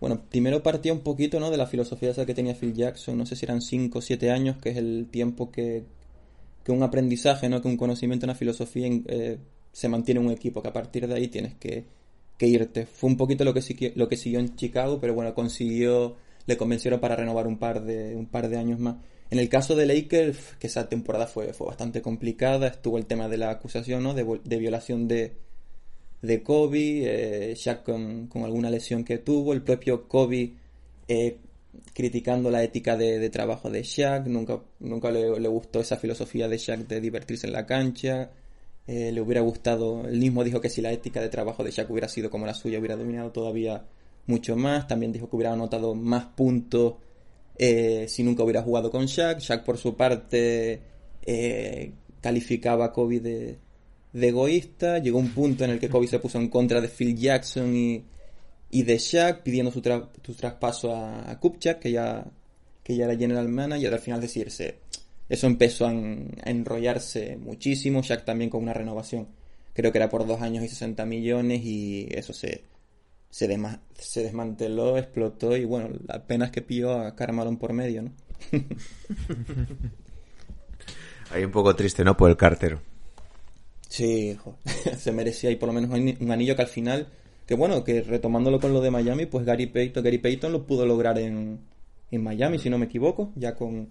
bueno, 0.00 0.22
primero 0.28 0.62
partía 0.62 0.92
un 0.92 1.00
poquito, 1.00 1.40
¿no? 1.40 1.50
De 1.50 1.56
la 1.56 1.66
filosofía 1.66 2.10
esa 2.10 2.26
que 2.26 2.34
tenía 2.34 2.54
Phil 2.54 2.74
Jackson, 2.74 3.16
no 3.16 3.26
sé 3.26 3.34
si 3.36 3.46
eran 3.46 3.62
5 3.62 3.98
o 3.98 4.02
7 4.02 4.30
años, 4.30 4.56
que 4.58 4.70
es 4.70 4.76
el 4.76 5.08
tiempo 5.10 5.50
que, 5.50 5.84
que 6.64 6.72
un 6.72 6.82
aprendizaje, 6.82 7.48
¿no? 7.48 7.62
Que 7.62 7.68
un 7.68 7.76
conocimiento, 7.76 8.26
una 8.26 8.34
filosofía 8.34 8.88
eh, 9.06 9.38
se 9.72 9.88
mantiene 9.88 10.20
en 10.20 10.26
un 10.26 10.32
equipo, 10.32 10.62
que 10.62 10.68
a 10.68 10.72
partir 10.72 11.06
de 11.06 11.14
ahí 11.14 11.28
tienes 11.28 11.54
que, 11.54 11.84
que 12.36 12.46
irte. 12.46 12.86
Fue 12.86 13.08
un 13.08 13.16
poquito 13.16 13.44
lo 13.44 13.54
que, 13.54 13.92
lo 13.94 14.08
que 14.08 14.16
siguió 14.16 14.38
en 14.38 14.54
Chicago, 14.56 14.98
pero 15.00 15.14
bueno, 15.14 15.34
consiguió, 15.34 16.16
le 16.46 16.56
convencieron 16.58 17.00
para 17.00 17.16
renovar 17.16 17.46
un 17.46 17.58
par 17.58 17.82
de, 17.82 18.14
un 18.16 18.26
par 18.26 18.48
de 18.48 18.58
años 18.58 18.78
más. 18.78 18.96
En 19.30 19.38
el 19.38 19.48
caso 19.48 19.74
de 19.74 19.86
Lakers, 19.86 20.56
que 20.58 20.66
esa 20.66 20.88
temporada 20.88 21.26
fue, 21.26 21.52
fue 21.52 21.66
bastante 21.66 22.02
complicada, 22.02 22.68
estuvo 22.68 22.98
el 22.98 23.06
tema 23.06 23.28
de 23.28 23.38
la 23.38 23.50
acusación, 23.50 24.02
¿no? 24.02 24.14
De, 24.14 24.40
de 24.44 24.58
violación 24.58 25.08
de, 25.08 25.32
de 26.22 26.42
Kobe, 26.42 27.50
eh, 27.50 27.54
Shaq 27.54 27.82
con, 27.82 28.28
alguna 28.44 28.70
lesión 28.70 29.04
que 29.04 29.18
tuvo, 29.18 29.52
el 29.52 29.62
propio 29.62 30.08
Kobe 30.08 30.54
eh, 31.08 31.38
criticando 31.92 32.50
la 32.50 32.62
ética 32.62 32.96
de, 32.96 33.28
trabajo 33.30 33.70
de 33.70 33.82
Shaq, 33.82 34.26
nunca, 34.26 34.60
nunca 34.80 35.10
le, 35.10 35.48
gustó 35.48 35.80
esa 35.80 35.96
filosofía 35.96 36.48
de 36.48 36.58
Shaq 36.58 36.86
de 36.86 37.00
divertirse 37.00 37.46
en 37.46 37.52
la 37.52 37.66
cancha, 37.66 38.30
eh, 38.86 39.12
le 39.12 39.20
hubiera 39.20 39.40
gustado, 39.40 40.06
él 40.06 40.18
mismo 40.18 40.44
dijo 40.44 40.60
que 40.60 40.70
si 40.70 40.80
la 40.80 40.92
ética 40.92 41.20
de 41.20 41.28
trabajo 41.28 41.64
de 41.64 41.70
Shaq 41.70 41.90
hubiera 41.90 42.08
sido 42.08 42.30
como 42.30 42.46
la 42.46 42.54
suya, 42.54 42.78
hubiera 42.78 42.96
dominado 42.96 43.30
todavía 43.30 43.84
mucho 44.26 44.56
más, 44.56 44.88
también 44.88 45.12
dijo 45.12 45.28
que 45.28 45.36
hubiera 45.36 45.52
anotado 45.52 45.94
más 45.94 46.26
puntos 46.26 46.94
eh, 47.58 48.06
si 48.08 48.22
nunca 48.22 48.42
hubiera 48.42 48.62
jugado 48.62 48.90
con 48.90 49.06
Shaq, 49.06 49.40
Shaq 49.40 49.64
por 49.64 49.78
su 49.78 49.96
parte 49.96 50.80
calificaba 52.20 52.86
a 52.86 52.92
Kobe 52.92 53.20
de, 53.20 53.58
de, 54.18 54.28
egoísta, 54.28 54.98
llegó 54.98 55.18
un 55.18 55.30
punto 55.30 55.64
en 55.64 55.70
el 55.70 55.78
que 55.78 55.88
Kobe 55.88 56.06
se 56.06 56.18
puso 56.18 56.38
en 56.38 56.48
contra 56.48 56.80
de 56.80 56.88
Phil 56.88 57.16
Jackson 57.16 57.74
y, 57.74 58.04
y 58.70 58.82
de 58.82 58.98
Shaq 58.98 59.42
pidiendo 59.42 59.70
su, 59.70 59.80
tra 59.80 60.08
su 60.24 60.34
traspaso 60.34 60.94
a, 60.94 61.30
a 61.30 61.38
Kupchak, 61.38 61.78
que 61.78 61.92
ya, 61.92 62.24
que 62.82 62.96
ya 62.96 63.04
era 63.04 63.16
general 63.16 63.48
manager, 63.48 63.92
al 63.92 64.00
final 64.00 64.20
decirse 64.20 64.78
eso 65.28 65.46
empezó 65.46 65.86
a, 65.86 65.90
a, 65.90 66.50
enrollarse 66.50 67.36
muchísimo, 67.36 68.02
Shaq 68.02 68.24
también 68.24 68.50
con 68.50 68.62
una 68.62 68.72
renovación, 68.74 69.28
creo 69.72 69.92
que 69.92 69.98
era 69.98 70.08
por 70.08 70.26
dos 70.26 70.40
años 70.40 70.64
y 70.64 70.68
60 70.68 71.04
millones 71.04 71.62
y 71.64 72.08
eso 72.10 72.32
se, 72.32 72.64
se, 73.30 73.48
se 73.94 74.22
desmanteló, 74.22 74.98
explotó 74.98 75.56
y 75.56 75.64
bueno, 75.64 75.90
la 76.06 76.24
pena 76.26 76.46
es 76.46 76.52
que 76.52 76.62
pilló 76.62 76.92
a 76.92 77.14
Carmalón 77.16 77.56
por 77.56 77.72
medio, 77.72 78.02
¿no? 78.02 78.12
Ahí 81.30 81.44
un 81.44 81.50
poco 81.50 81.74
triste, 81.74 82.04
¿no? 82.04 82.16
Por 82.16 82.30
el 82.30 82.36
cartero. 82.36 82.80
Sí, 83.88 84.30
hijo. 84.30 84.58
se 84.98 85.12
merecía 85.12 85.50
ahí 85.50 85.56
por 85.56 85.68
lo 85.68 85.72
menos 85.72 85.90
un 85.90 86.30
anillo 86.30 86.56
que 86.56 86.62
al 86.62 86.68
final, 86.68 87.08
que 87.46 87.54
bueno, 87.54 87.84
que 87.84 88.02
retomándolo 88.02 88.60
con 88.60 88.72
lo 88.72 88.80
de 88.80 88.90
Miami, 88.90 89.26
pues 89.26 89.44
Gary 89.44 89.66
Payton, 89.66 90.02
Gary 90.02 90.18
Payton 90.18 90.52
lo 90.52 90.66
pudo 90.66 90.86
lograr 90.86 91.18
en, 91.18 91.60
en 92.10 92.22
Miami, 92.22 92.58
si 92.58 92.70
no 92.70 92.78
me 92.78 92.86
equivoco, 92.86 93.32
ya 93.36 93.54
con, 93.54 93.88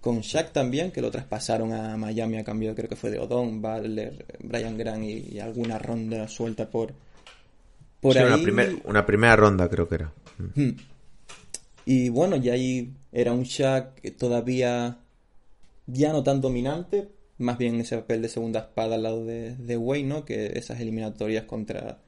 con 0.00 0.20
Shaq 0.20 0.52
también, 0.52 0.90
que 0.90 1.00
lo 1.00 1.10
traspasaron 1.10 1.72
a 1.72 1.96
Miami 1.96 2.38
a 2.38 2.44
cambio, 2.44 2.74
creo 2.74 2.88
que 2.88 2.96
fue 2.96 3.10
de 3.10 3.18
Odon, 3.18 3.62
Butler, 3.62 4.24
Brian 4.40 4.76
Grant 4.76 5.04
y, 5.04 5.34
y 5.34 5.38
alguna 5.40 5.78
ronda 5.78 6.26
suelta 6.28 6.68
por, 6.68 6.92
por 8.00 8.12
sí, 8.12 8.18
ahí. 8.18 8.26
Una, 8.26 8.42
primer, 8.42 8.76
una, 8.84 9.06
primera 9.06 9.36
ronda 9.36 9.68
creo 9.68 9.88
que 9.88 9.94
era. 9.94 10.12
Hmm. 10.54 10.70
Y 11.86 12.08
bueno, 12.08 12.36
ya 12.36 12.54
ahí 12.54 12.92
era 13.12 13.32
un 13.32 13.44
Shaq 13.44 14.16
todavía 14.16 14.98
ya 15.86 16.12
no 16.12 16.22
tan 16.22 16.40
dominante, 16.40 17.08
más 17.38 17.58
bien 17.58 17.80
ese 17.80 17.96
papel 17.96 18.22
de 18.22 18.28
segunda 18.28 18.60
espada 18.60 18.94
al 18.94 19.02
lado 19.02 19.24
de, 19.24 19.56
de 19.56 19.76
Wayne, 19.76 20.08
¿no? 20.08 20.24
Que 20.24 20.58
esas 20.58 20.80
eliminatorias 20.80 21.44
contra 21.44 21.98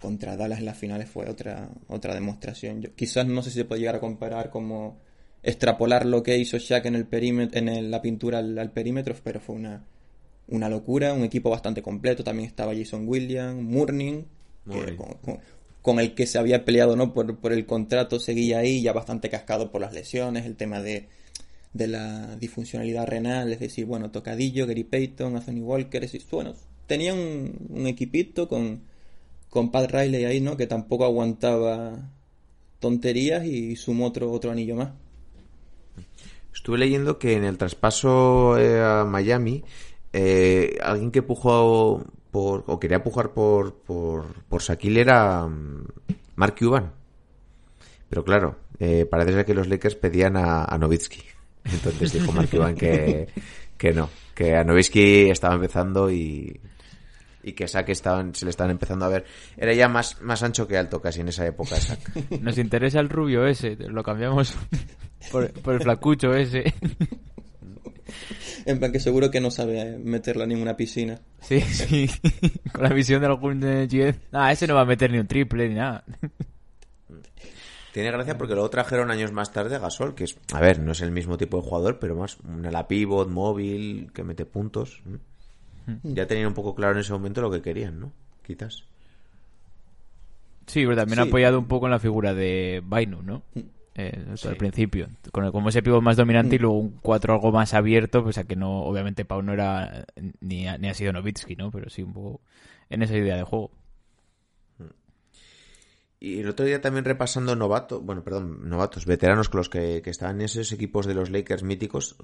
contra 0.00 0.36
Dallas 0.36 0.58
en 0.58 0.66
las 0.66 0.76
finales 0.76 1.08
fue 1.08 1.28
otra 1.28 1.68
otra 1.88 2.14
demostración. 2.14 2.82
Yo, 2.82 2.94
quizás 2.94 3.26
no 3.26 3.42
sé 3.42 3.50
si 3.50 3.56
se 3.56 3.64
puede 3.64 3.80
llegar 3.80 3.96
a 3.96 4.00
comparar 4.00 4.50
como 4.50 4.98
extrapolar 5.42 6.06
lo 6.06 6.22
que 6.22 6.36
hizo 6.38 6.58
Shaq 6.58 6.86
en 6.86 6.94
el 6.96 7.06
perímetro, 7.06 7.58
en 7.58 7.68
el, 7.68 7.90
la 7.90 8.02
pintura 8.02 8.38
al, 8.38 8.58
al, 8.58 8.72
perímetro, 8.72 9.14
pero 9.22 9.40
fue 9.40 9.54
una, 9.54 9.84
una 10.48 10.68
locura, 10.68 11.12
un 11.12 11.24
equipo 11.24 11.50
bastante 11.50 11.82
completo, 11.82 12.24
también 12.24 12.48
estaba 12.48 12.74
Jason 12.74 13.06
Williams, 13.08 13.62
Murning, 13.62 14.26
que, 14.68 14.96
con, 14.96 15.14
con, 15.22 15.38
con, 15.82 16.00
el 16.00 16.14
que 16.14 16.26
se 16.26 16.38
había 16.38 16.64
peleado 16.64 16.96
no 16.96 17.14
por, 17.14 17.38
por, 17.38 17.52
el 17.52 17.64
contrato, 17.64 18.18
seguía 18.18 18.58
ahí, 18.58 18.82
ya 18.82 18.92
bastante 18.92 19.30
cascado 19.30 19.70
por 19.70 19.80
las 19.80 19.92
lesiones, 19.94 20.46
el 20.46 20.56
tema 20.56 20.80
de, 20.80 21.08
de 21.76 21.88
la 21.88 22.36
disfuncionalidad 22.36 23.06
renal, 23.06 23.52
es 23.52 23.60
decir, 23.60 23.86
bueno, 23.86 24.10
Tocadillo, 24.10 24.66
Gary 24.66 24.84
Payton, 24.84 25.36
Anthony 25.36 25.60
Walker, 25.60 26.02
es 26.04 26.12
decir, 26.12 26.26
bueno, 26.30 26.54
tenían 26.86 27.18
un, 27.18 27.86
equipito 27.86 28.48
con, 28.48 28.82
con 29.50 29.70
Pat 29.70 29.90
Riley 29.90 30.24
ahí, 30.24 30.40
¿no? 30.40 30.56
Que 30.56 30.66
tampoco 30.66 31.04
aguantaba 31.04 32.10
tonterías 32.78 33.44
y 33.44 33.76
sumó 33.76 34.06
otro, 34.06 34.30
otro 34.30 34.50
anillo 34.50 34.76
más. 34.76 34.90
Estuve 36.54 36.78
leyendo 36.78 37.18
que 37.18 37.34
en 37.34 37.44
el 37.44 37.58
traspaso 37.58 38.58
eh, 38.58 38.82
a 38.82 39.04
Miami, 39.04 39.62
eh, 40.12 40.78
alguien 40.82 41.10
que 41.10 41.22
pujó 41.22 42.04
por, 42.30 42.64
o 42.66 42.80
quería 42.80 43.02
pujar 43.02 43.32
por, 43.32 43.74
por, 43.74 44.42
por 44.44 44.62
era 44.80 45.46
mm, 45.46 45.86
Mark 46.36 46.56
Cuban. 46.58 46.92
Pero 48.08 48.24
claro, 48.24 48.56
eh, 48.78 49.06
parece 49.06 49.32
ser 49.32 49.44
que 49.44 49.54
los 49.54 49.68
Lakers 49.68 49.96
pedían 49.96 50.36
a, 50.36 50.64
a 50.64 50.78
Nowitzki. 50.78 51.35
Entonces 51.72 52.12
dijo 52.12 52.32
Mark 52.32 52.48
Cuban 52.50 52.74
que, 52.74 53.28
que 53.76 53.92
no, 53.92 54.10
que 54.34 54.54
a 54.54 54.64
Nowitzki 54.64 55.30
estaba 55.30 55.54
empezando 55.54 56.10
y, 56.10 56.60
y 57.42 57.52
que 57.52 57.66
Shaq 57.66 57.88
estaban, 57.88 58.34
se 58.34 58.44
le 58.44 58.50
estaban 58.50 58.70
empezando 58.70 59.04
a 59.04 59.08
ver. 59.08 59.24
Era 59.56 59.72
ya 59.72 59.88
más, 59.88 60.20
más 60.20 60.42
ancho 60.42 60.66
que 60.66 60.76
alto 60.76 61.00
casi 61.00 61.20
en 61.20 61.28
esa 61.28 61.46
época 61.46 61.76
Shaq. 61.78 62.30
Nos 62.40 62.58
interesa 62.58 63.00
el 63.00 63.08
rubio 63.08 63.46
ese, 63.46 63.76
lo 63.76 64.02
cambiamos 64.02 64.54
por, 65.30 65.50
por 65.52 65.74
el 65.74 65.82
flacucho 65.82 66.34
ese. 66.34 66.74
En 68.64 68.78
plan 68.80 68.90
que 68.90 68.98
seguro 69.00 69.30
que 69.30 69.40
no 69.40 69.50
sabe 69.50 69.96
meterla 69.98 70.44
en 70.44 70.50
ninguna 70.50 70.76
piscina. 70.76 71.20
Sí, 71.40 71.60
sí. 71.60 72.10
Con 72.72 72.82
la 72.82 72.90
visión 72.90 73.20
de 73.20 73.26
algún 73.26 73.60
GF. 73.60 74.18
Ah, 74.32 74.50
ese 74.52 74.66
no 74.66 74.74
va 74.74 74.82
a 74.82 74.86
meter 74.86 75.10
ni 75.10 75.18
un 75.18 75.26
triple 75.26 75.68
ni 75.68 75.76
nada. 75.76 76.04
Tiene 77.96 78.10
gracia 78.10 78.36
porque 78.36 78.52
luego 78.52 78.68
trajeron 78.68 79.10
años 79.10 79.32
más 79.32 79.52
tarde 79.54 79.74
a 79.74 79.78
Gasol, 79.78 80.14
que 80.14 80.24
es, 80.24 80.36
a 80.52 80.60
ver, 80.60 80.80
no 80.80 80.92
es 80.92 81.00
el 81.00 81.10
mismo 81.12 81.38
tipo 81.38 81.56
de 81.56 81.62
jugador, 81.66 81.98
pero 81.98 82.14
más 82.14 82.36
un 82.40 82.66
ala 82.66 82.86
pivot, 82.88 83.26
móvil, 83.30 84.10
que 84.12 84.22
mete 84.22 84.44
puntos. 84.44 85.00
Ya 86.02 86.26
tenían 86.26 86.48
un 86.48 86.52
poco 86.52 86.74
claro 86.74 86.92
en 86.92 86.98
ese 86.98 87.14
momento 87.14 87.40
lo 87.40 87.50
que 87.50 87.62
querían, 87.62 87.98
¿no? 87.98 88.12
Quizás. 88.46 88.84
Sí, 90.66 90.84
pero 90.84 90.94
también 90.94 91.22
Sí. 91.22 91.26
apoyado 91.28 91.58
un 91.58 91.68
poco 91.68 91.86
en 91.86 91.92
la 91.92 91.98
figura 91.98 92.34
de 92.34 92.82
Bainu, 92.84 93.22
¿no? 93.22 93.42
Eh, 93.94 94.26
Al 94.44 94.56
principio. 94.56 95.08
Con 95.32 95.46
el- 95.46 95.52
como 95.52 95.70
ese 95.70 95.82
pivot 95.82 96.02
más 96.02 96.18
dominante 96.18 96.56
y 96.56 96.58
luego 96.58 96.76
un 96.76 96.98
4 97.00 97.32
algo 97.32 97.50
más 97.50 97.72
abierto, 97.72 98.22
pues 98.22 98.36
a 98.36 98.44
que 98.44 98.56
no, 98.56 98.80
obviamente 98.82 99.24
Pau 99.24 99.40
no 99.40 99.54
era 99.54 100.04
ni, 100.42 100.68
ha- 100.68 100.76
ni 100.76 100.88
ha 100.90 100.94
sido 100.94 101.14
Novitsky, 101.14 101.56
¿no? 101.56 101.70
Pero 101.70 101.88
sí 101.88 102.02
un 102.02 102.12
poco 102.12 102.42
en 102.90 103.00
esa 103.02 103.16
idea 103.16 103.36
de 103.36 103.42
juego. 103.44 103.70
Y 106.18 106.40
el 106.40 106.48
otro 106.48 106.64
día 106.64 106.80
también 106.80 107.04
repasando 107.04 107.54
novatos, 107.54 108.02
bueno, 108.02 108.24
perdón, 108.24 108.68
novatos, 108.68 109.04
veteranos 109.04 109.50
con 109.50 109.58
los 109.58 109.68
que, 109.68 110.00
que 110.02 110.08
estaban 110.10 110.36
en 110.36 110.46
esos 110.46 110.72
equipos 110.72 111.04
de 111.06 111.12
los 111.14 111.28
Lakers 111.30 111.62
míticos, 111.62 112.16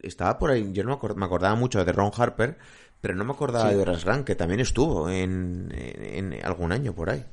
estaba 0.00 0.38
por 0.38 0.50
ahí, 0.52 0.70
yo 0.72 0.84
no 0.84 0.90
me, 0.90 0.96
acord- 0.96 1.16
me 1.16 1.24
acordaba 1.24 1.56
mucho 1.56 1.84
de 1.84 1.92
Ron 1.92 2.12
Harper, 2.16 2.58
pero 3.00 3.14
no 3.16 3.24
me 3.24 3.32
acordaba 3.32 3.70
de 3.70 3.76
Horace 3.82 4.04
Grant, 4.04 4.24
que 4.24 4.36
también 4.36 4.60
estuvo 4.60 5.10
en, 5.10 5.68
en- 5.74 6.32
en 6.32 6.46
algún 6.46 6.70
año 6.70 6.94
por 6.94 7.10
ahí. 7.10 7.24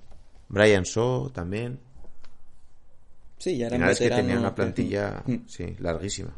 Brian 0.50 0.84
Shaw 0.84 1.30
también. 1.30 1.80
Sí, 3.38 3.58
ya 3.58 3.68
eran 3.68 3.84
es 3.84 4.00
que 4.00 4.06
veteranos 4.06 4.26
tenía 4.28 4.40
una 4.40 4.50
que- 4.50 4.56
plantilla, 4.56 5.24
Mm. 5.26 5.36
sí, 5.46 5.76
larguísima. 5.80 6.34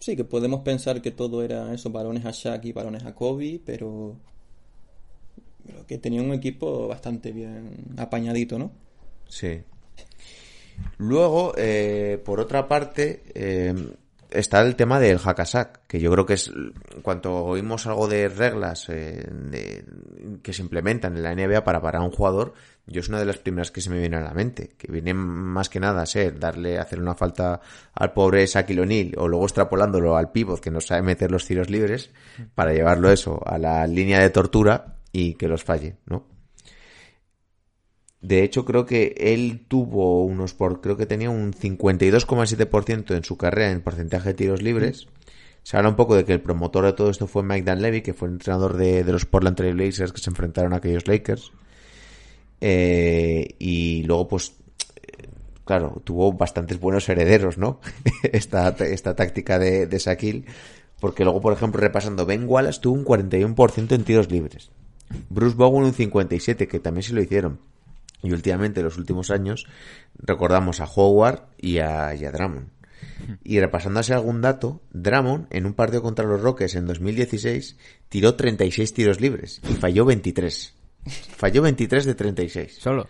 Sí, 0.00 0.16
que 0.16 0.24
podemos 0.24 0.62
pensar 0.62 1.00
que 1.00 1.12
todo 1.12 1.44
era 1.44 1.72
eso, 1.72 1.90
varones 1.90 2.24
a 2.24 2.32
Shaq 2.32 2.64
y 2.64 2.72
varones 2.72 3.04
a 3.04 3.14
Kobe, 3.14 3.60
pero, 3.64 4.16
pero 5.66 5.86
que 5.86 5.98
tenía 5.98 6.22
un 6.22 6.32
equipo 6.32 6.88
bastante 6.88 7.32
bien 7.32 7.70
apañadito, 7.96 8.58
¿no? 8.58 8.72
Sí. 9.28 9.62
Luego, 10.98 11.52
eh, 11.56 12.20
por 12.24 12.40
otra 12.40 12.66
parte, 12.68 13.22
eh, 13.34 13.74
está 14.30 14.60
el 14.62 14.74
tema 14.76 14.98
del 14.98 15.18
hackasack, 15.18 15.86
que 15.86 16.00
yo 16.00 16.10
creo 16.10 16.24
que 16.26 16.34
es, 16.34 16.50
cuanto 17.02 17.44
oímos 17.44 17.86
algo 17.86 18.08
de 18.08 18.28
reglas 18.28 18.88
eh, 18.88 19.22
de- 19.50 19.84
que 20.42 20.52
se 20.52 20.62
implementan 20.62 21.16
en 21.16 21.22
la 21.22 21.32
NBA 21.34 21.62
para 21.64 21.80
parar 21.82 22.00
a 22.02 22.04
un 22.04 22.10
jugador, 22.10 22.54
yo 22.86 23.00
es 23.00 23.08
una 23.08 23.18
de 23.20 23.26
las 23.26 23.36
primeras 23.38 23.70
que 23.70 23.80
se 23.80 23.90
me 23.90 23.98
viene 24.00 24.16
a 24.16 24.20
la 24.22 24.32
mente, 24.34 24.70
que 24.78 24.90
viene 24.90 25.12
más 25.14 25.68
que 25.68 25.78
nada 25.80 26.02
a 26.02 26.06
ser 26.06 26.38
darle, 26.38 26.78
hacer 26.78 26.98
una 27.00 27.14
falta 27.14 27.60
al 27.94 28.12
pobre 28.12 28.46
Shaquille 28.46 28.80
O'Neal, 28.80 29.12
o 29.18 29.28
luego 29.28 29.44
extrapolándolo 29.44 30.16
al 30.16 30.32
pívot 30.32 30.60
que 30.60 30.70
no 30.70 30.80
sabe 30.80 31.02
meter 31.02 31.30
los 31.30 31.46
tiros 31.46 31.68
libres, 31.70 32.10
para 32.54 32.72
llevarlo 32.72 33.10
eso 33.10 33.40
a 33.46 33.58
la 33.58 33.86
línea 33.86 34.20
de 34.20 34.30
tortura 34.30 34.96
y 35.12 35.34
que 35.34 35.48
los 35.48 35.62
falle, 35.62 35.96
¿no? 36.06 36.26
De 38.22 38.44
hecho, 38.44 38.64
creo 38.64 38.86
que 38.86 39.14
él 39.18 39.66
tuvo 39.66 40.24
unos 40.24 40.54
por, 40.54 40.80
creo 40.80 40.96
que 40.96 41.06
tenía 41.06 41.28
un 41.28 41.52
52,7% 41.52 43.16
en 43.16 43.24
su 43.24 43.36
carrera 43.36 43.72
en 43.72 43.82
porcentaje 43.82 44.28
de 44.28 44.34
tiros 44.34 44.62
libres. 44.62 45.08
Se 45.64 45.76
habla 45.76 45.90
un 45.90 45.96
poco 45.96 46.14
de 46.14 46.24
que 46.24 46.32
el 46.32 46.40
promotor 46.40 46.84
de 46.84 46.92
todo 46.92 47.10
esto 47.10 47.26
fue 47.26 47.42
Mike 47.42 47.68
Dunleavy, 47.68 48.00
que 48.00 48.14
fue 48.14 48.28
el 48.28 48.34
entrenador 48.34 48.76
de, 48.76 49.02
de 49.02 49.12
los 49.12 49.26
Portland 49.26 49.56
Trail 49.56 49.74
Blazers 49.74 50.12
que 50.12 50.20
se 50.20 50.30
enfrentaron 50.30 50.72
a 50.72 50.76
aquellos 50.76 51.08
Lakers. 51.08 51.52
Eh, 52.60 53.56
y 53.58 54.04
luego, 54.04 54.28
pues, 54.28 54.54
eh, 54.96 55.28
claro, 55.64 56.00
tuvo 56.04 56.32
bastantes 56.32 56.78
buenos 56.78 57.08
herederos, 57.08 57.58
¿no? 57.58 57.80
esta, 58.22 58.68
esta 58.68 59.16
táctica 59.16 59.58
de, 59.58 59.86
de 59.88 59.98
Shaquille. 59.98 60.44
Porque 61.00 61.24
luego, 61.24 61.40
por 61.40 61.52
ejemplo, 61.52 61.80
repasando, 61.80 62.24
Ben 62.24 62.44
Wallace 62.46 62.80
tuvo 62.80 62.94
un 62.94 63.04
41% 63.04 63.92
en 63.92 64.04
tiros 64.04 64.30
libres. 64.30 64.70
Bruce 65.30 65.56
Bowen 65.56 65.84
un 65.84 65.92
57%, 65.92 66.68
que 66.68 66.80
también 66.80 67.02
se 67.02 67.14
lo 67.14 67.22
hicieron. 67.22 67.60
Y 68.22 68.32
últimamente, 68.32 68.80
en 68.80 68.86
los 68.86 68.98
últimos 68.98 69.30
años, 69.30 69.66
recordamos 70.14 70.80
a 70.80 70.84
Howard 70.84 71.48
y 71.58 71.78
a, 71.78 72.14
y 72.14 72.24
a 72.24 72.30
Drummond. 72.30 72.68
Y 73.42 73.60
repasando 73.60 74.00
así 74.00 74.12
algún 74.12 74.40
dato, 74.40 74.80
Drummond, 74.92 75.46
en 75.50 75.66
un 75.66 75.74
partido 75.74 76.02
contra 76.02 76.24
los 76.24 76.40
Rockets 76.40 76.74
en 76.74 76.86
2016, 76.86 77.76
tiró 78.08 78.34
36 78.34 78.94
tiros 78.94 79.20
libres 79.20 79.60
y 79.68 79.74
falló 79.74 80.04
23. 80.04 80.74
Falló 81.36 81.62
23 81.62 82.04
de 82.04 82.14
36. 82.14 82.76
Solo. 82.78 83.08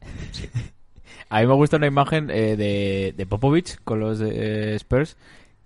A 1.30 1.40
mí 1.40 1.46
me 1.46 1.54
gusta 1.54 1.76
una 1.76 1.86
imagen 1.86 2.30
eh, 2.30 2.56
de, 2.56 3.14
de 3.14 3.26
Popovich 3.26 3.78
con 3.84 4.00
los 4.00 4.18
eh, 4.22 4.76
Spurs, 4.76 5.18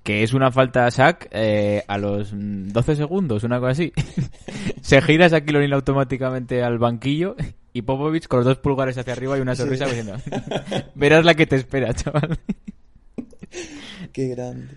que 0.03 0.23
es 0.23 0.33
una 0.33 0.51
falta 0.51 0.87
a 0.87 0.89
Shaq 0.91 1.29
eh, 1.31 1.85
a 1.87 1.99
los 1.99 2.33
mm, 2.33 2.69
12 2.69 2.97
segundos, 2.97 3.45
una 3.45 3.59
cosa 3.61 3.73
así. 3.73 3.93
Se 4.83 5.01
gira 5.01 5.29
Shaquille 5.29 5.59
O'Neal 5.59 5.73
automáticamente 5.75 6.63
al 6.63 6.79
banquillo 6.79 7.37
y 7.73 7.83
Popovich 7.83 8.27
con 8.27 8.39
los 8.41 8.47
dos 8.47 8.59
pulgares 8.59 8.99
hacia 8.99 9.13
arriba 9.13 9.39
y 9.39 9.41
una 9.41 9.55
sonrisa 9.55 9.87
diciendo 9.87 10.17
verás 10.95 11.25
la 11.25 11.35
que 11.35 11.47
te 11.47 11.57
espera, 11.57 11.95
chaval. 11.95 12.39
Qué 14.13 14.29
grande. 14.29 14.69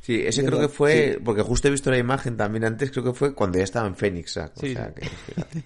Sí, 0.00 0.20
ese 0.24 0.44
creo 0.44 0.60
que 0.60 0.68
fue, 0.68 1.14
sí. 1.14 1.20
porque 1.24 1.42
justo 1.42 1.68
he 1.68 1.70
visto 1.70 1.90
la 1.90 1.98
imagen 1.98 2.36
también 2.36 2.64
antes, 2.64 2.90
creo 2.90 3.04
que 3.04 3.12
fue 3.14 3.34
cuando 3.34 3.58
ya 3.58 3.64
estaba 3.64 3.86
en 3.86 3.96
Phoenix. 3.96 4.32
Sac, 4.32 4.52
o 4.56 4.60
Sí, 4.60 4.74
sea 4.74 4.88
sí. 4.88 5.00
que, 5.00 5.08
fíjate. 5.08 5.64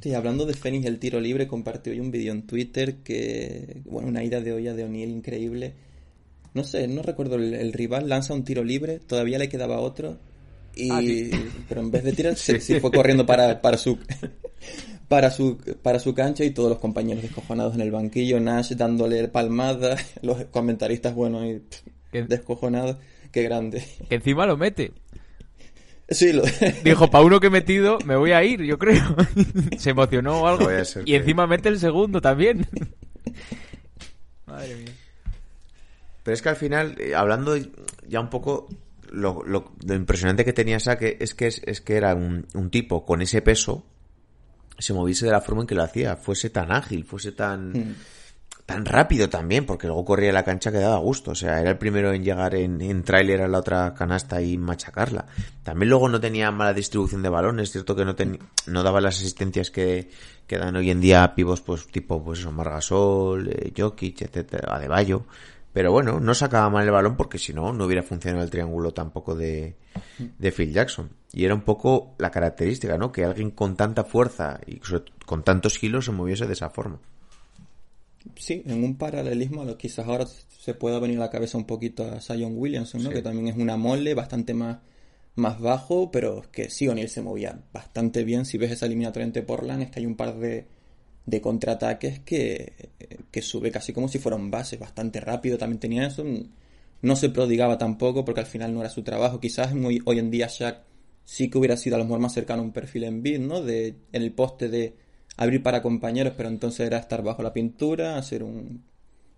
Sí, 0.00 0.12
hablando 0.14 0.44
de 0.44 0.52
Fénix, 0.54 0.84
el 0.84 0.98
tiro 0.98 1.18
libre, 1.20 1.46
compartió 1.46 1.92
hoy 1.92 2.00
un 2.00 2.10
vídeo 2.10 2.32
en 2.32 2.46
Twitter 2.46 2.96
que, 2.96 3.80
bueno, 3.86 4.08
una 4.08 4.22
ida 4.22 4.40
de 4.40 4.52
olla 4.52 4.74
de 4.74 4.84
O'Neill 4.84 5.08
increíble. 5.10 5.72
No 6.54 6.64
sé, 6.64 6.86
no 6.88 7.02
recuerdo, 7.02 7.34
el, 7.36 7.52
el 7.54 7.72
rival 7.72 8.08
lanza 8.08 8.32
un 8.34 8.44
tiro 8.44 8.62
libre, 8.64 9.00
todavía 9.00 9.38
le 9.38 9.48
quedaba 9.48 9.80
otro, 9.80 10.18
y, 10.74 10.90
Ah, 10.90 11.00
sí. 11.00 11.30
pero 11.68 11.80
en 11.80 11.90
vez 11.90 12.04
de 12.04 12.12
tirar, 12.12 12.36
se, 12.36 12.60
se 12.60 12.80
fue 12.80 12.90
corriendo 12.92 13.26
para, 13.26 13.60
para 13.60 13.76
su 13.76 13.98
para 15.08 15.30
su 15.30 15.58
para 15.82 15.98
su 15.98 16.14
cancha 16.14 16.44
y 16.44 16.50
todos 16.50 16.70
los 16.70 16.78
compañeros 16.78 17.22
descojonados 17.22 17.74
en 17.74 17.80
el 17.82 17.90
banquillo, 17.90 18.40
Nash 18.40 18.72
dándole 18.72 19.28
palmadas, 19.28 20.00
los 20.22 20.44
comentaristas, 20.46 21.14
bueno, 21.14 21.44
y 21.48 21.58
pff, 21.58 22.28
descojonados, 22.28 22.96
qué 23.32 23.42
grande. 23.42 23.84
Que 24.08 24.14
encima 24.16 24.46
lo 24.46 24.56
mete. 24.56 24.92
Sí, 26.08 26.32
lo, 26.32 26.42
Dijo, 26.84 27.10
pa' 27.10 27.22
uno 27.22 27.40
que 27.40 27.46
he 27.46 27.50
metido, 27.50 27.98
me 28.04 28.14
voy 28.16 28.32
a 28.32 28.44
ir, 28.44 28.62
yo 28.62 28.78
creo. 28.78 29.16
Se 29.78 29.90
emocionó 29.90 30.42
o 30.42 30.46
algo. 30.46 30.68
Y 30.70 31.04
que- 31.04 31.16
encima 31.16 31.46
mete 31.46 31.68
el 31.70 31.78
segundo 31.80 32.20
también. 32.20 32.66
Madre 34.46 34.74
mía. 34.76 34.92
Pero 36.24 36.34
es 36.34 36.42
que 36.42 36.48
al 36.48 36.56
final, 36.56 36.96
eh, 36.98 37.14
hablando 37.14 37.54
ya 38.08 38.18
un 38.18 38.30
poco, 38.30 38.66
lo, 39.12 39.42
lo- 39.44 39.72
lo 39.86 39.94
impresionante 39.94 40.44
que 40.44 40.52
tenía 40.52 40.80
Saque 40.80 41.18
es 41.20 41.34
que, 41.34 41.46
es, 41.46 41.62
es 41.64 41.80
que 41.80 41.94
era 41.96 42.14
un, 42.16 42.46
un 42.54 42.70
tipo 42.70 43.04
con 43.06 43.22
ese 43.22 43.42
peso, 43.42 43.84
se 44.78 44.92
moviese 44.92 45.26
de 45.26 45.32
la 45.32 45.40
forma 45.40 45.60
en 45.62 45.66
que 45.68 45.74
lo 45.76 45.84
hacía, 45.84 46.16
fuese 46.16 46.50
tan 46.50 46.72
ágil, 46.72 47.04
fuese 47.04 47.30
tan, 47.30 47.70
Mm. 47.70 47.94
tan 48.66 48.84
rápido 48.86 49.28
también, 49.28 49.66
porque 49.66 49.86
luego 49.86 50.04
corría 50.04 50.32
la 50.32 50.42
cancha 50.42 50.72
que 50.72 50.78
daba 50.78 50.96
gusto. 50.96 51.32
O 51.32 51.34
sea, 51.34 51.60
era 51.60 51.70
el 51.70 51.78
primero 51.78 52.12
en 52.12 52.24
llegar 52.24 52.54
en, 52.56 52.80
en 52.80 53.02
tráiler 53.04 53.42
a 53.42 53.48
la 53.48 53.58
otra 53.58 53.92
canasta 53.94 54.40
y 54.42 54.56
machacarla. 54.58 55.26
También 55.62 55.90
luego 55.90 56.08
no 56.08 56.18
tenía 56.18 56.50
mala 56.50 56.72
distribución 56.72 57.22
de 57.22 57.28
balones, 57.28 57.64
es 57.68 57.72
cierto 57.72 57.94
que 57.94 58.04
no, 58.06 58.14
ten- 58.16 58.38
no 58.66 58.82
daba 58.82 59.00
las 59.02 59.16
asistencias 59.20 59.70
que, 59.70 60.10
que 60.46 60.58
dan 60.58 60.74
hoy 60.74 60.90
en 60.90 61.00
día 61.02 61.34
pivos 61.36 61.60
pues 61.60 61.86
tipo 61.88 62.24
pues 62.24 62.40
eso, 62.40 62.50
Margasol, 62.50 63.48
eh, 63.48 63.72
Jokic, 63.76 64.22
etcétera, 64.22 64.74
Adebayo. 64.76 65.26
Pero 65.74 65.92
bueno, 65.92 66.20
no 66.20 66.32
sacaba 66.34 66.70
mal 66.70 66.84
el 66.86 66.90
balón 66.92 67.16
porque 67.16 67.36
si 67.36 67.52
no, 67.52 67.72
no 67.74 67.84
hubiera 67.84 68.02
funcionado 68.02 68.42
el 68.44 68.50
triángulo 68.50 68.94
tampoco 68.94 69.34
de, 69.34 69.74
de 70.38 70.52
Phil 70.52 70.72
Jackson. 70.72 71.10
Y 71.32 71.44
era 71.44 71.52
un 71.54 71.62
poco 71.62 72.14
la 72.18 72.30
característica, 72.30 72.96
¿no? 72.96 73.10
Que 73.12 73.24
alguien 73.24 73.50
con 73.50 73.76
tanta 73.76 74.04
fuerza 74.04 74.60
y 74.66 74.80
con 75.26 75.42
tantos 75.42 75.78
kilos 75.78 76.06
se 76.06 76.12
moviese 76.12 76.46
de 76.46 76.52
esa 76.54 76.70
forma. 76.70 77.00
Sí, 78.36 78.62
en 78.66 78.82
un 78.84 78.96
paralelismo, 78.96 79.64
lo- 79.64 79.76
quizás 79.76 80.06
ahora 80.06 80.26
se 80.26 80.74
pueda 80.74 80.98
venir 80.98 81.18
a 81.18 81.22
la 81.22 81.30
cabeza 81.30 81.58
un 81.58 81.64
poquito 81.66 82.04
a 82.10 82.20
Zion 82.20 82.52
Williamson, 82.56 83.02
¿no? 83.02 83.10
Sí. 83.10 83.16
Que 83.16 83.22
también 83.22 83.48
es 83.48 83.56
una 83.56 83.76
mole 83.76 84.14
bastante 84.14 84.54
más, 84.54 84.78
más 85.34 85.60
bajo, 85.60 86.10
pero 86.10 86.40
es 86.42 86.46
que 86.48 86.70
sí, 86.70 86.88
O'Neal 86.88 87.08
se 87.08 87.20
movía 87.20 87.58
bastante 87.72 88.24
bien. 88.24 88.46
Si 88.46 88.56
ves 88.56 88.70
esa 88.70 88.86
eliminatoria 88.86 89.26
ante 89.26 89.42
Portland, 89.42 89.82
es 89.82 89.90
que 89.90 90.00
hay 90.00 90.06
un 90.06 90.14
par 90.16 90.38
de, 90.38 90.66
de 91.26 91.40
contraataques 91.40 92.20
que, 92.20 92.72
que 93.30 93.42
sube 93.42 93.70
casi 93.70 93.92
como 93.92 94.08
si 94.08 94.18
fueran 94.18 94.50
bases, 94.50 94.78
bastante 94.78 95.20
rápido 95.20 95.58
también 95.58 95.80
tenía 95.80 96.06
eso. 96.06 96.24
No 97.02 97.16
se 97.16 97.30
prodigaba 97.30 97.78
tampoco 97.78 98.24
porque 98.24 98.40
al 98.40 98.46
final 98.46 98.74
no 98.74 98.80
era 98.80 98.90
su 98.90 99.02
trabajo. 99.02 99.40
Quizás 99.40 99.74
muy, 99.74 100.00
hoy 100.04 100.18
en 100.18 100.30
día 100.30 100.48
Shaq 100.48 100.82
sí 101.24 101.48
que 101.48 101.58
hubiera 101.58 101.76
sido 101.76 101.96
a 101.96 101.98
lo 101.98 102.04
mejor 102.04 102.20
más 102.20 102.34
cercano 102.34 102.62
un 102.62 102.72
perfil 102.72 103.04
en 103.04 103.22
bid, 103.22 103.40
¿no? 103.40 103.62
De, 103.62 103.94
en 104.12 104.22
el 104.22 104.32
poste 104.32 104.68
de 104.68 104.94
abrir 105.36 105.62
para 105.62 105.82
compañeros, 105.82 106.34
pero 106.36 106.48
entonces 106.48 106.86
era 106.86 106.98
estar 106.98 107.22
bajo 107.22 107.42
la 107.42 107.52
pintura, 107.52 108.18
hacer 108.18 108.42
un... 108.42 108.84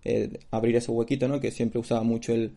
eh, 0.03 0.39
abrir 0.51 0.75
ese 0.75 0.91
huequito, 0.91 1.27
¿no? 1.27 1.39
Que 1.39 1.51
siempre 1.51 1.79
usaba 1.79 2.03
mucho 2.03 2.33
el, 2.33 2.55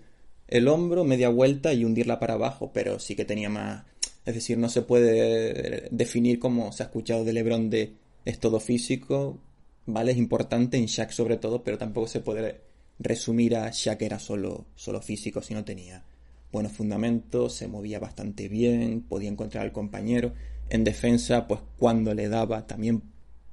el 0.48 0.68
hombro, 0.68 1.04
media 1.04 1.28
vuelta 1.28 1.72
y 1.72 1.84
hundirla 1.84 2.18
para 2.18 2.34
abajo, 2.34 2.72
pero 2.72 2.98
sí 2.98 3.14
que 3.14 3.24
tenía 3.24 3.48
más... 3.48 3.84
Es 4.26 4.34
decir, 4.34 4.58
no 4.58 4.68
se 4.68 4.82
puede 4.82 5.88
definir 5.90 6.38
como 6.38 6.72
se 6.72 6.82
ha 6.82 6.86
escuchado 6.86 7.24
de 7.24 7.32
Lebron 7.32 7.70
de 7.70 7.94
es 8.24 8.38
todo 8.38 8.60
físico, 8.60 9.38
¿vale? 9.86 10.12
Es 10.12 10.18
importante 10.18 10.76
en 10.76 10.86
Shaq 10.86 11.10
sobre 11.10 11.36
todo, 11.36 11.62
pero 11.62 11.78
tampoco 11.78 12.06
se 12.08 12.20
puede 12.20 12.60
resumir 12.98 13.56
a 13.56 13.70
Shaq 13.70 14.02
era 14.02 14.18
solo, 14.18 14.66
solo 14.74 15.00
físico, 15.00 15.42
si 15.42 15.54
no 15.54 15.64
tenía 15.64 16.04
buenos 16.52 16.72
fundamentos, 16.72 17.54
se 17.54 17.68
movía 17.68 17.98
bastante 17.98 18.48
bien, 18.48 19.02
podía 19.02 19.30
encontrar 19.30 19.64
al 19.64 19.72
compañero. 19.72 20.32
En 20.68 20.84
defensa, 20.84 21.46
pues 21.46 21.60
cuando 21.78 22.14
le 22.14 22.28
daba 22.28 22.66
también 22.66 23.02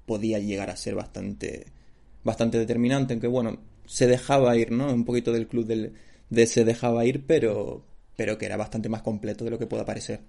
podía 0.05 0.39
llegar 0.39 0.69
a 0.69 0.75
ser 0.75 0.95
bastante, 0.95 1.67
bastante 2.23 2.57
determinante, 2.59 3.13
aunque 3.13 3.27
bueno, 3.27 3.59
se 3.85 4.07
dejaba 4.07 4.55
ir, 4.57 4.71
¿no? 4.71 4.91
Un 4.93 5.05
poquito 5.05 5.31
del 5.31 5.47
club 5.47 5.65
del, 5.65 5.93
de 6.29 6.47
se 6.47 6.65
dejaba 6.65 7.05
ir, 7.05 7.25
pero, 7.25 7.85
pero 8.15 8.37
que 8.37 8.45
era 8.45 8.57
bastante 8.57 8.89
más 8.89 9.01
completo 9.01 9.45
de 9.45 9.51
lo 9.51 9.59
que 9.59 9.67
pueda 9.67 9.85
parecer. 9.85 10.21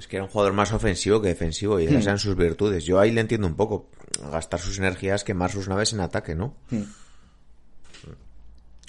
Es 0.00 0.08
que 0.08 0.16
era 0.16 0.24
un 0.24 0.30
jugador 0.30 0.54
más 0.54 0.72
ofensivo 0.72 1.20
que 1.20 1.28
defensivo 1.28 1.78
y 1.78 1.84
esas 1.84 2.04
eran 2.06 2.18
sus 2.18 2.34
virtudes. 2.34 2.84
Yo 2.86 2.98
ahí 2.98 3.10
le 3.12 3.20
entiendo 3.20 3.46
un 3.46 3.54
poco. 3.54 3.90
Gastar 4.32 4.58
sus 4.58 4.78
energías, 4.78 5.24
quemar 5.24 5.50
sus 5.52 5.68
naves 5.68 5.92
en 5.92 6.00
ataque, 6.00 6.34
¿no? 6.34 6.54
Hmm. 6.70 6.84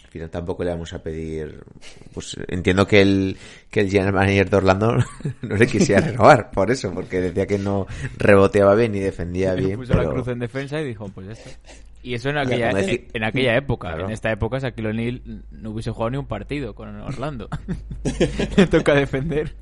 Al 0.06 0.10
final 0.10 0.30
tampoco 0.30 0.64
le 0.64 0.70
vamos 0.72 0.94
a 0.94 1.04
pedir. 1.04 1.64
Pues 2.14 2.38
entiendo 2.48 2.88
que 2.88 3.02
el, 3.02 3.38
que 3.70 3.82
el 3.82 3.90
general 3.92 4.14
manager 4.14 4.50
de 4.50 4.56
Orlando 4.58 4.98
no 5.42 5.56
le 5.58 5.68
quisiera 5.68 6.00
renovar 6.00 6.50
por 6.52 6.72
eso, 6.72 6.94
porque 6.94 7.20
decía 7.20 7.46
que 7.46 7.58
no 7.60 7.88
reboteaba 8.18 8.74
bien 8.76 8.94
ni 8.94 9.00
defendía 9.00 9.54
bien. 9.56 9.78
Puso 9.78 9.94
la 9.94 10.00
pero- 10.04 10.14
cruz 10.14 10.30
en 10.30 10.40
defensa 10.40 10.80
y 10.82 10.86
dijo, 10.86 11.10
pues 11.10 11.28
ya 11.28 11.34
está. 11.34 11.50
Y 12.04 12.14
eso 12.16 12.30
en 12.30 12.38
aquella, 12.38 12.72
en 12.72 13.24
aquella 13.24 13.58
época. 13.58 13.90
Claro. 13.90 14.06
En 14.06 14.12
esta 14.12 14.32
época, 14.32 14.60
Shaquille 14.60 14.88
O'Neal 14.88 15.44
no 15.52 15.70
hubiese 15.72 15.92
jugado 15.92 16.10
ni 16.12 16.18
un 16.18 16.26
partido 16.26 16.74
con 16.74 16.96
Orlando. 17.02 17.50
Le 18.58 18.66
toca 18.68 18.96
defender. 18.96 19.54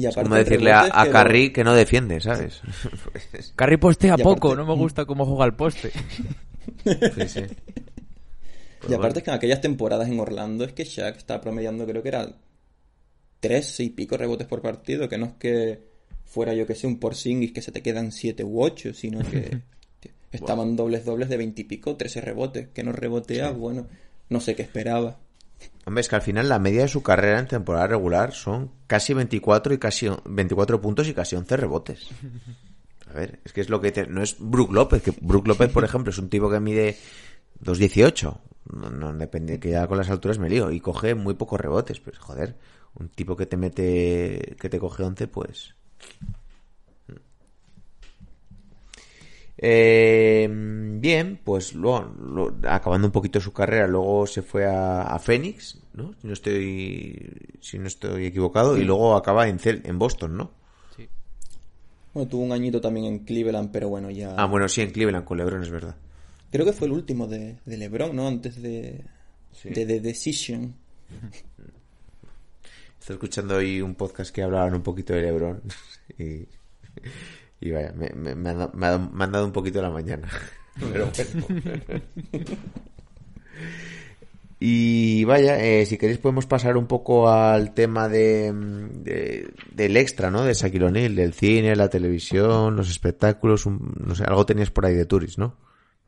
Y 0.00 0.06
Es 0.06 0.16
como 0.16 0.34
decirle 0.36 0.72
a, 0.72 0.80
rebotes 0.80 0.92
a 0.92 1.02
que 1.02 1.08
lo- 1.08 1.12
Curry 1.12 1.52
que 1.52 1.64
no 1.64 1.74
defiende, 1.74 2.20
¿sabes? 2.20 2.62
Pues, 3.12 3.52
Carry 3.56 3.76
postea 3.76 4.16
poco, 4.18 4.54
no 4.56 4.64
me 4.66 4.74
gusta 4.76 5.04
cómo 5.04 5.26
juega 5.26 5.44
al 5.44 5.56
poste. 5.56 5.90
sí, 7.14 7.28
sí. 7.28 7.40
Y 8.88 8.94
aparte 8.94 9.18
es 9.20 9.24
que 9.24 9.30
en 9.30 9.36
aquellas 9.36 9.60
temporadas 9.60 10.08
en 10.08 10.20
Orlando 10.20 10.64
es 10.64 10.72
que 10.72 10.84
Shaq 10.84 11.16
estaba 11.16 11.40
promediando 11.40 11.86
creo 11.86 12.02
que 12.02 12.08
eran 12.08 12.36
tres 13.40 13.80
y 13.80 13.90
pico 13.90 14.16
rebotes 14.16 14.46
por 14.46 14.62
partido, 14.62 15.08
que 15.08 15.18
no 15.18 15.26
es 15.26 15.32
que 15.34 15.80
fuera 16.24 16.54
yo 16.54 16.66
que 16.66 16.74
sé 16.74 16.86
un 16.86 16.98
Porzingis 16.98 17.52
que 17.52 17.62
se 17.62 17.72
te 17.72 17.82
quedan 17.82 18.12
siete 18.12 18.44
u 18.44 18.62
ocho, 18.62 18.94
sino 18.94 19.24
que 19.26 19.58
estaban 20.32 20.76
dobles 20.76 21.04
dobles 21.04 21.28
de 21.28 21.36
veintipico, 21.36 21.96
trece 21.96 22.20
rebotes, 22.20 22.68
que 22.68 22.82
no 22.84 22.92
rebotea, 22.92 23.50
bueno, 23.52 23.86
no 24.28 24.40
sé 24.40 24.54
qué 24.54 24.62
esperaba. 24.62 25.18
Hombre, 25.86 26.02
es 26.02 26.08
que 26.08 26.16
al 26.16 26.22
final 26.22 26.48
la 26.48 26.58
media 26.58 26.82
de 26.82 26.88
su 26.88 27.02
carrera 27.02 27.38
en 27.38 27.48
temporada 27.48 27.86
regular 27.86 28.32
son 28.32 28.70
casi 28.86 29.14
24 29.14 29.74
y 29.74 29.78
casi 29.78 30.08
24 30.24 30.80
puntos 30.80 31.08
y 31.08 31.14
casi 31.14 31.36
11 31.36 31.56
rebotes. 31.56 32.08
A 33.08 33.12
ver, 33.14 33.40
es 33.44 33.52
que 33.52 33.60
es 33.60 33.68
lo 33.70 33.80
que 33.80 33.90
te- 33.90 34.06
no 34.06 34.22
es 34.22 34.36
Brook 34.38 34.72
López, 34.72 35.02
que 35.02 35.12
Brook 35.20 35.48
López, 35.48 35.70
por 35.72 35.82
ejemplo, 35.84 36.10
es 36.10 36.18
un 36.18 36.28
tipo 36.28 36.50
que 36.50 36.60
mide 36.60 36.96
2.18. 37.64 38.38
No, 38.72 38.90
no 38.90 39.12
depende, 39.14 39.58
que 39.58 39.70
ya 39.70 39.86
con 39.88 39.96
las 39.98 40.10
alturas 40.10 40.38
me 40.38 40.48
lío 40.48 40.70
y 40.70 40.80
coge 40.80 41.14
muy 41.14 41.34
pocos 41.34 41.60
rebotes, 41.60 41.98
pues 41.98 42.18
joder, 42.18 42.56
un 42.94 43.08
tipo 43.08 43.34
que 43.36 43.46
te 43.46 43.56
mete 43.56 44.56
que 44.60 44.68
te 44.68 44.78
coge 44.78 45.02
11, 45.02 45.26
pues 45.28 45.74
Eh, 49.62 50.48
bien, 50.50 51.38
pues 51.44 51.74
luego, 51.74 52.14
lo- 52.18 52.56
acabando 52.66 53.08
un 53.08 53.12
poquito 53.12 53.40
su 53.40 53.52
carrera, 53.52 53.86
luego 53.86 54.26
se 54.26 54.40
fue 54.40 54.64
a, 54.66 55.02
a 55.02 55.18
Phoenix, 55.18 55.78
¿no? 55.92 56.14
Si 56.20 56.26
no 56.26 56.32
estoy, 56.32 57.30
si 57.60 57.78
no 57.78 57.86
estoy 57.86 58.24
equivocado, 58.24 58.78
y 58.78 58.84
luego 58.84 59.14
acaba 59.16 59.48
en, 59.48 59.58
Cel- 59.58 59.82
en 59.84 59.98
Boston, 59.98 60.36
¿no? 60.38 60.50
Bueno, 62.14 62.28
tuvo 62.28 62.42
un 62.42 62.52
añito 62.52 62.80
también 62.80 63.06
en 63.06 63.18
Cleveland, 63.20 63.70
pero 63.70 63.88
bueno, 63.90 64.10
ya... 64.10 64.34
Ah, 64.36 64.46
bueno, 64.46 64.66
sí, 64.68 64.80
en 64.80 64.90
Cleveland 64.92 65.24
con 65.26 65.36
LeBron, 65.36 65.62
es 65.62 65.70
verdad. 65.70 65.94
Creo 66.50 66.64
que 66.64 66.72
fue 66.72 66.86
el 66.88 66.92
último 66.94 67.26
de, 67.28 67.58
de 67.66 67.76
LeBron, 67.76 68.16
¿no? 68.16 68.26
Antes 68.26 68.60
de, 68.62 69.04
de 69.62 69.86
The 69.86 70.00
Decision. 70.00 70.74
Estoy 72.98 73.14
escuchando 73.14 73.56
hoy 73.56 73.80
un 73.80 73.94
podcast 73.94 74.34
que 74.34 74.42
hablaban 74.42 74.74
un 74.74 74.82
poquito 74.82 75.12
de 75.12 75.22
LeBron 75.22 75.62
y, 76.18 76.46
y 77.60 77.70
vaya, 77.70 77.92
me, 77.96 78.10
me- 78.14 78.34
me 78.34 78.50
han 78.50 78.58
dado- 78.58 78.72
me 78.74 78.86
ha 78.86 78.90
dado- 78.90 79.10
me 79.12 79.24
han 79.24 79.32
dado 79.32 79.46
un 79.46 79.52
poquito 79.52 79.80
la 79.82 79.90
mañana. 79.90 80.28
Pero 80.92 81.10
bueno. 81.14 82.00
Y 84.62 85.24
vaya, 85.24 85.58
eh, 85.64 85.86
si 85.86 85.96
queréis 85.96 86.18
podemos 86.18 86.44
pasar 86.44 86.76
un 86.76 86.86
poco 86.86 87.30
al 87.30 87.72
tema 87.72 88.08
de, 88.10 88.52
mm, 88.52 89.02
de- 89.02 89.54
del 89.72 89.96
extra, 89.96 90.30
¿no? 90.30 90.44
De 90.44 90.52
Shaquille 90.52 90.84
O'Neal, 90.84 91.14
del 91.14 91.32
cine, 91.32 91.74
la 91.76 91.88
televisión, 91.88 92.76
los 92.76 92.90
espectáculos, 92.90 93.64
un- 93.64 93.94
no 94.04 94.14
sé, 94.14 94.24
algo 94.24 94.44
tenías 94.44 94.70
por 94.70 94.84
ahí 94.84 94.94
de 94.94 95.06
Turis, 95.06 95.38
¿no? 95.38 95.56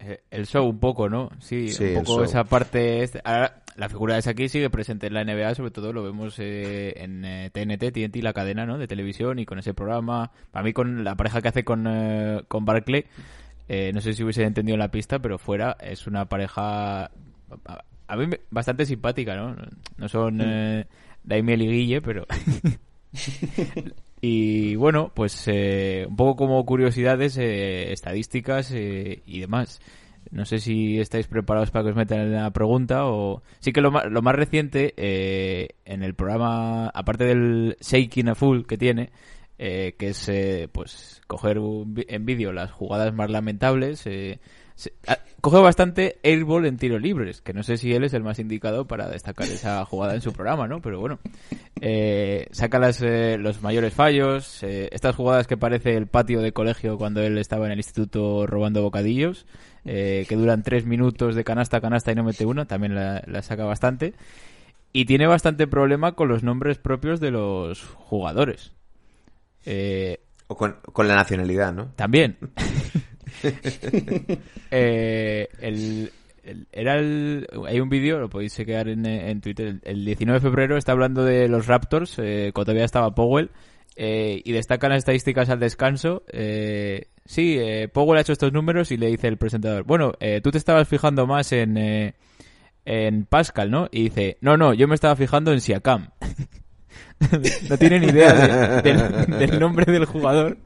Eh, 0.01 0.21
El 0.31 0.47
show 0.47 0.69
un 0.69 0.79
poco, 0.81 1.09
¿no? 1.09 1.31
Sí, 1.41 1.69
Sí, 1.69 1.95
un 1.97 2.05
poco 2.05 2.25
esa 2.25 2.45
parte... 2.45 3.03
este- 3.03 3.23
Ahora, 3.25 3.62
la 3.77 3.89
figura 3.89 4.15
de 4.15 4.21
Shaquille 4.21 4.49
sigue 4.49 4.71
presente 4.71 5.07
en 5.07 5.15
la 5.15 5.25
NBA, 5.25 5.55
sobre 5.55 5.71
todo 5.71 5.93
lo 5.93 6.03
vemos 6.03 6.39
eh, 6.39 6.95
en 6.97 7.25
eh, 7.25 7.51
TNT, 7.51 7.93
TNT, 7.93 8.23
la 8.23 8.33
cadena, 8.33 8.67
¿no? 8.67 8.79
De 8.79 8.87
televisión 8.87 9.39
y 9.39 9.47
con 9.47 9.59
ese 9.59 9.75
programa. 9.75 10.33
Para 10.51 10.65
mí, 10.65 10.73
con 10.73 11.05
la 11.05 11.17
pareja 11.17 11.41
que 11.41 11.49
hace 11.49 11.65
con, 11.65 11.87
eh, 11.87 12.43
con 12.49 12.65
Barclay, 12.65 13.05
eh, 13.69 13.93
no 13.95 14.01
sé 14.01 14.13
si 14.13 14.23
hubiese 14.23 14.45
entendido 14.45 14.75
en 14.75 14.81
la 14.81 14.91
pista, 14.91 15.19
pero 15.19 15.39
fuera 15.39 15.77
es 15.81 16.07
una 16.07 16.27
pareja... 16.27 17.11
A, 18.07 18.17
mí 18.17 18.27
bastante 18.51 18.85
simpática, 18.85 19.37
¿no? 19.37 19.57
No 19.97 20.09
son 20.09 20.41
eh, 20.43 20.87
Daimiel 21.25 21.63
y 21.63 21.69
Guille, 21.69 22.03
pero... 22.03 22.27
Y 24.25 24.77
bueno, 24.77 25.11
pues 25.13 25.43
eh, 25.49 26.07
un 26.09 26.15
poco 26.15 26.37
como 26.37 26.65
curiosidades, 26.65 27.37
eh, 27.39 27.93
estadísticas 27.93 28.71
eh, 28.71 29.21
y 29.27 29.41
demás. 29.41 29.81
No 30.33 30.45
sé 30.47 30.59
si 30.59 30.99
estáis 30.99 31.27
preparados 31.29 31.71
para 31.71 31.85
que 31.85 31.91
os 31.91 31.97
metan 31.97 32.21
en 32.21 32.33
la 32.33 32.51
pregunta 32.51 33.05
o... 33.07 33.43
Sí 33.61 33.73
que 33.73 33.81
lo 33.83 33.91
más, 33.91 34.07
lo 34.11 34.23
más 34.23 34.35
reciente 34.35 34.95
eh, 34.97 35.69
en 35.85 36.03
el 36.03 36.15
programa, 36.15 36.89
aparte 36.89 37.25
del 37.25 37.77
Shaking 37.81 38.31
a 38.31 38.35
Full 38.35 38.63
que 38.63 38.79
tiene, 38.79 39.11
eh, 39.59 39.95
que 39.99 40.09
es 40.09 40.29
eh, 40.31 40.69
pues 40.73 41.21
coger 41.27 41.59
un 41.59 42.03
en 42.09 42.25
vídeo 42.25 42.53
las 42.53 42.73
jugadas 42.73 43.13
más 43.15 43.31
lamentables, 43.31 44.07
eh, 44.07 44.41
se- 44.75 44.95
ah, 45.07 45.19
coge 45.43 45.59
bastante 45.59 46.17
airball 46.25 46.65
en 46.65 46.79
tiros 46.79 47.03
libres, 47.03 47.43
que 47.43 47.53
no 47.53 47.63
sé 47.63 47.77
si 47.77 47.93
él 47.93 48.03
es 48.05 48.15
el 48.15 48.23
más 48.23 48.39
indicado 48.39 48.87
para 48.87 49.09
destacar 49.09 49.47
esa 49.49 49.85
jugada 49.85 50.15
en 50.15 50.23
su 50.23 50.33
programa, 50.33 50.67
¿no? 50.67 50.81
Pero 50.81 50.99
bueno, 50.99 51.19
eh, 51.81 52.47
saca 52.53 52.79
las, 52.79 53.03
eh, 53.03 53.37
los 53.39 53.63
mayores 53.63 53.93
fallos, 53.93 54.63
eh, 54.63 54.89
estas 54.93 55.15
jugadas 55.15 55.47
que 55.47 55.57
parece 55.57 55.95
el 55.95 56.07
patio 56.07 56.41
de 56.41 56.53
colegio 56.53 56.97
cuando 56.97 57.21
él 57.23 57.39
estaba 57.39 57.67
en 57.67 57.73
el 57.73 57.79
instituto 57.79 58.47
robando 58.47 58.83
bocadillos, 58.83 59.47
eh, 59.85 60.27
que 60.29 60.37
duran 60.37 60.63
tres 60.63 60.85
minutos 60.87 61.35
de 61.35 61.45
canasta 61.45 61.79
a 61.79 61.81
canasta 61.81 62.13
y 62.13 62.15
no 62.15 62.25
mete 62.25 62.47
una, 62.47 62.67
también 62.67 62.95
la, 62.95 63.23
la 63.27 63.43
saca 63.43 63.65
bastante. 63.65 64.15
Y 64.93 65.07
tiene 65.07 65.27
bastante 65.27 65.67
problema 65.67 66.13
con 66.13 66.29
los 66.29 66.43
nombres 66.43 66.79
propios 66.79 67.19
de 67.21 67.31
los 67.31 67.83
jugadores. 67.83 68.73
Eh, 69.65 70.21
O 70.49 70.57
con, 70.57 70.77
con 70.93 71.09
la 71.09 71.15
nacionalidad, 71.15 71.73
¿no? 71.73 71.93
también. 71.97 72.37
Eh, 74.71 75.49
el, 75.61 76.11
el- 76.45 76.67
era 76.73 76.97
el, 76.97 77.47
hay 77.67 77.81
un 77.81 77.89
vídeo, 77.89 78.19
lo 78.19 78.29
podéis 78.31 78.53
en, 78.89 79.05
eh, 79.07 79.31
en 79.31 79.41
Twitter. 79.41 79.67
El, 79.69 79.81
el 79.85 80.05
19 80.05 80.41
de 80.41 80.43
febrero 80.49 80.77
está 80.77 80.93
hablando 80.93 81.25
de 81.25 81.49
los 81.49 81.67
Raptors, 81.67 82.19
eh, 82.19 82.53
cuando 82.55 82.67
todavía 82.67 82.85
estaba 82.85 83.15
Powell, 83.15 83.51
eh, 83.97 84.41
y 84.45 84.53
destacan 84.53 84.91
las 84.91 84.99
estadísticas 84.99 85.49
al 85.51 85.61
descanso. 85.61 86.23
Eh, 86.33 87.09
sí, 87.25 87.57
eh, 87.59 87.89
Powell 87.89 88.19
ha 88.19 88.23
hecho 88.23 88.33
estos 88.33 88.53
números 88.53 88.91
y 88.93 88.97
le 88.97 89.09
dice 89.09 89.29
el 89.29 89.37
presentador, 89.37 89.85
bueno, 89.85 90.13
eh, 90.21 90.41
tú 90.43 90.51
te 90.51 90.59
estabas 90.59 90.89
fijando 90.89 91.27
más 91.27 91.53
en, 91.53 91.77
eh, 91.77 92.15
en 92.85 93.25
Pascal, 93.27 93.71
¿no? 93.71 93.89
Y 93.91 94.05
dice, 94.05 94.39
no, 94.41 94.57
no, 94.57 94.75
yo 94.75 94.89
me 94.89 94.95
estaba 94.95 95.17
fijando 95.17 95.53
en 95.53 95.61
Siakam. 95.61 96.11
no 97.71 97.79
tiene 97.79 98.01
ni 98.01 98.07
idea 98.07 98.81
de- 98.83 99.27
del, 99.39 99.61
nombre 99.61 99.91
del 99.91 100.05
jugador. 100.07 100.59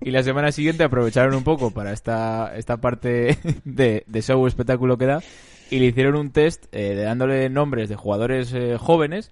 Y 0.00 0.10
la 0.10 0.22
semana 0.22 0.50
siguiente 0.52 0.84
aprovecharon 0.84 1.34
un 1.34 1.44
poco 1.44 1.72
para 1.72 1.92
esta, 1.92 2.52
esta 2.56 2.78
parte 2.78 3.38
de, 3.64 4.04
de 4.06 4.22
show 4.22 4.46
espectáculo 4.46 4.96
que 4.96 5.06
da 5.06 5.20
y 5.70 5.78
le 5.78 5.86
hicieron 5.86 6.16
un 6.16 6.30
test 6.32 6.64
eh, 6.72 6.94
dándole 6.94 7.48
nombres 7.50 7.88
de 7.88 7.96
jugadores 7.96 8.54
jóvenes. 8.78 9.30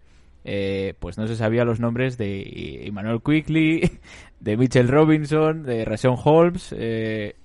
Eh, 0.51 0.95
pues 0.99 1.19
no 1.19 1.27
se 1.27 1.37
sabía 1.37 1.65
los 1.67 1.79
nombres 1.79 2.17
de 2.17 2.87
Emmanuel 2.87 3.21
Quickly, 3.23 3.99
de 4.41 4.57
Mitchell 4.57 4.89
Robinson, 4.89 5.63
de 5.63 5.85
Rashawn 5.85 6.17
Holmes. 6.25 6.75
eh, 6.77 7.37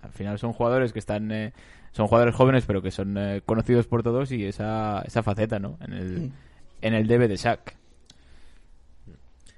al 0.00 0.12
final 0.12 0.38
son 0.38 0.52
jugadores 0.54 0.92
que 0.94 0.98
están 1.00 1.30
eh, 1.30 1.52
son 1.92 2.06
jugadores 2.06 2.34
jóvenes 2.34 2.64
pero 2.66 2.80
que 2.80 2.90
son 2.90 3.18
eh, 3.18 3.42
conocidos 3.44 3.86
por 3.86 4.02
todos 4.02 4.30
y 4.32 4.44
esa, 4.46 5.02
esa 5.06 5.22
faceta 5.22 5.58
no 5.58 5.76
en 5.80 5.92
el 5.92 6.32
en 6.80 6.94
el 6.94 7.06
debe 7.06 7.26
de 7.28 7.36
Shaq 7.36 7.74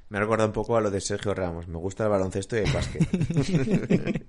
Me 0.08 0.16
ha 0.18 0.20
recordado 0.22 0.48
un 0.48 0.54
poco 0.54 0.76
a 0.76 0.80
lo 0.80 0.90
de 0.90 1.00
Sergio 1.00 1.34
Ramos. 1.34 1.68
Me 1.68 1.76
gusta 1.76 2.04
el 2.04 2.10
baloncesto 2.10 2.56
y 2.56 2.60
el 2.60 2.72
básquet. 2.72 3.02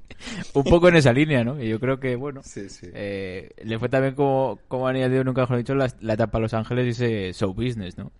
un 0.54 0.64
poco 0.66 0.90
en 0.90 0.98
esa 0.98 1.14
línea 1.14 1.44
no 1.44 1.60
y 1.60 1.70
yo 1.70 1.80
creo 1.80 2.00
que 2.00 2.16
bueno 2.16 2.42
Sí, 2.44 2.70
sí. 2.70 2.88
eh, 2.94 3.50
le 3.64 3.80
fue 3.80 3.90
también 3.90 4.14
como 4.14 4.60
como 4.68 4.88
anillo 4.88 5.10
de 5.10 5.24
nunca 5.24 5.42
mejor 5.42 5.58
dicho 5.58 5.74
la, 5.74 5.92
la 6.02 6.14
etapa 6.14 6.38
a 6.38 6.42
Los 6.42 6.54
Ángeles 6.54 6.86
y 6.88 6.90
ese 6.90 7.34
show 7.34 7.54
business 7.54 7.98
no 7.98 8.12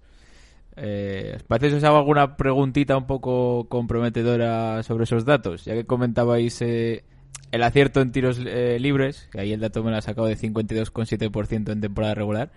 eh, 0.78 1.34
¿os 1.36 1.44
parece 1.44 1.70
que 1.70 1.76
os 1.78 1.84
hago 1.84 1.98
alguna 1.98 2.38
preguntita 2.38 2.98
un 2.98 3.08
poco 3.08 3.68
comprometedora 3.70 4.84
sobre 4.84 5.04
esos 5.04 5.26
datos? 5.26 5.66
Ya 5.66 5.74
que 5.74 5.86
comentabais 5.86 6.62
eh, 6.62 7.04
el 7.52 7.64
acierto 7.64 8.02
en 8.02 8.12
tiros 8.12 8.40
eh, 8.46 8.78
libres, 8.80 9.28
que 9.32 9.42
ahí 9.42 9.54
el 9.54 9.60
dato 9.60 9.84
me 9.84 9.92
lo 9.92 9.98
ha 9.98 10.02
sacado 10.02 10.28
de 10.28 10.38
52,7% 10.38 11.72
en 11.72 11.82
temporada 11.82 12.16
regular, 12.16 12.52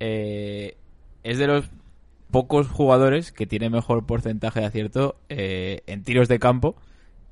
eh, 0.00 0.76
es 1.22 1.38
de 1.38 1.46
los 1.46 1.70
pocos 2.30 2.66
jugadores 2.66 3.30
que 3.30 3.46
tiene 3.46 3.70
mejor 3.70 4.06
porcentaje 4.06 4.60
de 4.60 4.66
acierto 4.66 5.16
eh, 5.28 5.82
en 5.86 6.02
tiros 6.02 6.26
de 6.28 6.40
campo 6.40 6.74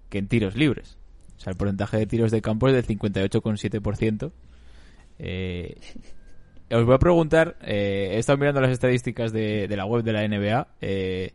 que 0.09 0.18
en 0.18 0.29
tiros 0.29 0.55
libres. 0.55 0.97
O 1.37 1.41
sea, 1.41 1.51
el 1.51 1.57
porcentaje 1.57 1.97
de 1.97 2.07
tiros 2.07 2.31
de 2.31 2.41
campo 2.41 2.68
es 2.68 2.75
del 2.75 2.87
58,7%. 2.87 4.31
Eh, 5.18 5.77
os 6.73 6.85
voy 6.85 6.95
a 6.95 6.99
preguntar, 6.99 7.57
eh, 7.62 8.11
he 8.12 8.18
estado 8.18 8.39
mirando 8.39 8.61
las 8.61 8.70
estadísticas 8.70 9.33
de, 9.33 9.68
de 9.68 9.77
la 9.77 9.85
web 9.85 10.03
de 10.03 10.12
la 10.12 10.27
NBA. 10.27 10.68
eh, 10.81 11.35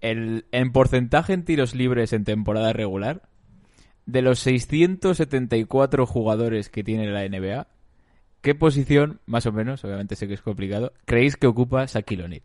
el, 0.00 0.46
en 0.52 0.72
porcentaje 0.72 1.32
en 1.32 1.44
tiros 1.44 1.74
libres 1.74 2.12
en 2.12 2.24
temporada 2.24 2.72
regular, 2.72 3.22
de 4.06 4.22
los 4.22 4.38
674 4.40 6.06
jugadores 6.06 6.68
que 6.68 6.82
tiene 6.82 7.06
la 7.06 7.28
NBA, 7.28 7.66
¿qué 8.40 8.54
posición, 8.54 9.20
más 9.26 9.46
o 9.46 9.52
menos, 9.52 9.84
obviamente 9.84 10.16
sé 10.16 10.26
que 10.26 10.34
es 10.34 10.42
complicado, 10.42 10.92
creéis 11.04 11.36
que 11.36 11.46
ocupa 11.46 11.84
Shaquille 11.84 12.24
O'Neal? 12.24 12.42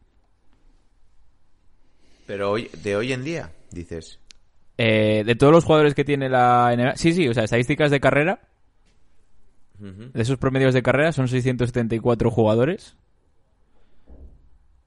Pero 2.27 2.51
hoy, 2.51 2.69
de 2.83 2.95
hoy 2.95 3.13
en 3.13 3.23
día, 3.23 3.51
dices. 3.71 4.19
Eh, 4.77 5.23
de 5.25 5.35
todos 5.35 5.53
los 5.53 5.63
jugadores 5.63 5.93
que 5.93 6.03
tiene 6.03 6.27
la 6.27 6.75
NBA, 6.75 6.95
sí, 6.97 7.13
sí, 7.13 7.27
o 7.27 7.33
sea, 7.33 7.43
estadísticas 7.43 7.91
de 7.91 7.99
carrera, 7.99 8.41
De 9.79 10.21
esos 10.21 10.37
promedios 10.37 10.73
de 10.73 10.81
carrera 10.83 11.11
son 11.11 11.27
674 11.27 12.31
jugadores, 12.31 12.95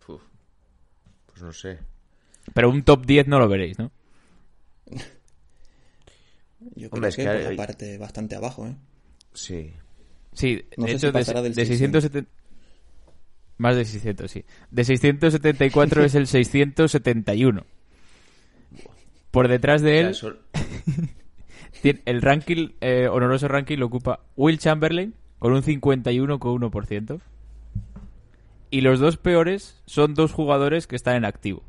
Uf. 0.08 0.22
Pues 1.26 1.42
no 1.42 1.52
sé. 1.52 1.78
pero 2.54 2.70
un 2.70 2.82
top 2.82 3.04
10 3.06 3.28
no 3.28 3.38
lo 3.38 3.48
veréis, 3.48 3.78
¿no? 3.78 3.90
Yo 6.74 6.88
creo 6.90 6.90
Hombre, 6.92 7.08
es 7.10 7.16
que, 7.16 7.22
que 7.22 7.28
por 7.28 7.36
hay- 7.36 7.56
la 7.56 7.56
parte 7.56 7.98
bastante 7.98 8.34
abajo, 8.36 8.66
¿eh? 8.66 8.74
Sí. 9.34 9.72
Sí, 10.32 10.64
No 10.76 10.84
de 10.86 10.90
sé 10.92 10.96
hecho, 11.08 11.18
si 11.24 11.32
de, 11.32 11.42
del 11.42 11.54
de 11.54 11.66
600. 11.66 12.02
670... 12.04 12.30
Más 13.58 13.76
de 13.76 13.84
600, 13.84 14.30
sí. 14.30 14.44
De 14.70 14.84
674 14.84 16.04
es 16.04 16.14
el 16.14 16.26
671. 16.28 17.64
Por 19.30 19.48
detrás 19.48 19.82
de 19.82 20.00
él, 20.00 20.06
O 20.08 20.14
sea, 20.14 20.30
eso- 20.30 20.38
tiene- 20.84 21.08
el 21.82 22.22
ranking, 22.22 22.70
eh, 22.80 23.08
honoroso 23.08 23.48
ranking 23.48 23.78
lo 23.78 23.86
ocupa 23.86 24.20
Will 24.36 24.58
Chamberlain 24.58 25.14
con 25.38 25.52
un 25.52 25.62
51,1%. 25.62 27.20
Y 28.70 28.82
los 28.82 29.00
dos 29.00 29.16
peores 29.16 29.82
son 29.86 30.12
dos 30.14 30.32
jugadores 30.32 30.86
que 30.86 30.96
están 30.96 31.16
en 31.16 31.24
activo. 31.24 31.62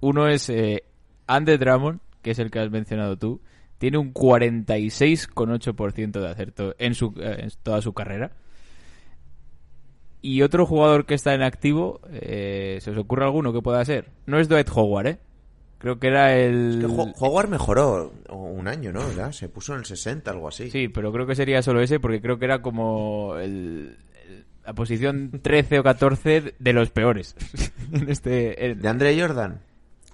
Uno 0.00 0.26
es 0.28 0.48
eh, 0.48 0.82
Andre 1.26 1.58
Drummond, 1.58 2.00
que 2.22 2.32
es 2.32 2.38
el 2.38 2.50
que 2.50 2.58
has 2.58 2.70
mencionado 2.70 3.16
tú. 3.16 3.40
Tiene 3.78 3.98
un 3.98 4.12
46,8% 4.12 6.20
de 6.20 6.28
acierto 6.28 6.74
en, 6.78 6.94
su, 6.94 7.14
eh, 7.18 7.36
en 7.40 7.50
toda 7.62 7.80
su 7.82 7.92
carrera. 7.92 8.32
Y 10.22 10.42
otro 10.42 10.66
jugador 10.66 11.06
que 11.06 11.14
está 11.14 11.34
en 11.34 11.42
activo, 11.42 12.00
eh, 12.10 12.78
¿se 12.80 12.90
os 12.90 12.98
ocurre 12.98 13.24
alguno 13.24 13.52
que 13.52 13.62
pueda 13.62 13.84
ser? 13.84 14.10
No 14.26 14.40
es 14.40 14.48
Dwight 14.48 14.68
Howard, 14.74 15.06
¿eh? 15.06 15.18
Creo 15.78 15.98
que 15.98 16.06
era 16.08 16.34
el... 16.36 16.78
Es 16.80 16.86
que 16.86 17.12
Howard 17.18 17.48
mejoró 17.48 18.12
un 18.30 18.66
año, 18.66 18.92
¿no? 18.92 19.00
Ya, 19.14 19.30
se 19.32 19.48
puso 19.48 19.74
en 19.74 19.80
el 19.80 19.84
60, 19.84 20.30
algo 20.30 20.48
así. 20.48 20.70
Sí, 20.70 20.88
pero 20.88 21.12
creo 21.12 21.26
que 21.26 21.34
sería 21.34 21.62
solo 21.62 21.80
ese 21.82 22.00
porque 22.00 22.20
creo 22.22 22.38
que 22.38 22.46
era 22.46 22.62
como 22.62 23.36
el- 23.36 23.96
el- 24.28 24.44
la 24.64 24.72
posición 24.72 25.30
13 25.42 25.80
o 25.80 25.82
14 25.82 26.54
de 26.58 26.72
los 26.72 26.90
peores. 26.90 27.36
en 27.92 28.08
este, 28.08 28.74
¿De 28.74 28.88
Andre 28.88 29.20
Jordan? 29.20 29.60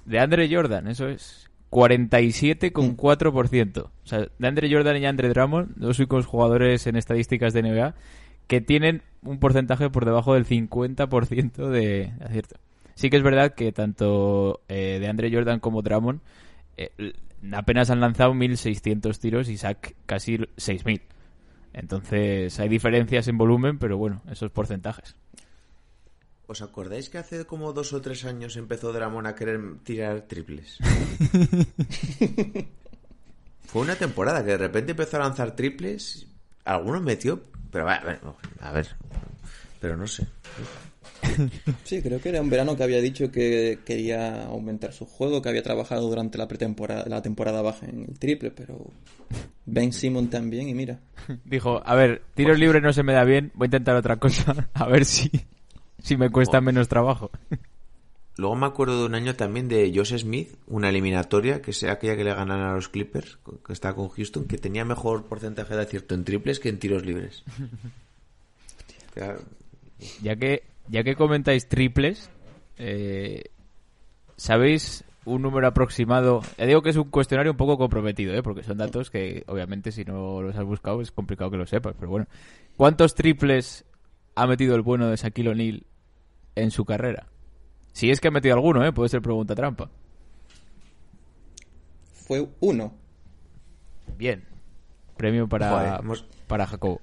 de 0.04 0.18
Andre 0.18 0.52
Jordan, 0.52 0.88
eso 0.88 1.06
es. 1.08 1.48
47,4%. 1.70 3.78
O 3.84 3.90
sea, 4.06 4.26
de 4.38 4.46
Andre 4.48 4.70
Jordan 4.70 4.96
y 4.98 5.06
Andre 5.06 5.28
Drummond, 5.28 5.74
dos 5.76 5.98
únicos 5.98 6.26
jugadores 6.26 6.86
en 6.86 6.96
estadísticas 6.96 7.52
de 7.52 7.62
NBA 7.62 7.94
que 8.46 8.60
tienen 8.60 9.02
un 9.22 9.38
porcentaje 9.38 9.88
por 9.90 10.04
debajo 10.04 10.34
del 10.34 10.44
50% 10.44 11.68
de 11.68 12.12
acierto. 12.20 12.56
Sí 13.02 13.10
que 13.10 13.16
es 13.16 13.24
verdad 13.24 13.54
que 13.56 13.72
tanto 13.72 14.60
eh, 14.68 14.98
de 15.00 15.08
Andre 15.08 15.28
Jordan 15.34 15.58
como 15.58 15.82
Drummond 15.82 16.20
eh, 16.76 17.12
apenas 17.52 17.90
han 17.90 17.98
lanzado 17.98 18.32
1.600 18.32 19.18
tiros 19.18 19.48
y 19.48 19.56
Sack 19.58 19.96
casi 20.06 20.36
6.000. 20.38 21.02
Entonces 21.72 22.60
hay 22.60 22.68
diferencias 22.68 23.26
en 23.26 23.36
volumen, 23.38 23.80
pero 23.80 23.98
bueno, 23.98 24.22
esos 24.30 24.52
porcentajes. 24.52 25.16
¿Os 26.46 26.62
acordáis 26.62 27.08
que 27.10 27.18
hace 27.18 27.44
como 27.44 27.72
dos 27.72 27.92
o 27.92 28.00
tres 28.00 28.24
años 28.24 28.56
empezó 28.56 28.92
Dramon 28.92 29.26
a 29.26 29.34
querer 29.34 29.60
tirar 29.82 30.20
triples? 30.28 30.78
Fue 33.66 33.82
una 33.82 33.96
temporada 33.96 34.44
que 34.44 34.52
de 34.52 34.58
repente 34.58 34.92
empezó 34.92 35.16
a 35.16 35.20
lanzar 35.20 35.56
triples. 35.56 36.28
Algunos 36.64 37.02
metió, 37.02 37.42
pero 37.72 37.84
va- 37.84 38.18
a 38.60 38.70
ver, 38.70 38.86
pero 39.80 39.96
no 39.96 40.06
sé. 40.06 40.24
Sí, 41.84 42.02
creo 42.02 42.20
que 42.20 42.30
era 42.30 42.40
un 42.40 42.50
verano 42.50 42.76
que 42.76 42.82
había 42.82 43.00
dicho 43.00 43.30
que 43.30 43.80
quería 43.84 44.44
aumentar 44.44 44.92
su 44.92 45.06
juego, 45.06 45.42
que 45.42 45.48
había 45.48 45.62
trabajado 45.62 46.08
durante 46.08 46.38
la 46.38 46.48
pretemporada, 46.48 47.04
la 47.06 47.22
temporada 47.22 47.62
baja 47.62 47.86
en 47.86 48.06
el 48.08 48.18
triple, 48.18 48.50
pero 48.50 48.90
Ben 49.66 49.92
Simon 49.92 50.28
también 50.28 50.68
y 50.68 50.74
mira. 50.74 51.00
Dijo, 51.44 51.82
a 51.84 51.94
ver, 51.94 52.22
tiros 52.34 52.58
libres 52.58 52.82
no 52.82 52.92
se 52.92 53.02
me 53.02 53.12
da 53.12 53.24
bien, 53.24 53.52
voy 53.54 53.66
a 53.66 53.68
intentar 53.68 53.96
otra 53.96 54.16
cosa, 54.16 54.68
a 54.74 54.86
ver 54.86 55.04
si, 55.04 55.30
si 56.02 56.16
me 56.16 56.30
cuesta 56.30 56.60
menos 56.60 56.88
trabajo. 56.88 57.30
Luego 58.36 58.56
me 58.56 58.66
acuerdo 58.66 58.98
de 58.98 59.06
un 59.06 59.14
año 59.14 59.36
también 59.36 59.68
de 59.68 59.92
Josh 59.94 60.16
Smith, 60.16 60.56
una 60.66 60.88
eliminatoria, 60.88 61.60
que 61.60 61.74
sea 61.74 61.92
aquella 61.92 62.16
que 62.16 62.24
le 62.24 62.34
ganan 62.34 62.60
a 62.60 62.74
los 62.74 62.88
Clippers, 62.88 63.38
que 63.64 63.72
está 63.72 63.92
con 63.94 64.08
Houston, 64.08 64.46
que 64.46 64.56
tenía 64.56 64.86
mejor 64.86 65.26
porcentaje 65.26 65.76
de 65.76 65.82
acierto 65.82 66.14
en 66.14 66.24
triples 66.24 66.58
que 66.58 66.70
en 66.70 66.78
tiros 66.78 67.04
libres. 67.04 67.44
Claro. 69.14 69.42
Ya 70.22 70.36
que, 70.36 70.62
ya 70.88 71.02
que 71.04 71.14
comentáis 71.16 71.68
triples, 71.68 72.30
eh, 72.78 73.44
¿sabéis 74.36 75.04
un 75.24 75.42
número 75.42 75.66
aproximado? 75.68 76.42
Ya 76.58 76.66
digo 76.66 76.82
que 76.82 76.90
es 76.90 76.96
un 76.96 77.10
cuestionario 77.10 77.52
un 77.52 77.56
poco 77.58 77.78
comprometido, 77.78 78.34
¿eh? 78.34 78.42
porque 78.42 78.62
son 78.62 78.78
datos 78.78 79.10
que 79.10 79.44
obviamente 79.46 79.92
si 79.92 80.04
no 80.04 80.42
los 80.42 80.56
has 80.56 80.64
buscado 80.64 81.00
es 81.00 81.12
complicado 81.12 81.50
que 81.50 81.56
lo 81.56 81.66
sepas, 81.66 81.94
pero 81.98 82.10
bueno. 82.10 82.26
¿Cuántos 82.76 83.14
triples 83.14 83.84
ha 84.34 84.46
metido 84.46 84.74
el 84.74 84.82
bueno 84.82 85.08
de 85.08 85.16
Shaquille 85.16 85.50
O'Neal 85.50 85.86
en 86.56 86.70
su 86.70 86.84
carrera? 86.84 87.26
Si 87.92 88.10
es 88.10 88.20
que 88.20 88.28
ha 88.28 88.32
metido 88.32 88.54
alguno, 88.54 88.84
¿eh? 88.84 88.92
puede 88.92 89.10
ser 89.10 89.20
pregunta 89.22 89.54
trampa. 89.54 89.90
Fue 92.26 92.48
uno. 92.60 92.94
Bien. 94.16 94.44
Premio 95.16 95.48
para, 95.48 95.70
Joder, 95.70 96.00
hemos- 96.00 96.24
para 96.46 96.66
Jacobo. 96.66 97.00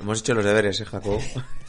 Hemos 0.00 0.20
hecho 0.20 0.34
los 0.34 0.44
deberes, 0.44 0.80
¿eh, 0.80 0.84
Jacob? 0.84 1.20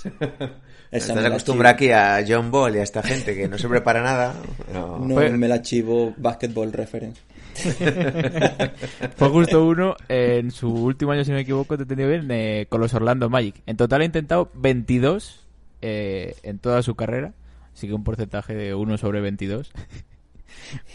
Estás 0.91 1.17
acostumbrado 1.25 1.75
aquí 1.75 1.91
a 1.91 2.23
John 2.27 2.49
Ball 2.51 2.75
y 2.75 2.79
a 2.79 2.83
esta 2.83 3.03
gente 3.03 3.35
que 3.35 3.47
no 3.47 3.57
se 3.57 3.67
prepara 3.67 4.01
nada. 4.01 4.35
No. 4.73 4.99
No 4.99 5.15
Fue- 5.15 5.29
me 5.31 5.47
la 5.47 5.61
chivo 5.61 6.13
Basketball 6.17 6.71
Reference. 6.71 7.21
Fue 9.17 9.29
justo 9.29 9.65
uno 9.65 9.95
en 10.07 10.51
su 10.51 10.71
último 10.71 11.11
año, 11.11 11.23
si 11.23 11.31
no 11.31 11.35
me 11.35 11.41
equivoco, 11.41 11.75
te 11.75 11.81
he 11.81 11.85
entendido 11.85 12.09
bien, 12.09 12.27
eh, 12.31 12.67
con 12.69 12.79
los 12.81 12.93
Orlando 12.93 13.29
Magic. 13.29 13.55
En 13.65 13.75
total 13.77 14.01
ha 14.01 14.05
intentado 14.05 14.49
22 14.53 15.45
eh, 15.81 16.35
en 16.43 16.59
toda 16.59 16.81
su 16.83 16.95
carrera. 16.95 17.33
Así 17.73 17.87
que 17.87 17.93
un 17.93 18.03
porcentaje 18.03 18.55
de 18.55 18.73
1 18.73 18.97
sobre 18.97 19.21
22 19.21 19.71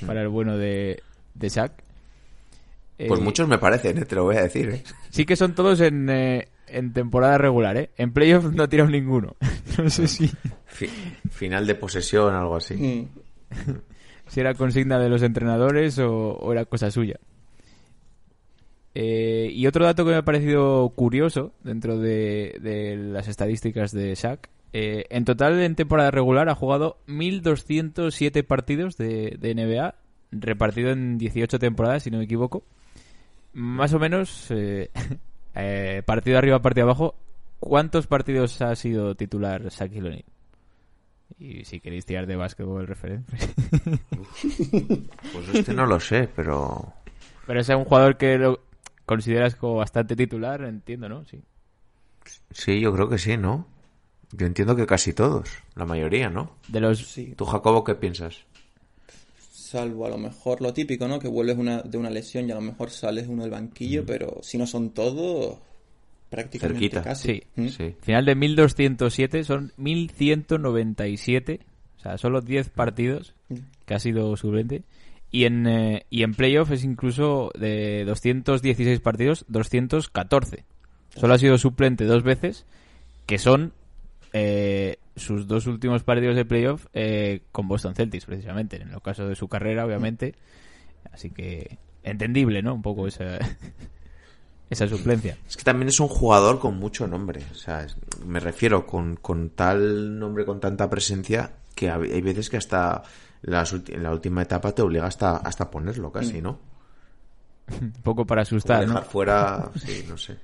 para 0.07 0.23
el 0.23 0.29
bueno 0.29 0.57
de, 0.57 1.03
de 1.35 1.49
Shaq. 1.49 1.73
Pues 2.97 3.21
Eh, 3.21 3.23
muchos 3.23 3.47
me 3.49 3.59
parecen, 3.59 3.99
¿eh? 3.99 4.05
te 4.05 4.15
lo 4.17 4.25
voy 4.25 4.37
a 4.37 4.43
decir. 4.43 4.69
¿eh? 4.71 4.83
Sí 5.11 5.25
que 5.25 5.37
son 5.37 5.55
todos 5.55 5.81
en, 5.81 6.09
eh, 6.11 6.49
en 6.73 6.93
temporada 6.93 7.39
regular, 7.39 7.77
¿eh? 7.77 7.91
En 7.97 8.13
playoffs 8.13 8.53
no 8.53 8.63
ha 8.63 8.69
tirado 8.69 8.91
ninguno. 8.91 9.37
no 9.79 9.89
sé 9.91 10.09
si... 10.09 10.31
Fi- 10.67 10.89
final 11.31 11.67
de 11.67 11.75
posesión, 11.75 12.35
algo 12.35 12.57
así. 12.57 12.75
Mm. 12.75 13.09
si 14.29 14.41
era 14.41 14.55
consigna 14.55 14.99
de 14.99 15.09
los 15.09 15.23
entrenadores 15.23 15.99
o, 15.99 16.33
o 16.33 16.53
era 16.53 16.65
cosa 16.65 16.91
suya. 16.91 17.19
Eh, 18.95 19.49
y 19.53 19.67
otro 19.67 19.85
dato 19.87 20.05
que 20.05 20.11
me 20.11 20.17
ha 20.19 20.25
parecido 20.25 20.91
curioso 20.91 21.53
dentro 21.65 21.99
de, 21.99 22.59
de 22.61 22.97
las 22.97 23.27
estadísticas 23.29 23.93
de 23.93 24.15
Shaq, 24.15 24.49
eh, 24.75 25.05
en 25.11 25.25
total 25.25 25.61
en 25.63 25.75
temporada 25.75 26.11
regular 26.11 26.49
ha 26.49 26.55
jugado 26.55 26.99
1.207 27.09 28.45
partidos 28.45 28.97
de, 28.99 29.37
de 29.39 29.55
NBA, 29.55 29.95
repartido 30.31 30.91
en 30.91 31.17
18 31.19 31.59
temporadas, 31.59 32.03
si 32.03 32.11
no 32.11 32.19
me 32.19 32.25
equivoco. 32.25 32.65
Más 33.55 33.93
o 33.95 33.99
menos, 33.99 34.47
eh, 34.51 34.91
eh, 35.55 36.03
partido 36.05 36.39
arriba, 36.39 36.63
partido 36.63 36.87
abajo, 36.87 37.15
¿cuántos 37.61 38.07
partidos 38.07 38.61
ha 38.63 38.75
sido 38.77 39.15
titular 39.15 39.69
Shaquille 39.69 40.09
O'Neal? 40.09 40.25
Y 41.39 41.65
si 41.65 41.81
queréis 41.81 42.07
tirar 42.07 42.27
de 42.27 42.37
básquetbol 42.37 42.87
referencia. 42.87 43.39
Pues 45.33 45.49
este 45.55 45.73
no 45.73 45.87
lo 45.87 45.99
sé, 45.99 46.29
pero... 46.35 46.93
Pero 47.47 47.61
es 47.61 47.69
un 47.71 47.85
jugador 47.85 48.17
que 48.17 48.39
lo 48.39 48.61
consideras 49.07 49.55
como 49.57 49.77
bastante 49.77 50.15
titular, 50.15 50.63
entiendo, 50.63 51.09
¿no? 51.09 51.25
Sí. 51.25 51.43
Sí, 52.51 52.81
yo 52.81 52.93
creo 52.93 53.09
que 53.09 53.19
sí, 53.19 53.37
¿no? 53.37 53.67
Yo 54.33 54.47
entiendo 54.47 54.77
que 54.77 54.87
casi 54.87 55.13
todos, 55.13 55.49
la 55.75 55.85
mayoría, 55.85 56.31
¿no? 56.31 56.57
De 56.69 56.81
los 56.81 56.99
Sí, 56.99 57.35
¿Tú, 57.37 57.45
Jacobo, 57.45 57.85
qué 57.85 57.95
piensas? 57.95 58.45
Salvo 59.73 60.07
a 60.07 60.11
lo 60.11 60.19
mejor 60.19 60.61
lo 60.61 60.73
típico, 60.73 61.09
¿no? 61.09 61.19
Que 61.19 61.29
vuelves 61.29 61.57
una, 61.57 61.83
de 61.83 61.99
una 61.99 62.11
lesión 62.11 62.47
y 62.47 62.53
a 62.53 62.57
lo 62.57 62.61
mejor 62.61 62.91
sales 62.91 63.27
uno 63.27 63.43
del 63.43 63.51
banquillo, 63.51 64.05
pero 64.07 64.39
si 64.43 64.59
no 64.59 64.67
son 64.67 64.91
todos, 64.91 65.59
prácticamente 66.29 66.81
Cerquita. 66.81 67.03
casi. 67.03 67.29
Sí. 67.29 67.43
¿Mm? 67.57 67.69
Sí. 67.69 67.95
Final 68.03 68.25
de 68.27 68.35
1207 68.35 69.45
son 69.45 69.73
1197, 69.79 71.61
o 71.97 72.01
sea, 72.01 72.19
solo 72.19 72.41
10 72.43 72.69
partidos 72.71 73.35
que 73.87 73.95
ha 73.95 73.99
sido 73.99 74.37
suplente. 74.37 74.83
Y 75.31 75.45
en, 75.45 75.67
eh, 75.67 76.05
y 76.11 76.25
en 76.25 76.35
playoff 76.35 76.71
es 76.73 76.85
incluso 76.85 77.51
de 77.59 78.05
216 78.05 79.01
partidos, 79.01 79.47
214. 79.49 80.65
Solo 81.17 81.35
ha 81.35 81.39
sido 81.39 81.57
suplente 81.57 82.05
dos 82.05 82.23
veces, 82.23 82.67
que 83.25 83.39
son 83.39 83.73
eh, 84.33 84.99
sus 85.17 85.47
dos 85.47 85.67
últimos 85.67 86.03
partidos 86.03 86.37
de 86.37 86.45
playoff 86.45 86.87
eh, 86.93 87.43
con 87.53 87.69
Boston 87.69 87.95
Celtics, 87.95 88.25
precisamente, 88.25 88.81
en 88.81 88.91
el 88.91 89.03
caso 89.03 89.27
de 89.27 89.35
su 89.35 89.49
carrera, 89.49 89.85
obviamente. 89.85 90.35
Así 91.13 91.31
que 91.31 91.79
entendible, 92.03 92.63
¿no? 92.63 92.75
Un 92.75 92.83
poco 92.83 93.07
esa, 93.07 93.39
esa 94.71 94.89
suplencia. 94.89 95.37
Es 95.47 95.57
que 95.57 95.65
también 95.65 95.89
es 95.89 96.01
un 96.01 96.09
jugador 96.09 96.59
con 96.59 96.79
mucho 96.79 97.07
nombre. 97.07 97.43
O 97.51 97.55
sea, 97.55 97.87
me 98.25 98.41
refiero 98.41 98.87
con, 98.87 99.17
con 99.17 99.51
tal 99.51 100.19
nombre, 100.19 100.45
con 100.45 100.61
tanta 100.61 100.89
presencia, 100.89 101.53
que 101.75 101.91
hay 101.91 102.21
veces 102.21 102.49
que 102.49 102.57
hasta 102.57 103.03
las 103.43 103.73
en 103.73 104.03
la 104.03 104.13
última 104.13 104.43
etapa 104.43 104.73
te 104.73 104.83
obliga 104.83 105.07
hasta, 105.07 105.37
hasta 105.37 105.71
ponerlo 105.71 106.11
casi, 106.13 106.41
¿no? 106.41 106.59
Un 107.81 107.93
poco 108.03 108.25
para 108.25 108.45
Como 108.45 108.57
asustar, 108.57 108.81
¿no? 108.87 108.95
dejar 108.95 109.05
fuera, 109.05 109.71
sí, 109.77 110.05
no 110.09 110.17
sé. 110.17 110.37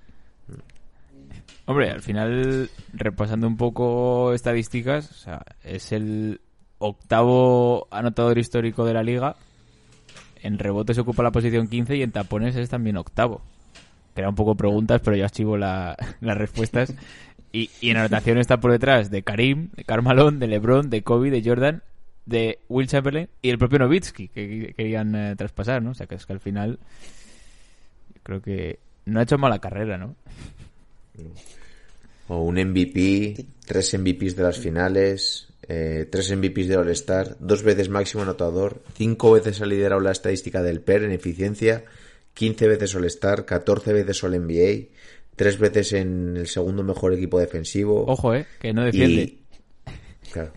Hombre, 1.70 1.90
al 1.90 2.00
final, 2.00 2.70
repasando 2.94 3.46
un 3.46 3.58
poco 3.58 4.32
estadísticas, 4.32 5.10
o 5.10 5.14
sea, 5.14 5.42
es 5.62 5.92
el 5.92 6.40
octavo 6.78 7.86
anotador 7.90 8.38
histórico 8.38 8.86
de 8.86 8.94
la 8.94 9.02
liga. 9.02 9.36
En 10.42 10.58
rebotes 10.58 10.96
ocupa 10.96 11.22
la 11.22 11.30
posición 11.30 11.68
15 11.68 11.96
y 11.96 12.02
en 12.02 12.10
tapones 12.10 12.56
es 12.56 12.70
también 12.70 12.96
octavo. 12.96 13.42
Que 14.14 14.22
era 14.22 14.30
un 14.30 14.34
poco 14.34 14.54
preguntas, 14.54 15.02
pero 15.04 15.14
yo 15.18 15.24
archivo 15.24 15.58
la- 15.58 15.94
las 16.22 16.38
respuestas. 16.38 16.94
Y, 17.52 17.68
y 17.82 17.90
en 17.90 17.98
anotación 17.98 18.38
está 18.38 18.58
por 18.60 18.70
detrás 18.72 19.10
de 19.10 19.22
Karim, 19.22 19.68
de 19.76 19.84
Carmalón, 19.84 20.38
de 20.38 20.46
LeBron, 20.46 20.88
de 20.88 21.02
Kobe, 21.02 21.30
de 21.30 21.42
Jordan, 21.44 21.82
de 22.24 22.60
Will 22.70 22.88
Chamberlain 22.88 23.28
y 23.42 23.50
el 23.50 23.58
propio 23.58 23.78
Novitsky, 23.80 24.28
que 24.28 24.48
que 24.48 24.72
querían 24.74 25.14
eh, 25.14 25.36
traspasar, 25.36 25.82
¿no? 25.82 25.90
O 25.90 25.94
sea, 25.94 26.06
que 26.06 26.14
es 26.14 26.24
que 26.24 26.32
al 26.32 26.40
final 26.40 26.78
creo 28.22 28.40
que 28.40 28.78
no 29.04 29.20
ha 29.20 29.24
hecho 29.24 29.36
mala 29.36 29.58
carrera, 29.58 29.98
¿no? 29.98 30.14
O 32.28 32.42
un 32.42 32.56
MVP, 32.56 33.46
tres 33.64 33.98
MVPs 33.98 34.36
de 34.36 34.42
las 34.42 34.58
finales, 34.58 35.48
eh, 35.66 36.06
tres 36.10 36.30
MVPs 36.34 36.68
de 36.68 36.76
All-Star, 36.76 37.36
dos 37.40 37.62
veces 37.62 37.88
máximo 37.88 38.22
anotador, 38.22 38.82
cinco 38.94 39.32
veces 39.32 39.60
ha 39.60 39.66
liderado 39.66 40.00
la 40.00 40.12
estadística 40.12 40.62
del 40.62 40.80
PER 40.80 41.04
en 41.04 41.12
eficiencia, 41.12 41.84
15 42.34 42.68
veces 42.68 42.94
All-Star, 42.94 43.44
14 43.44 43.92
veces 43.92 44.22
All-NBA, 44.22 44.88
tres 45.36 45.58
veces 45.58 45.92
en 45.92 46.36
el 46.36 46.46
segundo 46.46 46.82
mejor 46.82 47.14
equipo 47.14 47.38
defensivo. 47.38 48.04
Ojo, 48.06 48.34
¿eh? 48.34 48.46
Que 48.60 48.72
no 48.72 48.84
defiende. 48.84 49.22
Y, 49.22 50.30
claro, 50.30 50.52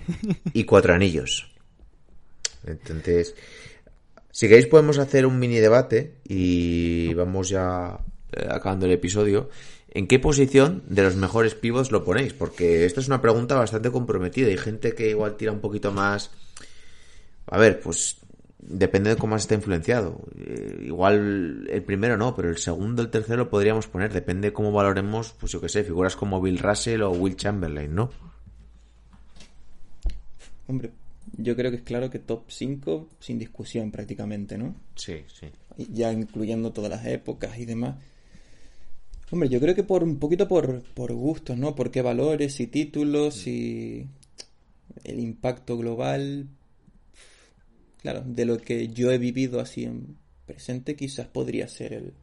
y 0.53 0.63
cuatro 0.63 0.93
anillos. 0.93 1.51
Entonces, 2.65 3.35
si 4.31 4.47
queréis 4.47 4.67
podemos 4.67 4.97
hacer 4.97 5.25
un 5.25 5.39
mini 5.39 5.57
debate 5.57 6.15
y 6.27 7.13
vamos 7.13 7.49
ya 7.49 7.99
eh, 8.31 8.47
acabando 8.49 8.85
el 8.85 8.93
episodio. 8.93 9.49
¿En 9.93 10.07
qué 10.07 10.19
posición 10.19 10.83
de 10.87 11.03
los 11.03 11.17
mejores 11.17 11.53
pivots 11.53 11.91
lo 11.91 12.05
ponéis? 12.05 12.33
Porque 12.33 12.85
esta 12.85 13.01
es 13.01 13.07
una 13.07 13.21
pregunta 13.21 13.55
bastante 13.55 13.91
comprometida. 13.91 14.47
Hay 14.47 14.57
gente 14.57 14.95
que 14.95 15.09
igual 15.09 15.35
tira 15.35 15.51
un 15.51 15.59
poquito 15.59 15.91
más... 15.91 16.31
A 17.47 17.57
ver, 17.57 17.81
pues 17.81 18.17
depende 18.57 19.09
de 19.09 19.15
cómo 19.17 19.35
está 19.35 19.55
influenciado. 19.55 20.21
Eh, 20.39 20.83
igual 20.85 21.67
el 21.69 21.83
primero 21.83 22.15
no, 22.15 22.33
pero 22.35 22.49
el 22.49 22.57
segundo, 22.57 23.01
el 23.01 23.09
tercero 23.09 23.37
lo 23.43 23.49
podríamos 23.49 23.87
poner. 23.87 24.13
Depende 24.13 24.49
de 24.49 24.53
cómo 24.53 24.71
valoremos, 24.71 25.33
pues 25.33 25.51
yo 25.51 25.59
que 25.59 25.67
sé, 25.67 25.83
figuras 25.83 26.15
como 26.15 26.41
Bill 26.41 26.59
Russell 26.59 27.01
o 27.01 27.11
Will 27.11 27.35
Chamberlain, 27.35 27.93
¿no? 27.93 28.11
Hombre, 30.67 30.91
yo 31.35 31.53
creo 31.57 31.69
que 31.69 31.77
es 31.77 31.83
claro 31.83 32.09
que 32.09 32.19
top 32.19 32.43
5 32.47 33.09
sin 33.19 33.39
discusión 33.39 33.91
prácticamente, 33.91 34.57
¿no? 34.57 34.73
Sí, 34.95 35.23
sí. 35.27 35.47
Ya 35.91 36.13
incluyendo 36.13 36.71
todas 36.71 36.91
las 36.91 37.05
épocas 37.05 37.57
y 37.57 37.65
demás. 37.65 37.95
Hombre, 39.31 39.47
yo 39.47 39.61
creo 39.61 39.73
que 39.73 39.83
por 39.83 40.03
un 40.03 40.19
poquito 40.19 40.47
por, 40.47 40.83
por 40.93 41.13
gustos, 41.13 41.57
¿no? 41.57 41.73
Por 41.73 41.89
qué 41.89 42.01
valores 42.01 42.59
y 42.59 42.67
títulos 42.67 43.47
y 43.47 44.05
el 45.05 45.19
impacto 45.19 45.77
global. 45.77 46.47
Claro, 48.01 48.23
de 48.25 48.45
lo 48.45 48.57
que 48.57 48.89
yo 48.89 49.09
he 49.09 49.17
vivido 49.17 49.61
así 49.61 49.85
en 49.85 50.17
presente, 50.45 50.97
quizás 50.97 51.27
podría 51.27 51.69
ser 51.69 51.93
el, 51.93 52.13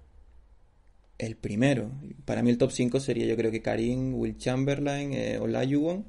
el 1.17 1.37
primero. 1.37 1.91
Para 2.27 2.43
mí 2.43 2.51
el 2.51 2.59
top 2.59 2.73
5 2.73 3.01
sería 3.01 3.27
yo 3.27 3.37
creo 3.37 3.51
que 3.51 3.63
Karim, 3.63 4.15
Will 4.15 4.37
Chamberlain, 4.37 5.15
eh, 5.15 5.39
Olajuwon, 5.39 6.05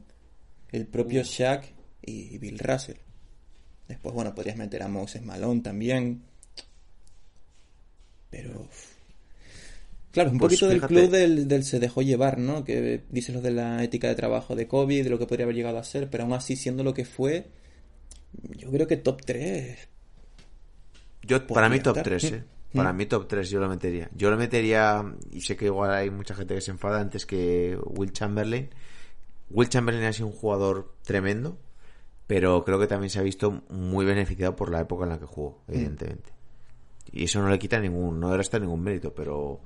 el 0.74 0.86
propio 0.86 1.24
Shaq 1.24 1.64
y 2.02 2.38
Bill 2.40 2.60
Russell. 2.60 2.98
Después, 3.88 4.14
bueno, 4.14 4.36
podrías 4.36 4.58
meter 4.58 4.84
a 4.84 4.90
Moses 4.90 5.24
Malone 5.24 5.62
también. 5.62 6.24
Pero... 8.30 8.68
Claro, 10.12 10.32
un 10.32 10.40
Pues 10.40 10.54
poquito 10.54 10.68
del 10.68 10.82
club 10.82 11.10
del, 11.10 11.48
del 11.48 11.64
se 11.64 11.80
dejó 11.80 12.02
llevar, 12.02 12.40
¿no? 12.40 12.64
Que 12.64 13.04
dice 13.10 13.32
lo 13.32 13.42
de 13.42 13.52
la 13.52 13.84
ética 13.84 14.08
de 14.08 14.16
trabajo 14.16 14.56
de 14.56 14.68
Kobe, 14.68 15.04
de 15.04 15.10
lo 15.10 15.20
que 15.20 15.28
podría 15.28 15.44
haber 15.46 15.56
llegado 15.56 15.78
a 15.78 15.84
ser, 15.84 16.10
pero 16.10 16.24
aún 16.24 16.34
así 16.34 16.56
siendo 16.56 16.84
lo 16.84 16.94
que 16.94 17.06
fue, 17.06 17.48
yo 18.58 18.72
creo 18.72 18.88
que 18.88 18.98
top 18.98 19.22
3. 19.24 19.88
Yo, 21.24 21.46
para 21.48 21.70
mí 21.70 21.80
top 21.80 21.98
estar. 21.98 22.04
3, 22.04 22.24
¿eh? 22.26 22.44
Mm. 22.72 22.78
Para 22.78 22.94
mí 22.94 23.08
top 23.08 23.28
3 23.28 23.50
yo 23.50 23.60
lo 23.60 23.68
metería. 23.68 24.12
Yo 24.16 24.30
lo 24.30 24.38
metería, 24.38 25.04
y 25.32 25.42
sé 25.42 25.56
que 25.58 25.66
igual 25.66 25.92
hay 25.92 26.12
mucha 26.12 26.36
gente 26.36 26.54
que 26.54 26.62
se 26.62 26.70
enfada 26.70 27.02
antes 27.02 27.26
que 27.26 27.76
Will 27.84 28.14
Chamberlain. 28.14 28.70
Will 29.50 29.68
Chamberlain 29.70 30.06
ha 30.06 30.14
sido 30.14 30.28
un 30.28 30.34
jugador 30.34 30.94
tremendo, 31.04 31.58
pero 32.28 32.64
creo 32.64 32.78
que 32.80 32.86
también 32.86 33.10
se 33.10 33.18
ha 33.18 33.24
visto 33.24 33.64
muy 33.70 34.06
beneficiado 34.06 34.56
por 34.56 34.70
la 34.70 34.82
época 34.82 35.06
en 35.06 35.10
la 35.10 35.18
que 35.20 35.26
jugó, 35.26 35.64
Mm. 35.68 35.72
evidentemente. 35.74 36.30
Y 37.12 37.24
eso 37.24 37.42
no 37.42 37.50
le 37.50 37.58
quita 37.58 37.80
ningún, 37.80 38.20
no 38.20 38.30
le 38.30 38.38
resta 38.38 38.60
ningún 38.60 38.84
mérito, 38.84 39.16
pero 39.16 39.62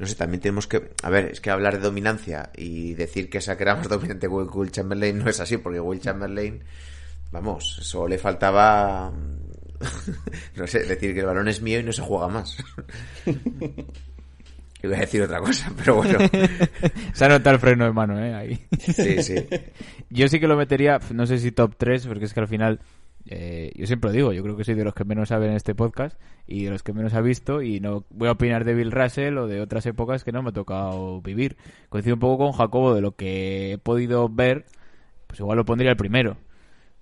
no 0.00 0.06
sé, 0.06 0.14
también 0.14 0.40
tenemos 0.40 0.66
que, 0.66 0.92
a 1.02 1.10
ver, 1.10 1.26
es 1.26 1.42
que 1.42 1.50
hablar 1.50 1.74
de 1.74 1.82
dominancia 1.82 2.50
y 2.56 2.94
decir 2.94 3.28
que 3.28 3.36
esa 3.36 3.58
que 3.58 3.64
era 3.64 3.76
más 3.76 3.88
dominante 3.90 4.26
que 4.26 4.32
Will 4.32 4.70
Chamberlain 4.70 5.18
no 5.18 5.28
es 5.28 5.40
así, 5.40 5.58
porque 5.58 5.78
Will 5.78 6.00
Chamberlain, 6.00 6.64
vamos, 7.30 7.76
eso 7.82 8.08
le 8.08 8.16
faltaba, 8.16 9.12
no 10.56 10.66
sé, 10.66 10.84
decir 10.84 11.12
que 11.12 11.20
el 11.20 11.26
balón 11.26 11.48
es 11.48 11.60
mío 11.60 11.80
y 11.80 11.82
no 11.82 11.92
se 11.92 12.00
juega 12.00 12.28
más. 12.28 12.56
Iba 14.82 14.96
a 14.96 15.00
decir 15.00 15.20
otra 15.20 15.40
cosa, 15.40 15.70
pero 15.76 15.96
bueno, 15.96 16.18
Se 17.12 17.26
ha 17.26 17.28
notado 17.28 17.56
el 17.56 17.60
freno 17.60 17.84
de 17.84 17.92
mano, 17.92 18.18
¿eh? 18.18 18.32
Ahí. 18.32 18.66
sí, 18.78 19.22
sí. 19.22 19.34
Yo 20.08 20.26
sí 20.28 20.40
que 20.40 20.48
lo 20.48 20.56
metería, 20.56 20.98
no 21.12 21.26
sé 21.26 21.38
si 21.38 21.52
top 21.52 21.74
3, 21.76 22.06
porque 22.06 22.24
es 22.24 22.32
que 22.32 22.40
al 22.40 22.48
final, 22.48 22.80
eh, 23.32 23.70
yo 23.76 23.86
siempre 23.86 24.10
lo 24.10 24.12
digo, 24.12 24.32
yo 24.32 24.42
creo 24.42 24.56
que 24.56 24.64
soy 24.64 24.74
de 24.74 24.82
los 24.82 24.92
que 24.92 25.04
menos 25.04 25.28
saben 25.28 25.50
en 25.50 25.56
este 25.56 25.76
podcast 25.76 26.20
y 26.48 26.64
de 26.64 26.70
los 26.70 26.82
que 26.82 26.92
menos 26.92 27.14
ha 27.14 27.20
visto 27.20 27.62
y 27.62 27.78
no 27.78 28.04
voy 28.10 28.26
a 28.26 28.32
opinar 28.32 28.64
de 28.64 28.74
Bill 28.74 28.90
Russell 28.90 29.38
o 29.38 29.46
de 29.46 29.60
otras 29.60 29.86
épocas 29.86 30.24
que 30.24 30.32
no 30.32 30.42
me 30.42 30.48
ha 30.48 30.52
tocado 30.52 31.22
vivir. 31.22 31.56
Coincido 31.90 32.16
un 32.16 32.20
poco 32.20 32.44
con 32.44 32.52
Jacobo 32.52 32.92
de 32.92 33.00
lo 33.00 33.14
que 33.14 33.74
he 33.74 33.78
podido 33.78 34.28
ver, 34.28 34.66
pues 35.28 35.38
igual 35.38 35.58
lo 35.58 35.64
pondría 35.64 35.92
el 35.92 35.96
primero. 35.96 36.38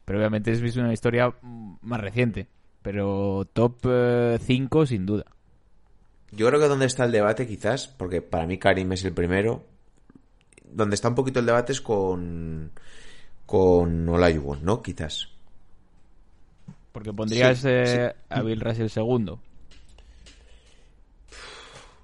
Pero 0.04 0.18
obviamente 0.18 0.52
es 0.52 0.76
una 0.76 0.92
historia 0.92 1.34
más 1.80 2.00
reciente. 2.00 2.46
Pero 2.82 3.46
top 3.50 3.86
5 4.38 4.84
sin 4.84 5.06
duda. 5.06 5.24
Yo 6.30 6.46
creo 6.46 6.60
que 6.60 6.68
donde 6.68 6.84
está 6.84 7.04
el 7.04 7.12
debate 7.12 7.46
quizás, 7.46 7.88
porque 7.88 8.20
para 8.20 8.46
mí 8.46 8.58
Karim 8.58 8.92
es 8.92 9.02
el 9.06 9.14
primero, 9.14 9.64
donde 10.70 10.94
está 10.94 11.08
un 11.08 11.14
poquito 11.14 11.40
el 11.40 11.46
debate 11.46 11.72
es 11.72 11.80
con 11.80 12.72
con 13.46 14.06
Olajuwon, 14.06 14.62
¿no? 14.62 14.82
Quizás. 14.82 15.37
Porque 16.92 17.12
pondrías 17.12 17.58
Sí, 17.58 17.68
eh, 17.70 18.12
a 18.28 18.42
Bill 18.42 18.60
Russell 18.60 18.88
segundo. 18.88 19.40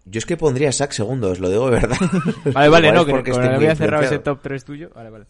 Yo 0.07 0.19
es 0.19 0.27
que 0.27 0.37
pondría 0.37 0.69
a 0.69 0.73
Sack 0.73 0.93
segundo, 0.93 1.31
os 1.31 1.41
lo 1.41 1.49
digo 1.49 1.65
de 1.71 1.81
verdad. 1.81 1.97
Vale, 2.53 2.69
vale, 2.69 2.93
no, 2.93 3.07
que 3.07 3.13
porque 3.13 3.33
muy 3.33 3.41
había 3.47 3.75
cerrado 3.75 4.05
ese 4.05 4.19
top 4.19 4.41
3 4.43 4.65
tuyo. 4.65 4.91
Vale, 4.95 5.09
vale. 5.11 5.25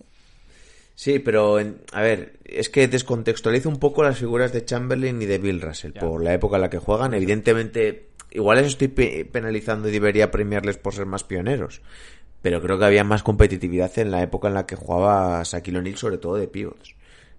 Sí, 0.96 1.20
pero 1.20 1.60
en- 1.60 1.78
a 1.92 2.02
ver, 2.02 2.38
es 2.44 2.68
que 2.68 2.88
descontextualizo 2.88 3.68
un 3.68 3.78
poco 3.78 4.02
las 4.02 4.18
figuras 4.18 4.52
de 4.52 4.64
Chamberlain 4.64 5.20
y 5.22 5.26
de 5.26 5.38
Bill 5.38 5.60
Russell 5.60 5.92
Ya. 5.92 6.00
por 6.00 6.22
la 6.22 6.34
época 6.34 6.56
en 6.56 6.62
la 6.62 6.70
que 6.70 6.78
juegan. 6.78 7.14
Evidentemente, 7.14 8.08
igual 8.32 8.58
eso 8.58 8.66
estoy 8.68 8.88
pe- 8.88 9.24
penalizando 9.30 9.88
y 9.88 9.92
debería 9.92 10.30
premiarles 10.32 10.76
por 10.76 10.92
ser 10.94 11.06
más 11.06 11.22
pioneros. 11.22 11.80
Pero 12.42 12.60
creo 12.60 12.78
que 12.78 12.84
había 12.84 13.04
más 13.04 13.22
competitividad 13.22 13.96
en 13.98 14.10
la 14.10 14.22
época 14.22 14.48
en 14.48 14.54
la 14.54 14.66
que 14.66 14.76
jugaba 14.76 15.40
Shaquille 15.44 15.78
O'Neal, 15.78 15.96
sobre 15.96 16.18
todo 16.18 16.34
de 16.36 16.48
pivots. 16.48 16.94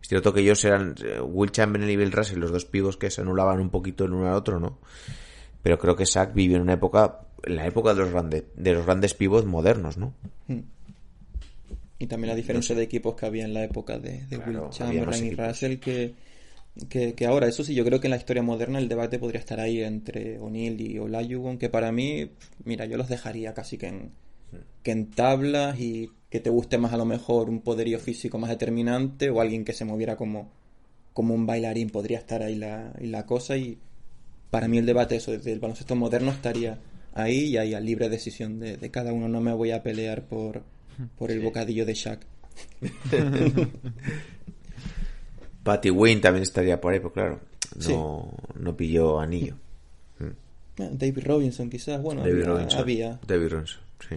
Es 0.05 0.09
cierto 0.09 0.35
que 0.35 0.41
ellos 0.41 0.63
eran 0.63 0.93
eh, 1.03 1.19
Will 1.19 1.49
Chamberlain 1.49 1.91
y 1.91 1.95
Bill 1.95 2.11
Russell, 2.11 2.37
los 2.37 2.51
dos 2.51 2.65
pivots 2.65 2.95
que 2.95 3.09
se 3.09 3.21
anulaban 3.21 3.59
un 3.59 3.71
poquito 3.71 4.05
el 4.05 4.13
uno 4.13 4.27
al 4.27 4.35
otro, 4.35 4.59
¿no? 4.59 4.77
Pero 5.63 5.79
creo 5.79 5.95
que 5.95 6.05
Shaq 6.05 6.31
vivió 6.35 6.57
en 6.57 6.61
una 6.61 6.73
época, 6.73 7.21
en 7.41 7.55
la 7.55 7.65
época 7.65 7.95
de 7.95 8.01
los 8.01 8.11
grandes, 8.11 8.43
de 8.55 8.73
los 8.73 8.85
grandes 8.85 9.15
pivots 9.15 9.47
modernos, 9.47 9.97
¿no? 9.97 10.13
Y 11.97 12.05
también 12.05 12.29
la 12.29 12.35
diferencia 12.35 12.75
de 12.75 12.83
equipos 12.83 13.15
que 13.15 13.25
había 13.25 13.45
en 13.45 13.55
la 13.55 13.63
época 13.63 13.97
de, 13.97 14.27
de 14.27 14.37
Claro, 14.37 14.65
Will 14.65 14.69
Chamberlain 14.69 15.25
y. 15.25 15.31
Russell 15.31 15.77
que, 15.79 16.13
que, 16.87 17.15
que 17.15 17.25
ahora, 17.25 17.47
eso 17.47 17.63
sí, 17.63 17.73
yo 17.73 17.83
creo 17.83 17.99
que 17.99 18.05
en 18.05 18.11
la 18.11 18.17
historia 18.17 18.43
moderna 18.43 18.77
el 18.77 18.87
debate 18.87 19.17
podría 19.17 19.39
estar 19.39 19.59
ahí 19.59 19.81
entre 19.81 20.37
O'Neill 20.37 20.81
y 20.81 20.99
Olajuwon, 20.99 21.57
que 21.57 21.69
para 21.69 21.91
mí, 21.91 22.29
mira, 22.63 22.85
yo 22.85 22.97
los 22.97 23.09
dejaría 23.09 23.55
casi 23.55 23.79
que 23.79 23.87
en, 23.87 24.11
que 24.83 24.91
en 24.91 25.09
tablas 25.09 25.79
y 25.79 26.11
que 26.35 26.41
te 26.41 26.49
guste 26.49 26.77
más 26.77 26.91
a 26.91 26.97
lo 26.97 27.05
mejor 27.05 27.49
un 27.49 27.61
poderío 27.61 27.97
físico 27.97 28.37
más 28.37 28.49
determinante 28.49 29.29
o 29.29 29.39
alguien 29.39 29.63
que 29.63 29.71
se 29.71 29.85
moviera 29.85 30.17
como, 30.17 30.51
como 31.13 31.33
un 31.33 31.45
bailarín, 31.45 31.89
podría 31.89 32.17
estar 32.17 32.43
ahí 32.43 32.55
la, 32.55 32.91
y 32.99 33.07
la 33.07 33.25
cosa 33.25 33.55
y 33.55 33.77
para 34.51 34.67
mí 34.67 34.77
el 34.77 34.85
debate 34.85 35.15
eso 35.15 35.31
desde 35.31 35.53
el 35.53 35.61
baloncesto 35.61 35.95
moderno 35.95 36.31
estaría 36.31 36.77
ahí 37.13 37.45
y 37.45 37.57
ahí 37.57 37.73
a 37.73 37.79
libre 37.79 38.09
decisión 38.09 38.59
de, 38.59 38.75
de 38.75 38.91
cada 38.91 39.13
uno. 39.13 39.29
No 39.29 39.39
me 39.39 39.53
voy 39.53 39.71
a 39.71 39.81
pelear 39.81 40.23
por, 40.23 40.63
por 41.17 41.31
el 41.31 41.39
bocadillo 41.39 41.85
de 41.85 41.93
Shaq. 41.93 42.19
Patty 45.63 45.89
Wayne 45.89 46.19
también 46.19 46.43
estaría 46.43 46.81
por 46.81 46.91
ahí, 46.91 46.99
pero 46.99 47.13
claro, 47.13 47.39
no, 47.87 48.29
no 48.59 48.75
pilló 48.75 49.21
anillo. 49.21 49.55
Eh, 50.19 50.33
David 50.91 51.23
Robinson 51.23 51.69
quizás, 51.69 52.01
bueno, 52.01 52.23
David 52.23 52.41
había, 52.41 52.45
Robinson. 52.45 52.79
había. 52.81 53.19
David 53.25 53.47
Robinson, 53.47 53.81
sí. 54.09 54.15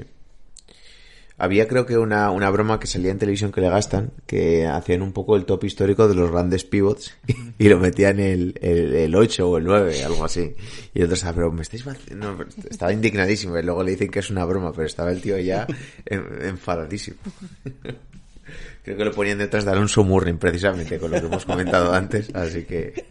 Había 1.41 1.69
creo 1.69 1.87
que 1.87 1.97
una, 1.97 2.31
una 2.33 2.51
broma 2.51 2.81
que 2.81 2.89
salía 2.89 3.13
en 3.13 3.19
televisión 3.19 3.53
que 3.53 3.61
le 3.61 3.69
gastan, 3.71 4.11
que 4.27 4.67
hacían 4.67 5.03
un 5.03 5.13
poco 5.13 5.37
el 5.37 5.45
top 5.45 5.63
histórico 5.65 6.09
de 6.09 6.17
los 6.17 6.31
grandes 6.33 6.65
pivots 6.65 7.15
y 7.59 7.69
lo 7.69 7.79
metían 7.79 8.19
el, 8.19 8.59
el, 8.61 8.93
el 8.95 9.15
8 9.15 9.49
o 9.49 9.59
el 9.59 9.65
9, 9.65 10.03
algo 10.03 10.25
así. 10.25 10.53
Y 10.95 10.99
el 10.99 11.05
otro 11.05 11.15
estaba, 11.15 11.35
pero 11.35 11.53
me 11.53 11.63
estáis 11.63 11.85
no, 12.15 12.37
estaba 12.69 12.93
indignadísimo 12.93 13.57
y 13.57 13.63
luego 13.63 13.85
le 13.85 13.93
dicen 13.93 14.11
que 14.11 14.19
es 14.19 14.31
una 14.31 14.45
broma, 14.45 14.73
pero 14.73 14.87
estaba 14.87 15.13
el 15.13 15.21
tío 15.21 15.39
ya 15.39 15.67
en- 16.07 16.27
enfadadísimo. 16.45 17.19
Creo 18.85 18.97
que 18.97 19.05
lo 19.05 19.13
ponían 19.13 19.39
detrás 19.39 19.65
de 19.65 19.71
Alonso 19.71 20.03
Murrin 20.03 20.39
precisamente, 20.39 20.99
con 20.99 21.11
lo 21.11 21.21
que 21.21 21.27
hemos 21.27 21.45
comentado 21.45 21.93
antes, 21.93 22.35
así 22.35 22.65
que 22.65 23.05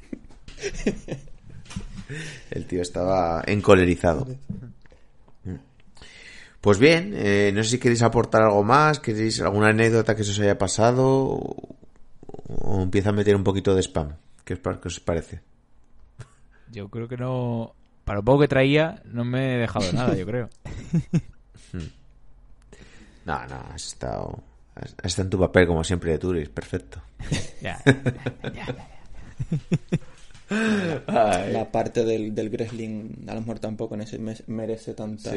el 2.52 2.66
tío 2.66 2.82
estaba 2.82 3.44
encolerizado. 3.46 4.28
Pues 6.68 6.80
bien, 6.80 7.14
eh, 7.16 7.54
no 7.56 7.64
sé 7.64 7.70
si 7.70 7.80
queréis 7.80 8.02
aportar 8.02 8.42
algo 8.42 8.62
más, 8.62 9.00
queréis 9.00 9.40
alguna 9.40 9.70
anécdota 9.70 10.18
que 10.18 10.26
se 10.26 10.32
os 10.32 10.40
haya 10.42 10.58
pasado 10.58 11.06
o, 11.08 11.78
o 12.60 12.82
empieza 12.82 13.12
a 13.12 13.14
meter 13.14 13.38
un 13.38 13.44
poquito 13.46 13.74
de 13.74 13.80
spam. 13.82 14.18
¿Qué 14.44 14.56
os, 14.56 14.60
pa- 14.60 14.78
qué 14.82 14.90
os 14.90 15.00
parece? 15.00 15.40
Yo 16.70 16.90
creo 16.90 17.08
que 17.08 17.16
no. 17.16 17.74
Para 18.04 18.18
lo 18.20 18.24
poco 18.26 18.42
que 18.42 18.48
traía, 18.50 19.02
no 19.06 19.24
me 19.24 19.56
he 19.56 19.58
dejado 19.60 19.94
nada, 19.94 20.14
yo 20.18 20.26
creo. 20.26 20.50
No, 23.26 23.46
no, 23.48 23.56
has 23.74 23.88
estado, 23.88 24.44
has, 24.76 24.94
has 25.00 25.06
estado 25.06 25.26
en 25.28 25.30
tu 25.30 25.40
papel 25.40 25.68
como 25.68 25.86
siempre 25.86 26.12
de 26.12 26.18
Turis, 26.20 26.50
perfecto. 26.50 27.02
Ya, 27.62 27.80
ya, 28.54 28.76
ya. 30.50 31.48
La 31.50 31.72
parte 31.72 32.04
del, 32.04 32.36
del 32.36 32.50
wrestling 32.50 33.26
a 33.28 33.34
lo 33.36 33.40
mejor 33.42 33.60
tampoco 33.60 33.96
nece- 33.96 34.20
me- 34.20 34.36
merece 34.48 34.94
tanta... 34.94 35.32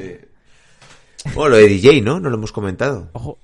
Bueno, 1.34 1.50
lo 1.50 1.56
de 1.56 1.68
DJ, 1.68 2.00
¿no? 2.02 2.18
No 2.20 2.30
lo 2.30 2.36
hemos 2.36 2.52
comentado. 2.52 3.10
Ojo. 3.12 3.38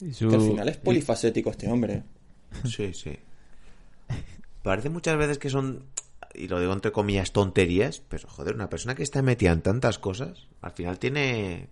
Y 0.00 0.12
su- 0.12 0.28
Que 0.28 0.34
al 0.36 0.40
final 0.42 0.68
es 0.68 0.76
polifacético 0.76 1.50
este 1.50 1.68
hombre. 1.70 2.02
Sí, 2.64 2.92
sí. 2.94 3.12
Parece 4.62 4.88
muchas 4.88 5.16
veces 5.16 5.38
que 5.38 5.50
son, 5.50 5.84
y 6.34 6.48
lo 6.48 6.58
digo 6.60 6.72
entre 6.72 6.92
comillas, 6.92 7.32
tonterías, 7.32 8.00
pero 8.08 8.28
joder, 8.28 8.54
una 8.54 8.68
persona 8.68 8.94
que 8.94 9.02
está 9.02 9.22
metida 9.22 9.52
en 9.52 9.62
tantas 9.62 9.98
cosas, 9.98 10.46
al 10.60 10.72
final 10.72 10.98
tiene, 10.98 11.68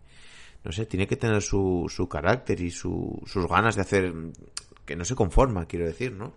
no 0.64 0.72
sé, 0.72 0.86
tiene 0.86 1.06
que 1.06 1.16
tener 1.16 1.42
su, 1.42 1.86
su 1.88 2.08
carácter 2.08 2.60
y 2.60 2.70
su, 2.70 3.20
sus 3.26 3.48
ganas 3.48 3.74
de 3.76 3.82
hacer, 3.82 4.12
que 4.84 4.94
no 4.96 5.04
se 5.04 5.14
conforma, 5.16 5.66
quiero 5.66 5.86
decir, 5.86 6.12
¿no? 6.12 6.32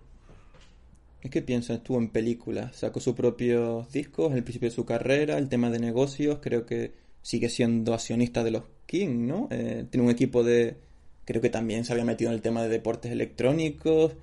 Es 1.22 1.30
que 1.32 1.42
piensa, 1.42 1.74
estuvo 1.76 1.98
en 2.00 2.10
películas, 2.10 2.76
sacó 2.76 3.00
sus 3.00 3.14
propios 3.16 3.92
discos 3.92 4.32
en 4.32 4.38
el 4.38 4.44
principio 4.44 4.70
de 4.70 4.76
su 4.76 4.86
carrera, 4.86 5.38
el 5.38 5.50
tema 5.50 5.70
de 5.70 5.80
negocios, 5.80 6.40
creo 6.42 6.66
que 6.66 6.94
sigue 7.28 7.50
siendo 7.50 7.94
accionista 7.94 8.42
de 8.42 8.52
los 8.52 8.64
King, 8.86 9.28
¿no? 9.28 9.50
Eh, 9.52 9.86
tiene 9.92 10.06
un 10.06 10.12
equipo 10.12 10.46
de... 10.46 10.78
Creo 11.26 11.42
que 11.42 11.50
también 11.50 11.84
se 11.84 11.92
había 11.92 12.06
metido 12.06 12.32
en 12.32 12.36
el 12.36 12.42
tema 12.42 12.64
de 12.64 12.70
deportes 12.70 13.12
electrónicos, 13.12 14.14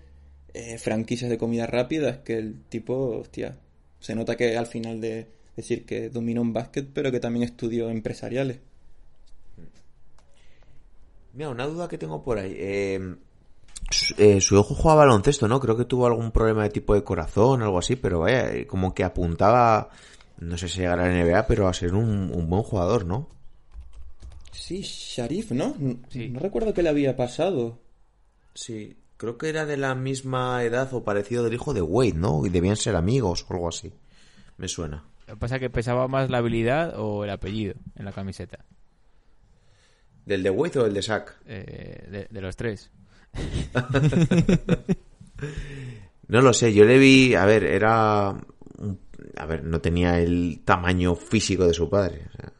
eh, 0.55 0.79
franquicias 0.79 1.29
de 1.29 1.37
comida 1.37 1.67
rápida, 1.67 2.09
es 2.09 2.17
que 2.21 2.39
el 2.39 2.63
tipo, 2.71 3.19
hostia, 3.19 3.59
se 4.01 4.15
nota 4.15 4.37
que 4.37 4.57
al 4.57 4.67
final 4.67 5.03
de 5.03 5.27
decir 5.55 5.85
que 5.85 6.09
dominó 6.09 6.41
un 6.41 6.55
básquet, 6.55 6.89
pero 6.95 7.13
que 7.13 7.21
también 7.21 7.43
estudió 7.43 7.91
empresariales. 7.91 8.61
Mira, 11.35 11.51
una 11.51 11.67
duda 11.67 11.89
que 11.89 11.99
tengo 11.99 12.23
por 12.23 12.39
ahí. 12.39 12.55
eh, 12.57 13.17
su, 13.91 14.15
eh, 14.17 14.41
su 14.41 14.55
hijo 14.55 14.63
jugaba 14.75 15.05
baloncesto, 15.05 15.47
¿no? 15.47 15.61
Creo 15.61 15.77
que 15.77 15.85
tuvo 15.85 16.07
algún 16.07 16.31
problema 16.31 16.63
de 16.63 16.71
tipo 16.71 16.95
de 16.95 17.05
corazón 17.05 17.61
algo 17.61 17.79
así, 17.79 17.97
pero 17.97 18.21
vaya, 18.21 18.51
eh, 18.51 18.67
como 18.67 18.95
que 18.95 19.05
apuntaba, 19.05 19.91
no 20.39 20.59
sé 20.59 20.69
si 20.69 20.81
llegará 20.81 21.05
a 21.05 21.09
la 21.09 21.25
NBA, 21.25 21.47
pero 21.47 21.69
a 21.69 21.75
ser 21.75 21.95
un, 21.95 22.31
un 22.33 22.49
buen 22.49 22.63
jugador, 22.63 23.07
¿no? 23.07 23.29
Sí, 24.53 24.83
Sharif, 24.83 25.53
¿no? 25.53 25.75
Sí. 26.09 26.29
No 26.29 26.41
recuerdo 26.41 26.73
qué 26.75 26.83
le 26.83 26.89
había 26.89 27.17
pasado. 27.17 27.79
Sí, 28.55 28.97
creo 29.17 29.37
que 29.37 29.49
era 29.49 29.67
de 29.67 29.77
la 29.77 29.95
misma 29.95 30.63
edad 30.63 30.93
o 30.95 31.05
parecido 31.05 31.45
del 31.45 31.55
hijo 31.55 31.75
de 31.75 31.83
Wade, 31.83 32.15
¿no? 32.15 32.47
Y 32.47 32.51
debían 32.51 32.77
ser 32.77 32.97
amigos 32.97 33.45
o 33.49 33.53
algo 33.55 33.69
así. 33.69 33.93
Me 34.57 34.69
suena. 34.69 35.05
Lo 35.27 35.35
que 35.35 35.41
pasa 35.41 35.57
es 35.57 35.61
que 35.61 35.71
pesaba 35.71 36.07
más 36.09 36.31
la 36.31 36.39
habilidad 36.39 36.99
o 36.99 37.25
el 37.25 37.31
apellido 37.31 37.75
en 37.97 38.05
la 38.05 38.13
camiseta. 38.13 38.65
¿Del 40.25 40.43
de 40.43 40.51
Wade 40.51 40.79
o 40.79 40.85
del 40.85 40.95
de 40.95 41.01
Shaq? 41.01 41.35
Eh, 41.47 42.09
de, 42.11 42.27
de 42.31 42.41
los 42.41 42.57
tres. 42.57 42.91
No 46.29 46.41
lo 46.41 46.53
sé, 46.53 46.73
yo 46.73 46.85
le 46.85 46.99
vi, 46.99 47.35
a 47.35 47.45
ver, 47.45 47.65
era... 47.65 48.35
A 49.37 49.47
ver, 49.47 49.65
no 49.65 49.81
tenía 49.81 50.19
el 50.21 50.61
tamaño 50.65 51.15
físico 51.15 51.67
de 51.67 51.75
su 51.75 51.89
padre. 51.89 52.27
o 52.29 52.37
sea, 52.37 52.53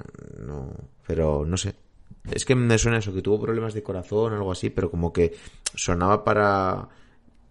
no, 0.45 0.73
pero 1.07 1.45
no 1.45 1.57
sé. 1.57 1.75
Es 2.31 2.45
que 2.45 2.55
me 2.55 2.79
suena 2.79 2.99
eso, 2.99 3.13
que 3.13 3.23
tuvo 3.23 3.41
problemas 3.41 3.75
de 3.75 3.83
corazón 3.83 4.33
o 4.33 4.37
algo 4.37 4.53
así, 4.53 4.71
pero 4.71 4.91
como 4.91 5.13
que 5.13 5.35
sonaba 5.75 6.25
para 6.25 6.89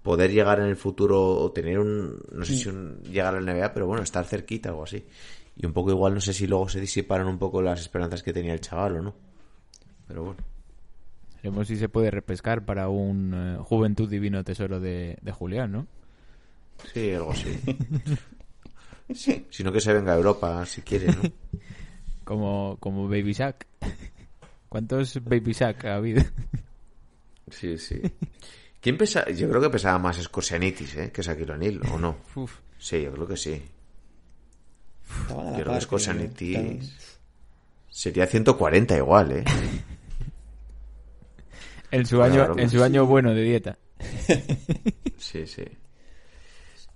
poder 0.02 0.32
llegar 0.32 0.60
en 0.60 0.66
el 0.66 0.76
futuro 0.76 1.22
o 1.22 1.52
tener 1.52 1.80
un... 1.80 2.20
No 2.32 2.44
sé 2.44 2.58
si 2.58 2.70
un, 2.70 3.02
llegar 3.04 3.36
a 3.36 3.42
la 3.42 3.54
NBA, 3.54 3.74
pero 3.74 3.88
bueno, 3.88 4.04
estar 4.04 4.26
cerquita, 4.26 4.70
algo 4.70 4.84
así. 4.84 5.06
Y 5.56 5.66
un 5.66 5.74
poco 5.74 5.92
igual, 5.92 6.16
no 6.16 6.22
sé 6.22 6.34
si 6.34 6.48
luego 6.48 6.68
se 6.68 6.82
disiparon 6.82 7.28
un 7.28 7.38
poco 7.38 7.62
las 7.62 7.80
esperanzas 7.80 8.24
que 8.24 8.34
tenía 8.34 8.54
el 8.54 8.62
chaval 8.62 8.98
o 8.98 9.02
no. 9.02 9.16
Pero 10.08 10.24
bueno. 10.24 10.40
Veremos 11.36 11.68
si 11.68 11.78
se 11.78 11.90
puede 11.90 12.10
repescar 12.10 12.66
para 12.66 12.90
un 12.90 13.34
eh, 13.34 13.58
Juventud 13.62 14.10
Divino 14.10 14.44
Tesoro 14.44 14.80
de, 14.80 15.18
de 15.22 15.32
Julián, 15.32 15.72
¿no? 15.72 15.88
Sí, 16.94 17.12
algo 17.14 17.32
así. 17.32 17.60
Sí, 19.14 19.46
sino 19.50 19.72
que 19.72 19.82
se 19.82 19.94
venga 19.94 20.14
a 20.14 20.18
Europa, 20.18 20.66
si 20.66 20.82
quiere, 20.82 21.08
¿no? 21.08 21.22
Como, 22.24 22.78
como 22.80 23.08
Baby 23.10 23.34
Shack. 23.34 23.68
¿Cuántos 24.70 25.22
Baby 25.24 25.52
Shack 25.52 25.84
ha 25.86 25.96
habido? 25.96 26.24
Sí, 27.52 27.78
sí. 27.78 28.02
¿Quién 28.80 28.98
pesa? 28.98 29.30
Yo 29.30 29.50
creo 29.50 29.62
que 29.62 29.70
pesaba 29.70 30.00
más 30.00 30.18
Scorsianitis, 30.22 30.96
¿eh? 30.96 31.12
Que 31.12 31.22
Shaquille 31.22 31.52
O'Neal, 31.52 31.82
¿o 31.92 32.00
no? 32.00 32.16
Uf. 32.36 32.60
Sí, 32.78 33.02
yo 33.02 33.12
creo 33.12 33.28
que 33.28 33.36
sí. 33.38 33.62
Yo 35.30 35.36
creo 35.36 35.66
que 35.76 35.82
Scorsianitis... 35.82 36.56
estaban- 36.56 36.80
Sería 37.90 38.26
140 38.26 38.98
igual, 38.98 39.32
¿eh? 39.34 39.44
En 41.92 42.06
su 42.08 42.24
año, 42.24 42.58
en 42.58 42.70
su 42.70 42.82
año 42.82 43.06
bueno 43.06 43.36
de 43.36 43.44
dieta. 43.44 43.78
Sí, 45.18 45.46
sí. 45.46 45.64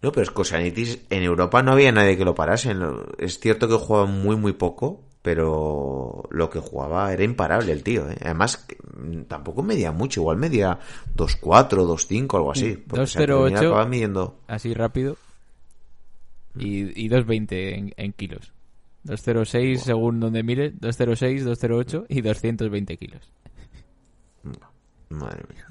No, 0.02 0.12
pero 0.12 0.26
Scorsianitis 0.26 1.00
en 1.10 1.24
Europa 1.24 1.64
no 1.64 1.72
había 1.72 1.92
nadie 1.92 2.18
que 2.18 2.26
lo 2.26 2.36
parase. 2.36 2.76
Es 3.18 3.40
cierto 3.40 3.68
que 3.68 3.76
jugaba 3.76 4.06
muy, 4.06 4.36
muy 4.36 4.54
poco, 4.54 5.02
pero 5.24 6.24
lo 6.30 6.50
que 6.50 6.60
jugaba 6.60 7.12
era 7.12 7.24
imparable 7.24 7.72
el 7.72 7.84
tío, 7.84 8.10
¿eh? 8.10 8.18
Además, 8.22 8.66
mm, 8.96 9.24
tampoco 9.24 9.64
medía 9.64 9.92
mucho, 9.92 10.22
igual 10.22 10.38
medía 10.38 10.80
2'4, 11.16 11.86
2'5, 11.86 12.38
algo 12.38 12.52
así. 12.52 12.78
Porque 12.88 13.06
2'08. 13.06 13.08
Shaquille 13.08 13.34
O'Neal 13.34 13.58
acababa 13.58 13.86
midiendo... 13.88 14.40
Así 14.48 14.74
rápido. 14.74 15.18
y, 16.56 17.06
y 17.06 17.10
2.20 17.10 17.48
en, 17.52 17.94
en 17.98 18.14
kilos. 18.14 18.54
206 19.04 19.82
según 19.82 20.20
donde 20.20 20.44
mire, 20.44 20.72
206, 20.72 21.46
208 21.46 22.06
y 22.10 22.22
220 22.22 22.98
kilos. 22.98 23.22
Madre 25.10 25.44
mía. 25.50 25.66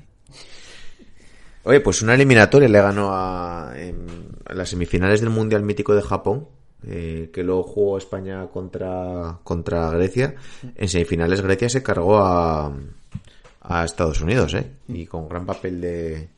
Oye, 1.68 1.80
pues 1.80 2.00
una 2.00 2.14
eliminatoria 2.14 2.68
le 2.68 2.80
ganó 2.80 3.08
a, 3.12 3.72
en, 3.74 4.06
las 4.54 4.68
semifinales 4.68 5.20
del 5.20 5.30
Mundial 5.30 5.64
Mítico 5.64 5.96
de 5.96 6.02
Japón, 6.02 6.46
eh, 6.86 7.30
que 7.32 7.42
luego 7.42 7.64
jugó 7.64 7.98
España 7.98 8.46
contra, 8.46 9.40
contra 9.42 9.90
Grecia. 9.90 10.36
En 10.76 10.88
semifinales 10.88 11.40
Grecia 11.40 11.68
se 11.68 11.82
cargó 11.82 12.18
a, 12.18 12.72
a 13.62 13.84
Estados 13.84 14.20
Unidos, 14.20 14.54
¿eh? 14.54 14.70
Y 14.86 15.06
con 15.06 15.28
gran 15.28 15.44
papel 15.44 15.80
de, 15.80 16.28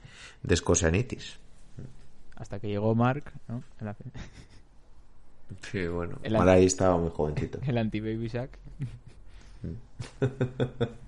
de 0.43 0.57
Skosianitis. 0.57 1.39
Hasta 2.37 2.59
que 2.59 2.69
llegó 2.69 2.95
Mark, 2.95 3.31
¿no? 3.49 3.63
En 3.81 3.87
la- 3.87 3.97
Sí, 5.71 5.87
bueno. 5.89 6.19
El 6.23 6.39
Mar 6.39 6.49
ahí 6.49 6.65
estaba 6.65 6.97
muy 6.97 7.11
jovencito. 7.11 7.59
el 7.67 7.77
anti-baby 7.77 8.29
Shaq. 8.29 8.51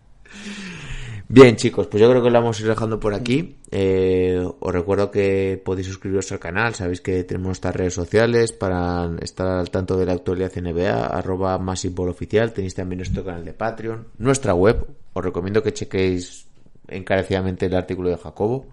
Bien, 1.32 1.54
chicos, 1.54 1.86
pues 1.86 2.00
yo 2.00 2.10
creo 2.10 2.24
que 2.24 2.28
lo 2.28 2.40
vamos 2.40 2.58
a 2.58 2.62
ir 2.62 2.68
dejando 2.68 2.98
por 2.98 3.14
aquí. 3.14 3.54
Eh, 3.70 4.44
os 4.58 4.72
recuerdo 4.72 5.12
que 5.12 5.62
podéis 5.64 5.86
suscribiros 5.86 6.32
al 6.32 6.40
canal, 6.40 6.74
sabéis 6.74 7.00
que 7.00 7.22
tenemos 7.22 7.46
nuestras 7.46 7.76
redes 7.76 7.94
sociales 7.94 8.50
para 8.50 9.08
estar 9.22 9.46
al 9.46 9.70
tanto 9.70 9.96
de 9.96 10.06
la 10.06 10.14
actualidad 10.14 10.50
NBA, 10.56 11.06
arroba 11.06 11.56
Ball 11.56 12.08
oficial, 12.08 12.52
tenéis 12.52 12.74
también 12.74 12.98
nuestro 12.98 13.24
canal 13.24 13.44
de 13.44 13.52
Patreon, 13.52 14.08
nuestra 14.18 14.54
web, 14.54 14.84
os 15.12 15.24
recomiendo 15.24 15.62
que 15.62 15.72
chequéis 15.72 16.48
encarecidamente 16.88 17.66
el 17.66 17.76
artículo 17.76 18.10
de 18.10 18.16
Jacobo. 18.16 18.66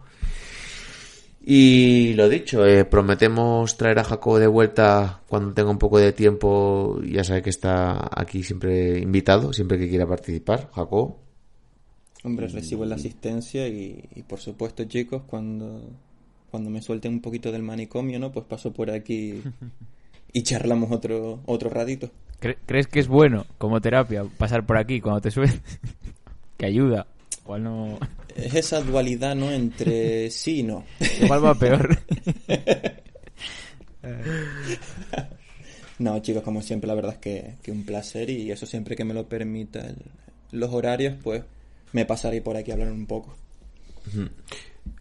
Y 1.39 2.15
lo 2.15 2.27
dicho, 2.27 2.65
eh, 2.65 2.85
prometemos 2.85 3.77
traer 3.77 3.99
a 3.99 4.03
Jacobo 4.03 4.39
de 4.39 4.47
vuelta 4.47 5.21
cuando 5.27 5.53
tenga 5.53 5.69
un 5.69 5.77
poco 5.77 5.99
de 5.99 6.11
tiempo, 6.11 6.99
ya 7.03 7.23
sabe 7.23 7.43
que 7.43 7.51
está 7.51 8.09
aquí 8.11 8.41
siempre 8.41 8.97
invitado, 8.97 9.53
siempre 9.53 9.77
que 9.77 9.87
quiera 9.87 10.07
participar, 10.07 10.71
Jacobo. 10.73 11.26
Hombre, 12.23 12.47
recibo 12.47 12.83
la 12.85 12.95
asistencia 12.95 13.67
y, 13.67 14.03
y 14.15 14.23
por 14.23 14.39
supuesto, 14.39 14.83
chicos, 14.85 15.21
cuando, 15.27 15.81
cuando 16.51 16.69
me 16.69 16.81
suelten 16.81 17.13
un 17.13 17.21
poquito 17.21 17.51
del 17.51 17.61
manicomio, 17.63 18.19
¿no? 18.19 18.31
Pues 18.31 18.45
paso 18.45 18.73
por 18.73 18.89
aquí 18.91 19.41
y 20.33 20.43
charlamos 20.43 20.91
otro, 20.91 21.41
otro 21.45 21.69
ratito. 21.69 22.09
¿Cre- 22.41 22.57
¿Crees 22.65 22.87
que 22.87 22.99
es 22.99 23.07
bueno 23.07 23.45
como 23.57 23.79
terapia 23.81 24.25
pasar 24.37 24.65
por 24.65 24.77
aquí 24.77 24.99
cuando 24.99 25.21
te 25.21 25.31
suben? 25.31 25.61
que 26.57 26.65
ayuda. 26.65 27.07
Igual 27.43 27.63
no. 27.63 27.99
Es 28.35 28.53
esa 28.55 28.81
dualidad, 28.81 29.35
¿no? 29.35 29.49
Entre 29.51 30.29
sí 30.31 30.59
y 30.59 30.63
no. 30.63 30.83
Igual 31.21 31.45
va 31.45 31.55
peor. 31.55 31.97
No, 35.99 36.19
chicos, 36.19 36.43
como 36.43 36.61
siempre, 36.61 36.87
la 36.87 36.93
verdad 36.93 37.13
es 37.13 37.17
que, 37.19 37.53
que 37.63 37.71
un 37.71 37.83
placer 37.83 38.29
y 38.29 38.51
eso 38.51 38.65
siempre 38.65 38.95
que 38.95 39.03
me 39.03 39.13
lo 39.13 39.27
permita 39.27 39.79
el- 39.81 39.95
los 40.51 40.71
horarios, 40.71 41.15
pues 41.23 41.43
me 41.93 42.05
pasaré 42.05 42.41
por 42.41 42.57
aquí 42.57 42.71
a 42.71 42.75
hablar 42.75 42.91
un 42.91 43.05
poco. 43.05 43.35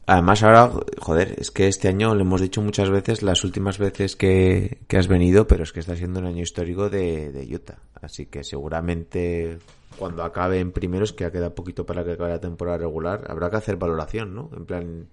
Además 0.06 0.42
ahora, 0.42 0.70
joder, 0.98 1.34
es 1.38 1.50
que 1.50 1.68
este 1.68 1.88
año 1.88 2.14
lo 2.14 2.20
hemos 2.20 2.40
dicho 2.40 2.60
muchas 2.62 2.90
veces, 2.90 3.22
las 3.22 3.44
últimas 3.44 3.78
veces 3.78 4.16
que, 4.16 4.78
que 4.88 4.98
has 4.98 5.08
venido, 5.08 5.46
pero 5.46 5.64
es 5.64 5.72
que 5.72 5.80
está 5.80 5.96
siendo 5.96 6.20
un 6.20 6.26
año 6.26 6.42
histórico 6.42 6.88
de, 6.88 7.32
de 7.32 7.54
Utah. 7.54 7.78
Así 8.00 8.26
que 8.26 8.44
seguramente 8.44 9.58
cuando 9.98 10.22
acabe 10.22 10.60
en 10.60 10.72
primeros, 10.72 11.12
que 11.12 11.24
ya 11.24 11.32
queda 11.32 11.54
poquito 11.54 11.86
para 11.86 12.04
que 12.04 12.12
acabe 12.12 12.30
la 12.30 12.40
temporada 12.40 12.78
regular, 12.78 13.24
habrá 13.28 13.50
que 13.50 13.56
hacer 13.56 13.76
valoración, 13.76 14.34
¿no? 14.34 14.50
En 14.56 14.66
plan, 14.66 15.08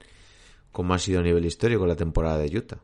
cómo 0.71 0.93
ha 0.93 0.99
sido 0.99 1.21
a 1.21 1.23
nivel 1.23 1.45
histórico 1.45 1.87
la 1.87 1.95
temporada 1.95 2.37
de 2.39 2.57
Utah. 2.57 2.79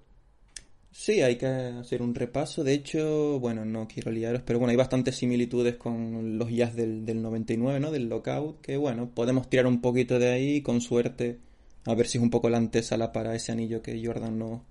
Sí, 0.91 1.21
hay 1.21 1.37
que 1.37 1.45
hacer 1.45 2.01
un 2.01 2.13
repaso. 2.15 2.63
De 2.63 2.73
hecho, 2.73 3.39
bueno, 3.39 3.63
no 3.63 3.87
quiero 3.87 4.11
liaros, 4.11 4.41
pero 4.43 4.59
bueno, 4.59 4.71
hay 4.71 4.75
bastantes 4.77 5.15
similitudes 5.15 5.75
con 5.77 6.37
los 6.37 6.49
jazz 6.51 6.75
del, 6.75 7.05
del 7.05 7.21
99, 7.21 7.79
¿no? 7.79 7.91
Del 7.91 8.09
lockout, 8.09 8.59
que 8.61 8.75
bueno, 8.75 9.09
podemos 9.13 9.49
tirar 9.49 9.67
un 9.67 9.81
poquito 9.81 10.19
de 10.19 10.29
ahí 10.31 10.61
con 10.61 10.81
suerte 10.81 11.39
a 11.85 11.93
ver 11.95 12.07
si 12.07 12.17
es 12.17 12.23
un 12.23 12.29
poco 12.29 12.49
la 12.49 12.57
antesala 12.57 13.11
para 13.11 13.33
ese 13.35 13.51
anillo 13.51 13.81
que 13.81 14.03
Jordan 14.05 14.37
no, 14.37 14.63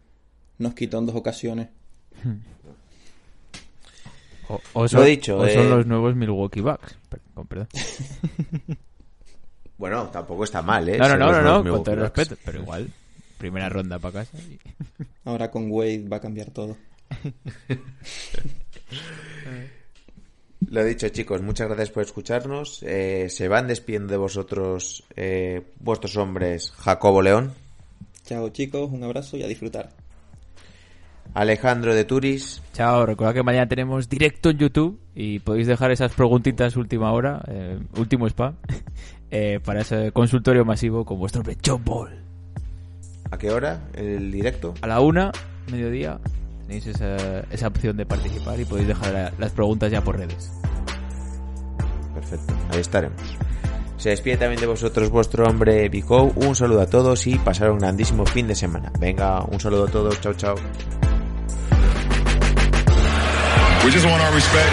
nos 0.59 0.75
quitó 0.75 0.99
en 0.99 1.07
dos 1.07 1.17
ocasiones. 1.17 1.69
O, 4.49 4.61
o 4.75 4.89
son, 4.89 5.01
Lo 5.01 5.07
dicho, 5.07 5.39
o 5.39 5.47
son 5.49 5.67
eh. 5.67 5.69
los 5.69 5.87
nuevos 5.87 6.15
Milwaukee 6.17 6.61
Bucks. 6.61 6.99
Per- 7.09 7.21
con 7.35 7.47
perdón. 7.47 7.69
Bueno, 9.79 10.09
tampoco 10.09 10.43
está 10.43 10.61
mal, 10.61 10.89
¿eh? 10.89 10.99
No, 10.99 11.09
no, 11.09 11.17
no, 11.17 11.63
no, 11.63 11.71
con 11.71 11.85
todo 11.85 11.95
el 11.95 12.01
respeto. 12.01 12.35
Pero 12.45 12.63
igual, 12.63 12.91
primera 13.39 13.69
ronda 13.69 13.99
para 13.99 14.21
casa. 14.25 14.37
y- 14.39 14.59
Ahora 15.25 15.51
con 15.51 15.71
Wade 15.71 16.07
va 16.09 16.17
a 16.19 16.21
cambiar 16.21 16.51
todo. 16.51 16.77
Lo 20.71 20.85
dicho, 20.85 21.09
chicos, 21.09 21.41
muchas 21.41 21.69
gracias 21.69 21.91
por 21.91 22.03
escucharnos. 22.03 22.83
Eh, 22.83 23.29
se 23.31 23.49
van 23.49 23.69
despidiendo 23.69 24.11
de 24.11 24.17
vosotros 24.19 25.05
eh, 25.17 25.63
vuestros 25.81 26.17
hombres 26.17 26.73
Jacobo 26.73 27.23
León, 27.23 27.53
Chao 28.25 28.51
chicos, 28.51 28.91
un 28.93 29.03
abrazo 29.05 29.39
y 29.39 29.43
a 29.43 29.47
disfrutar. 29.47 29.89
Alejandro 31.33 31.95
de 31.95 32.05
Turis, 32.05 32.61
Chao, 32.75 33.07
recordad 33.07 33.33
que 33.35 33.43
mañana 33.43 33.69
tenemos 33.69 34.09
directo 34.09 34.51
en 34.51 34.59
YouTube 34.59 35.01
y 35.15 35.39
podéis 35.39 35.67
dejar 35.67 35.91
esas 35.93 36.13
preguntitas 36.13 36.77
última 36.77 37.13
hora, 37.13 37.43
eh, 37.49 37.79
último 37.97 38.27
spam, 38.27 38.57
eh, 39.31 39.61
para 39.65 39.81
ese 39.83 40.13
consultorio 40.13 40.65
masivo 40.67 41.05
con 41.05 41.19
vuestro 41.19 41.41
hombre 41.41 41.57
John 41.65 41.83
Ball. 41.85 42.28
¿A 43.31 43.39
qué 43.39 43.51
hora? 43.51 43.81
¿El 43.95 44.31
directo? 44.33 44.75
A 44.83 44.87
la 44.87 45.01
una, 45.01 45.33
mediodía, 45.71 46.19
tenéis 46.67 46.87
esa, 46.87 47.17
esa 47.51 47.69
opción 47.69 47.97
de 47.97 48.07
participar 48.07 48.59
y 48.61 48.65
podéis 48.65 48.89
dejar 48.89 49.13
la- 49.13 49.33
las 49.39 49.53
preguntas 49.53 49.91
ya 49.91 50.03
por 50.03 50.17
redes. 50.19 50.51
Perfecto, 52.15 52.55
ahí 52.71 52.81
estaremos. 52.81 53.21
Se 53.97 54.11
despide 54.11 54.37
también 54.37 54.61
de 54.61 54.67
vosotros 54.67 55.11
vuestro 55.11 55.45
hombre 55.45 55.89
Vico. 55.89 56.31
Un 56.37 56.55
saludo 56.55 56.83
a 56.83 56.87
todos 56.87 57.27
y 57.27 57.37
pasar 57.39 57.71
un 57.73 57.79
grandísimo 57.79 58.25
fin 58.27 58.47
de 58.47 58.55
semana. 58.55 58.93
Venga, 59.01 59.43
un 59.43 59.59
saludo 59.59 59.87
a 59.87 59.91
todos. 59.91 60.21
Chao, 60.21 60.35
chao. 60.35 60.55
We 63.85 63.91
just 63.93 64.05
want 64.05 64.23
our 64.23 64.33
respect. 64.35 64.73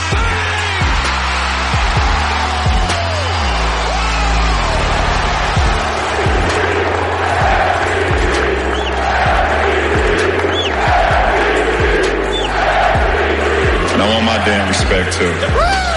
Bang! 14.11 14.11
And 14.11 14.17
I 14.17 14.17
want 14.17 14.25
my 14.25 14.45
damn 14.45 14.67
respect 14.67 15.13
too. 15.13 15.90